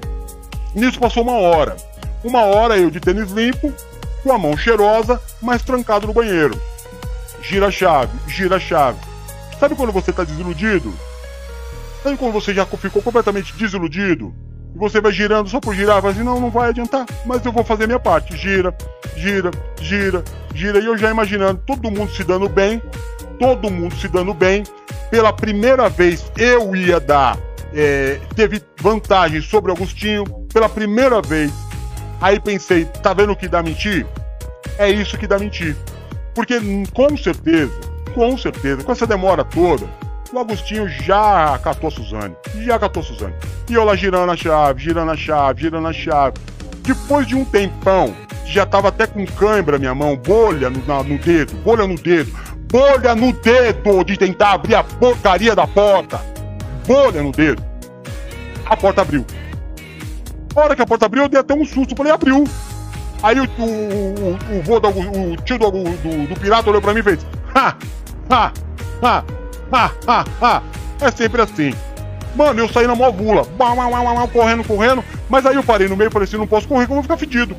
[0.77, 1.77] Nisso passou uma hora.
[2.23, 3.75] Uma hora eu de tênis limpo,
[4.23, 6.57] com a mão cheirosa, mas trancado no banheiro.
[7.43, 9.01] Gira a chave, gira a chave.
[9.59, 10.95] Sabe quando você tá desiludido?
[12.03, 14.35] Sabe quando você já ficou completamente desiludido?
[14.77, 17.65] Você vai girando só por girar, vai assim, não, não vai adiantar, mas eu vou
[17.65, 18.37] fazer minha parte.
[18.37, 18.75] Gira,
[19.17, 19.51] gira,
[19.81, 20.25] gira,
[20.55, 20.79] gira.
[20.79, 22.81] E eu já imaginando todo mundo se dando bem,
[23.39, 24.63] todo mundo se dando bem.
[25.11, 27.37] pela primeira vez eu ia dar.
[27.75, 31.53] é, teve vantagem sobre Agostinho, pela primeira vez.
[32.21, 34.07] Aí pensei, tá vendo o que dá mentir?
[34.79, 35.77] É isso que dá mentir.
[36.35, 36.59] Porque
[36.95, 37.73] com certeza,
[38.15, 39.87] com certeza, com essa demora toda,
[40.33, 42.35] o Agostinho já catou a Suzane.
[42.63, 43.35] Já catou a Suzane.
[43.69, 46.35] E eu lá girando a chave, girando a chave, girando a chave.
[46.83, 48.15] Depois de um tempão,
[48.47, 52.33] já tava até com cãibra minha mão, bolha no, na- no dedo, bolha no dedo,
[52.71, 56.21] bolha no dedo de tentar abrir a porcaria da porta.
[56.87, 57.63] Bolha no dedo.
[58.67, 59.25] A porta abriu.
[60.57, 61.95] A hora que a porta abriu, eu dei até um susto.
[61.97, 62.45] Falei, abriu.
[63.23, 67.01] Aí o, o, o, o, do, o tio do, do, do pirata olhou pra mim
[67.01, 67.25] e fez:
[67.55, 67.77] Ha!
[68.31, 68.53] Ha!
[69.03, 69.25] Ha!
[69.73, 69.91] Ha!
[70.07, 70.25] Ha!
[70.41, 70.63] Ha!
[71.01, 71.75] É sempre assim.
[72.35, 73.45] Mano, eu saí na mó bula,
[74.29, 75.05] correndo, correndo.
[75.29, 77.03] Mas aí eu parei no meio e falei assim: não posso correr, que eu vou
[77.03, 77.57] ficar fedido.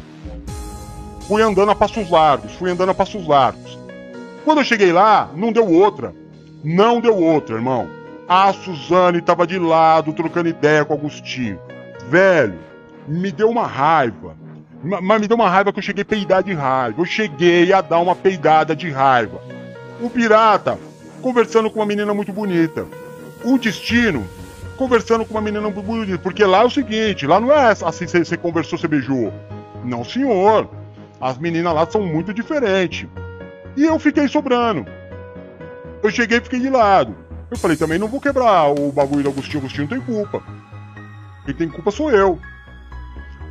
[1.27, 3.77] Fui andando a passos largos, fui andando a passos largos.
[4.43, 6.13] Quando eu cheguei lá, não deu outra.
[6.63, 7.87] Não deu outra, irmão.
[8.27, 11.59] A Suzane tava de lado, trocando ideia com o Agostinho.
[12.09, 12.55] Velho,
[13.07, 14.35] me deu uma raiva.
[14.83, 17.01] Ma- Mas me deu uma raiva que eu cheguei a peidar de raiva.
[17.01, 19.41] Eu cheguei a dar uma peidada de raiva.
[20.01, 20.77] O pirata
[21.21, 22.85] conversando com uma menina muito bonita.
[23.43, 24.27] O destino
[24.81, 26.17] conversando com uma menina muito bonita.
[26.17, 29.31] Porque lá é o seguinte: lá não é assim, você conversou, você beijou.
[29.83, 30.69] Não, senhor.
[31.19, 33.07] As meninas lá são muito diferentes.
[33.77, 34.85] E eu fiquei sobrando.
[36.01, 37.15] Eu cheguei e fiquei de lado.
[37.49, 39.59] Eu falei, também não vou quebrar o bagulho do Agostinho.
[39.59, 40.41] Agostinho não tem culpa.
[41.45, 42.39] Quem tem culpa sou eu.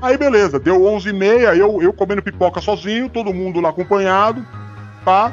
[0.03, 4.45] Aí beleza, deu 11h30, eu, eu comendo pipoca sozinho, todo mundo lá acompanhado,
[5.05, 5.31] tá?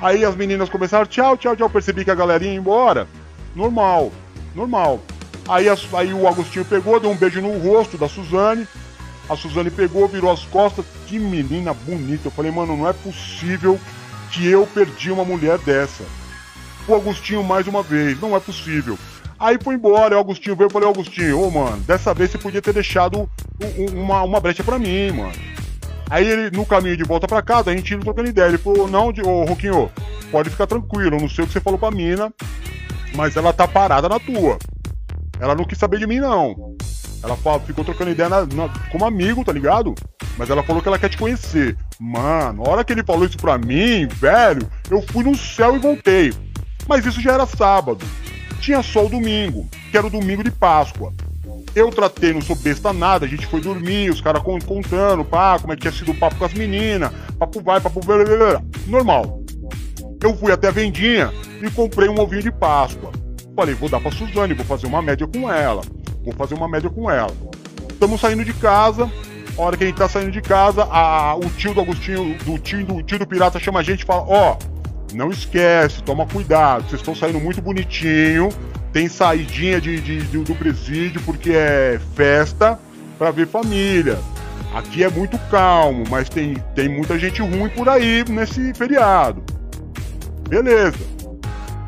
[0.00, 3.06] Aí as meninas começaram, tchau, tchau, tchau, percebi que a galerinha ia embora.
[3.54, 4.12] Normal,
[4.54, 5.00] normal.
[5.48, 8.66] Aí, as- aí o Agostinho pegou, deu um beijo no rosto da Suzane.
[9.28, 10.84] A Suzane pegou, virou as costas.
[11.06, 12.28] Que menina bonita.
[12.28, 13.78] Eu falei, mano, não é possível
[14.30, 16.04] que eu perdi uma mulher dessa.
[16.86, 18.98] O Agostinho mais uma vez, não é possível.
[19.38, 22.60] Aí foi embora, o Agostinho veio e falei, Agostinho, ô mano, dessa vez você podia
[22.62, 23.18] ter deixado
[23.60, 25.32] um- um- uma, uma brecha pra mim, mano.
[26.10, 28.48] Aí ele, no caminho de volta pra casa, a gente indo trocando ideia.
[28.48, 29.90] Ele falou, não, ô Roquinho,
[30.30, 32.32] pode ficar tranquilo, não sei o que você falou pra mina,
[33.14, 34.58] mas ela tá parada na tua.
[35.40, 36.74] Ela não quis saber de mim, não.
[37.22, 39.94] Ela ficou trocando ideia na- na- como amigo, tá ligado?
[40.36, 41.76] Mas ela falou que ela quer te conhecer.
[41.98, 45.78] Mano, a hora que ele falou isso pra mim, velho, eu fui no céu e
[45.80, 46.32] voltei.
[46.88, 48.04] Mas isso já era sábado.
[48.60, 51.12] Tinha só o domingo, que era o domingo de Páscoa.
[51.74, 55.58] Eu tratei, não sou besta nada, a gente foi dormir, os caras con- contando, pá,
[55.60, 58.36] como é que tinha sido o papo com as meninas, papo vai, papo blá, blá,
[58.36, 59.42] blá, normal.
[60.22, 61.32] Eu fui até a vendinha
[61.62, 63.12] e comprei um ovinho de Páscoa.
[63.54, 65.82] Falei, vou dar pra Suzane, vou fazer uma média com ela.
[66.24, 67.30] Vou fazer uma média com ela.
[67.90, 69.10] Estamos saindo de casa.
[69.56, 72.58] A hora que a gente tá saindo de casa, a- o tio do Agostinho, do
[72.58, 74.56] tio do, tio do pirata chama a gente e fala: Ó,
[75.14, 78.48] não esquece, toma cuidado, vocês estão saindo muito bonitinho.
[78.98, 82.76] Tem saidinha de, de- de- do presídio porque é festa
[83.16, 84.18] pra ver família.
[84.74, 89.40] Aqui é muito calmo, mas tem, tem muita gente ruim por aí nesse feriado.
[90.48, 90.98] Beleza.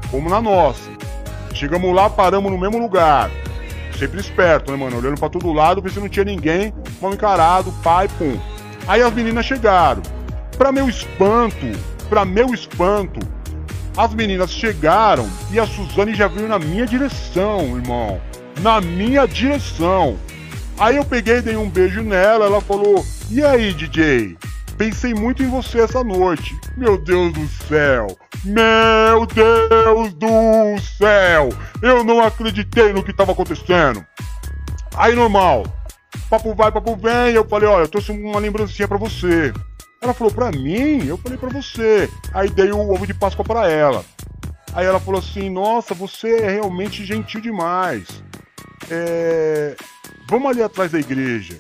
[0.09, 0.89] Fomos na nossa.
[1.53, 3.29] Chegamos lá, paramos no mesmo lugar.
[3.99, 4.97] Sempre esperto, né, mano?
[4.99, 6.73] Olhando pra todo lado, ver se não tinha ninguém,
[7.03, 8.39] mal encarado, pai, pum.
[8.87, 10.01] Aí as meninas chegaram.
[10.57, 11.67] Pra meu espanto,
[12.09, 13.19] pra meu espanto,
[13.97, 18.21] as meninas chegaram e a Suzane já veio na minha direção, irmão.
[18.61, 20.19] Na minha direção.
[20.79, 24.37] Aí eu peguei, dei um beijo nela, ela falou: E aí, DJ?
[24.79, 26.59] Pensei muito em você essa noite.
[26.75, 28.17] Meu Deus do céu!
[28.43, 31.51] Meu Deus do céu!
[31.83, 34.03] Eu não acreditei no que tava acontecendo.
[34.97, 35.67] Aí, normal.
[36.31, 37.35] Papo vai, papo vem.
[37.35, 39.53] Eu falei: Olha, eu trouxe uma lembrancinha pra você.
[40.01, 41.07] Ela falou: Pra mim?
[41.07, 42.09] Eu falei: Pra você.
[42.33, 44.05] Aí dei o ovo de Páscoa pra ela.
[44.73, 48.23] Aí ela falou assim: Nossa, você é realmente gentil demais.
[48.91, 49.77] É,
[50.31, 51.59] Vamos ali atrás da igreja.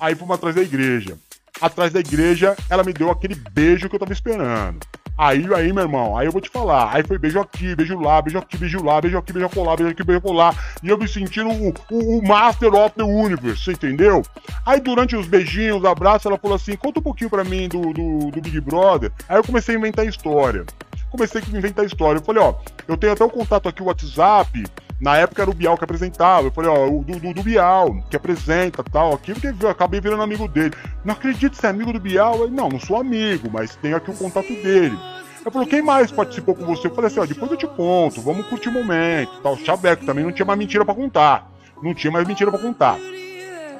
[0.00, 1.18] Aí fomos atrás da igreja.
[1.60, 4.78] Atrás da igreja, ela me deu aquele beijo que eu tava esperando.
[5.18, 6.94] Aí, aí, meu irmão, aí eu vou te falar.
[6.94, 9.90] Aí foi beijo aqui, beijo lá, beijo aqui, beijo lá, beijo aqui, beijo lá, beijo
[9.90, 10.54] aqui, beijo lá.
[10.82, 14.22] E eu me sentindo o, o, o Master of the Universe, entendeu?
[14.66, 17.94] Aí durante os beijinhos, os abraços, ela falou assim: conta um pouquinho pra mim do,
[17.94, 19.10] do, do Big Brother.
[19.26, 20.66] Aí eu comecei a inventar história.
[21.10, 22.18] Comecei a inventar história.
[22.18, 22.54] Eu falei, ó,
[22.86, 24.64] eu tenho até o contato aqui, o WhatsApp.
[25.00, 26.46] Na época era o Bial que apresentava.
[26.46, 30.00] Eu falei, ó, o do, do, do Bial, que apresenta tal, aqui, porque eu acabei
[30.00, 30.72] virando amigo dele.
[31.04, 32.38] Não acredito ser amigo do Bial.
[32.40, 34.98] Eu, não, não sou amigo, mas tenho aqui o contato dele.
[35.44, 36.86] Eu falei, quem mais participou com você?
[36.88, 39.56] Eu falei assim, ó, depois eu te conto, vamos curtir o momento, tal.
[39.56, 41.50] Chaveco também não tinha mais mentira pra contar.
[41.82, 42.98] Não tinha mais mentira pra contar.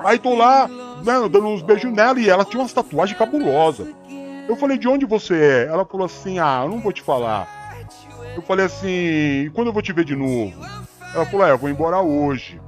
[0.05, 3.89] Aí tô lá, né, dando uns beijos nela e ela tinha umas tatuagens cabulosas.
[4.47, 5.67] Eu falei, de onde você é?
[5.67, 7.49] Ela falou assim, ah, eu não vou te falar.
[8.37, 8.87] Eu falei assim,
[9.47, 10.53] "E quando eu vou te ver de novo?
[11.17, 12.61] Ela falou, é, eu vou embora hoje.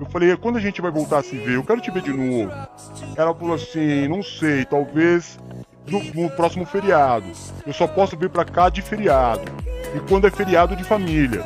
[0.00, 1.56] Eu falei, quando a gente vai voltar a se ver?
[1.56, 2.50] Eu quero te ver de novo.
[3.14, 5.38] Ela falou assim, não sei, talvez
[5.86, 7.26] no, no próximo feriado.
[7.66, 9.42] Eu só posso vir pra cá de feriado.
[9.94, 11.42] E quando é feriado de família.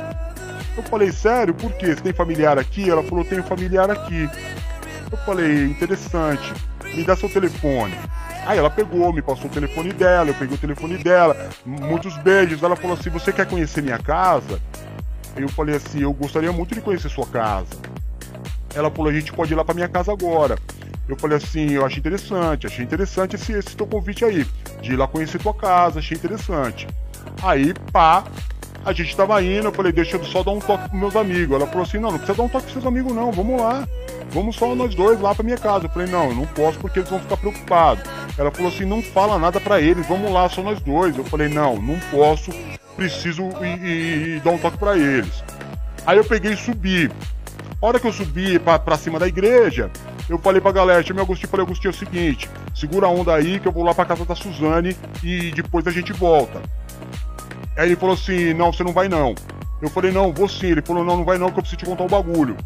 [0.76, 1.86] Eu falei, sério, por quê?
[1.86, 2.88] Você tem familiar aqui?
[2.88, 4.30] Ela falou, tenho familiar aqui.
[5.10, 6.52] Eu falei, interessante,
[6.94, 7.98] me dá seu telefone.
[8.46, 12.62] Aí ela pegou, me passou o telefone dela, eu peguei o telefone dela, muitos beijos.
[12.62, 14.60] Ela falou assim: Você quer conhecer minha casa?
[15.36, 17.76] Eu falei assim: Eu gostaria muito de conhecer sua casa.
[18.74, 20.58] Ela falou: A gente pode ir lá pra minha casa agora.
[21.08, 24.46] Eu falei assim: Eu achei interessante, achei interessante esse, esse teu convite aí,
[24.80, 26.86] de ir lá conhecer tua casa, achei interessante.
[27.42, 28.24] Aí, pá,
[28.84, 31.56] a gente tava indo, eu falei, deixa eu só dar um toque pros meus amigos.
[31.56, 33.88] Ela falou assim, não, não precisa dar um toque pros seus amigos não, vamos lá.
[34.30, 35.86] Vamos só nós dois lá pra minha casa.
[35.86, 38.04] Eu falei, não, eu não posso porque eles vão ficar preocupados.
[38.36, 41.16] Ela falou assim, não fala nada pra eles, vamos lá, só nós dois.
[41.16, 42.50] Eu falei, não, não posso,
[42.96, 45.42] preciso ir, ir- dar um toque pra eles.
[46.06, 47.10] Aí eu peguei e subi.
[47.80, 49.90] A hora que eu subi pra cima da igreja,
[50.28, 53.60] eu falei pra galera, chamei Agostinho falei, Agostinho, é o seguinte, segura a onda aí
[53.60, 56.62] que eu vou lá pra casa da Suzane e depois a gente volta.
[57.76, 59.34] Aí ele falou assim, não, você não vai não.
[59.82, 60.68] Eu falei, não, vou sim.
[60.68, 62.56] Ele falou, não, não vai não, que eu preciso te contar um bagulho.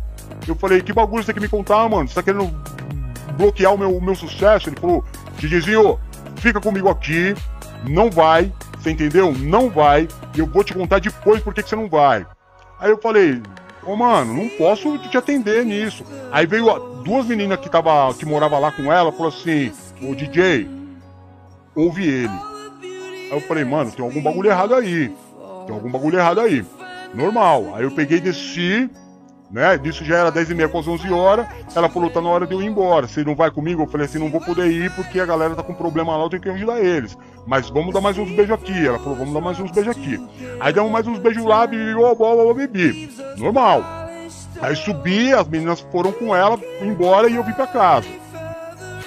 [0.47, 2.07] Eu falei, que bagulho você tem que me contar, mano?
[2.07, 2.49] Você tá querendo
[3.37, 4.69] bloquear o meu, o meu sucesso?
[4.69, 5.05] Ele falou,
[5.39, 5.99] DJzinho,
[6.37, 7.35] fica comigo aqui,
[7.89, 9.33] não vai, você entendeu?
[9.33, 12.27] Não vai, e eu vou te contar depois por que você não vai.
[12.79, 13.43] Aí eu falei,
[13.85, 16.05] ô mano, não posso te atender nisso.
[16.31, 19.73] Aí veio duas meninas que, tava, que morava lá com ela, falou assim,
[20.03, 20.69] ô DJ,
[21.75, 22.49] ouve ele.
[22.83, 25.13] Aí eu falei, mano, tem algum bagulho errado aí.
[25.67, 26.65] Tem algum bagulho errado aí.
[27.15, 27.75] Normal.
[27.75, 28.89] Aí eu peguei desci,
[29.51, 29.79] né?
[29.79, 31.47] Disso já era 10 e meia, quase 11 horas.
[31.75, 33.07] Ela falou, tá na hora de eu ir embora.
[33.07, 33.83] Você não vai comigo?
[33.83, 36.31] Eu falei assim, não vou poder ir porque a galera tá com problema lá, eu
[36.31, 37.17] tenho que ajudar eles.
[37.47, 38.87] Mas vamos dar mais uns beijos aqui.
[38.87, 40.19] Ela falou, vamos dar mais uns beijos aqui.
[40.61, 43.11] Aí damos mais uns beijos lá, bebi, ó, ó, ó, bebi.
[43.37, 43.83] Normal.
[44.61, 48.09] Aí subi, as meninas foram com ela embora e eu vim pra casa.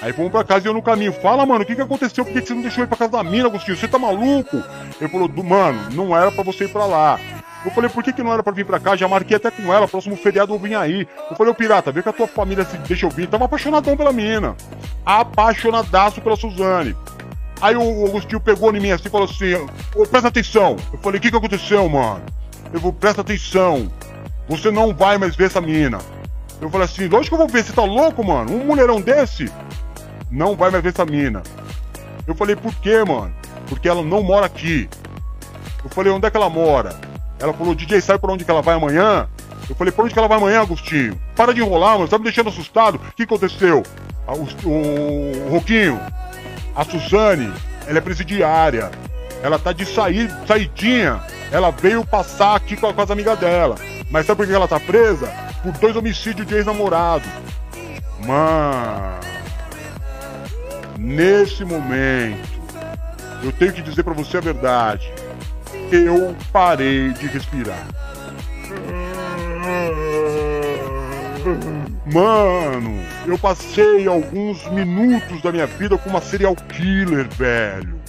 [0.00, 1.12] Aí fomos pra casa e eu no caminho.
[1.12, 2.24] Fala, mano, o que que aconteceu?
[2.24, 3.76] Por que que você não deixou eu ir pra casa da mina, Agostinho?
[3.76, 4.56] Você tá maluco?
[5.00, 7.20] Ele falou, "Du- mano, não era pra você ir pra lá.
[7.64, 8.96] Eu falei, por que que não era pra vir pra cá?
[8.96, 11.06] Já marquei até com ela, próximo feriado eu vim aí.
[11.30, 13.28] Eu falei, ô pirata, vê que a tua família se deixa eu vir.
[13.28, 14.56] Tava apaixonadão pela mina.
[15.06, 16.96] Apaixonadaço pela Suzane.
[17.60, 19.54] Aí o Agostinho pegou em mim assim e falou assim,
[19.94, 20.76] ô, presta atenção.
[20.92, 22.22] Eu falei, o que que aconteceu, mano?
[22.72, 23.88] Eu vou, presta atenção.
[24.48, 25.98] Você não vai mais ver essa mina.
[26.60, 28.52] Eu falei assim, lógico que eu vou ver, você tá louco, mano?
[28.52, 29.50] Um mulherão desse?
[30.28, 31.42] Não vai mais ver essa mina.
[32.26, 33.32] Eu falei, por quê, mano?
[33.68, 34.88] Porque ela não mora aqui.
[35.84, 37.11] Eu falei, onde é que ela mora?
[37.42, 39.28] Ela falou, DJ, sabe pra onde que ela vai amanhã?
[39.68, 41.20] Eu falei, pra onde que ela vai amanhã, Agostinho?
[41.34, 42.96] Para de enrolar, mano, você tá me deixando assustado.
[42.96, 43.82] O que aconteceu?
[44.26, 46.00] Ah, O, o, o Roquinho,
[46.76, 47.52] a Suzane,
[47.86, 48.90] ela é presidiária.
[49.42, 51.20] Ela tá de sair, saidinha.
[51.50, 53.74] Ela veio passar aqui com, a- com as amigas dela.
[54.10, 55.26] Mas sabe por que ela tá presa?
[55.62, 57.24] Por dois homicídios de ex-namorado.
[58.24, 59.20] Mano.
[60.96, 62.48] Nesse momento,
[63.42, 65.12] eu tenho que dizer pra você a verdade.
[65.92, 67.86] Eu parei de respirar.
[72.10, 78.00] Mano, eu passei alguns minutos da minha vida com uma serial killer, velho.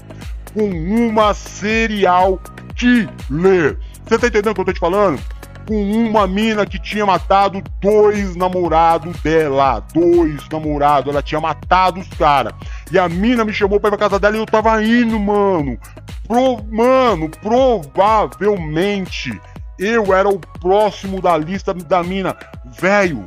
[0.54, 2.40] Com uma serial
[2.74, 3.78] killer.
[4.06, 5.20] Você tá entendendo o que eu tô te falando?
[5.68, 9.86] Com uma mina que tinha matado dois namorados dela.
[9.94, 11.12] Dois namorados.
[11.12, 12.54] Ela tinha matado os caras.
[12.92, 15.80] E a mina me chamou pra ir pra casa dela e eu tava indo, mano.
[16.28, 16.64] Pro...
[16.66, 19.40] Mano, provavelmente
[19.80, 22.36] eu era o próximo da lista da mina.
[22.80, 23.26] Velho,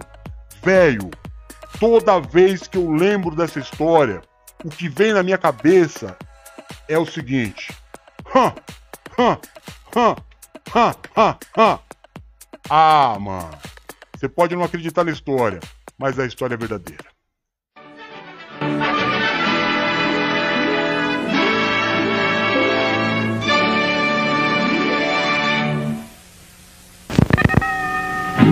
[0.62, 1.10] velho,
[1.78, 4.22] toda vez que eu lembro dessa história,
[4.64, 6.16] o que vem na minha cabeça
[6.88, 7.72] é o seguinte.
[8.34, 8.52] Hã,
[9.18, 9.38] hã,
[9.94, 10.16] hã,
[11.16, 11.78] hã, hã.
[12.68, 13.51] Ah, mano.
[14.16, 15.60] Você pode não acreditar na história,
[15.98, 17.05] mas a história é verdadeira.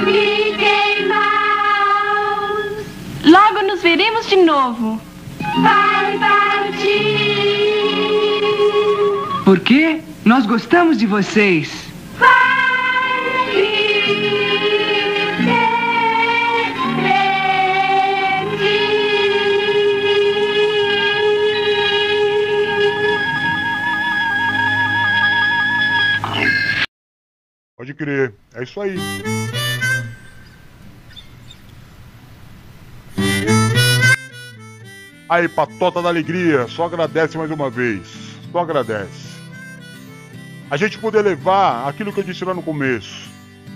[0.06, 2.86] Mickey Mouse
[3.24, 5.13] Logo nos veremos de novo.
[5.62, 7.44] Vai partir.
[9.44, 10.02] Por quê?
[10.26, 11.92] Nós gostamos de vocês.
[12.18, 12.54] Vai
[27.84, 28.34] Pode crer.
[28.56, 28.96] É isso aí.
[35.34, 38.06] Aí, patota da alegria, só agradece mais uma vez.
[38.52, 39.34] Só agradece.
[40.70, 43.32] A gente poder levar aquilo que eu disse lá no começo.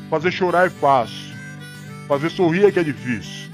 [0.07, 1.33] Fazer chorar é fácil.
[2.07, 3.49] Fazer sorrir é que é difícil.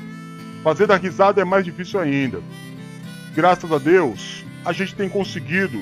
[0.66, 2.42] Fazer dar risada é mais difícil ainda.
[3.34, 5.82] Graças a Deus, a gente tem conseguido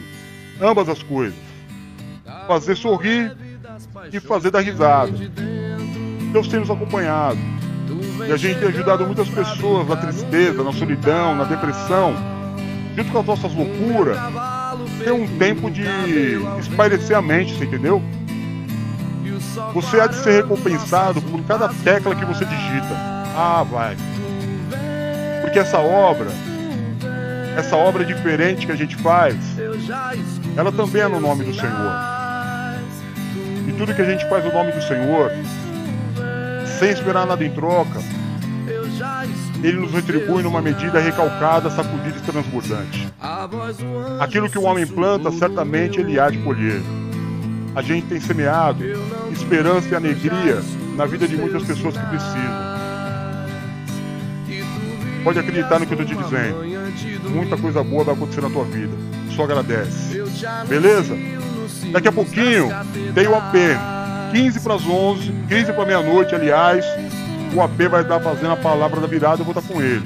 [0.62, 1.40] ambas as coisas.
[2.46, 3.36] Fazer sorrir
[4.14, 5.12] e fazer dar risada.
[6.32, 7.40] Deus tem nos acompanhado.
[8.28, 12.16] E a gente tem ajudado muitas pessoas na tristeza, na solidão, na depressão.
[12.96, 14.18] Junto com as nossas loucuras,
[15.04, 15.84] ter um tempo de
[16.60, 18.02] espairecer a mente, você entendeu?
[19.74, 22.96] Você há de ser recompensado por cada tecla que você digita.
[23.36, 23.96] Ah, vai.
[25.42, 26.28] Porque essa obra,
[27.58, 29.36] essa obra diferente que a gente faz,
[30.56, 31.94] ela também é no nome do Senhor.
[33.68, 35.32] E tudo que a gente faz no nome do Senhor,
[36.82, 38.00] sem esperar nada em troca,
[39.64, 43.08] ele nos retribui numa medida recalcada, sacudida e transbordante.
[44.20, 46.82] Aquilo que o homem planta, certamente ele há de colher.
[47.76, 48.84] A gente tem semeado
[49.32, 50.60] esperança e alegria
[50.96, 52.72] na vida de muitas pessoas que precisam.
[55.24, 57.30] Pode acreditar no que eu estou te dizendo.
[57.30, 58.98] Muita coisa boa vai acontecer na tua vida.
[59.36, 60.20] Só agradece.
[60.68, 61.16] Beleza?
[61.92, 62.70] Daqui a pouquinho
[63.14, 64.01] tem o AP.
[64.32, 66.86] 15 para as 11, 15 para meia-noite, aliás.
[67.54, 70.04] O AP vai estar fazendo a palavra da virada, eu vou estar com ele.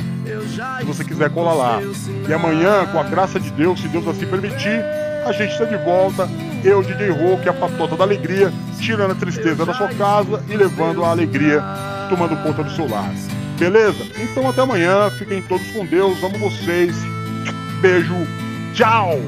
[0.79, 1.79] Se você quiser, cola lá.
[2.27, 4.83] E amanhã, com a graça de Deus, se Deus assim permitir,
[5.25, 6.27] a gente está de volta.
[6.63, 10.43] Eu, DJ Rô, que é a patota da alegria, tirando a tristeza da sua casa
[10.49, 11.61] e levando a alegria,
[12.09, 13.11] tomando conta do seu lar.
[13.59, 14.03] Beleza?
[14.19, 15.09] Então até amanhã.
[15.11, 16.21] Fiquem todos com Deus.
[16.23, 16.95] Amo vocês.
[17.81, 18.15] Beijo.
[18.73, 19.19] Tchau.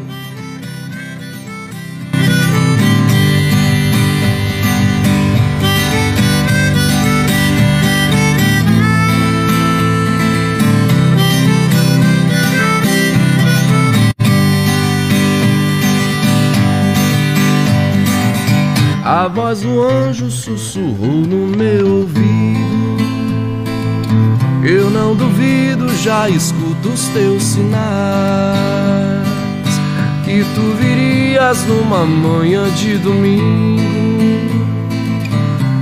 [19.17, 22.97] A voz do anjo sussurrou no meu ouvido.
[24.63, 27.65] Eu não duvido, já escuto os teus sinais.
[30.23, 33.81] Que tu virias numa manhã de domingo.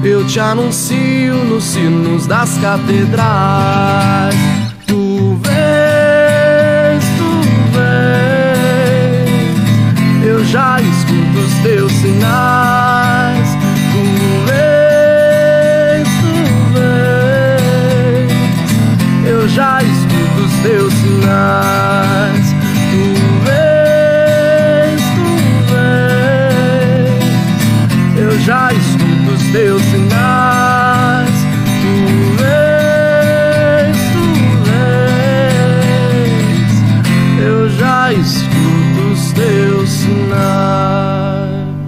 [0.02, 4.34] Eu te anuncio nos sinos das catedrais.
[4.88, 7.42] Tu vês, tu
[10.22, 10.26] vês.
[10.26, 13.05] Eu já escuto os teus sinais.
[19.46, 22.56] eu já escuto os teus sinais.
[22.90, 23.04] Tu
[23.46, 25.30] vês, tu
[26.58, 27.20] vês,
[28.18, 30.45] eu já escuto os teus sinais.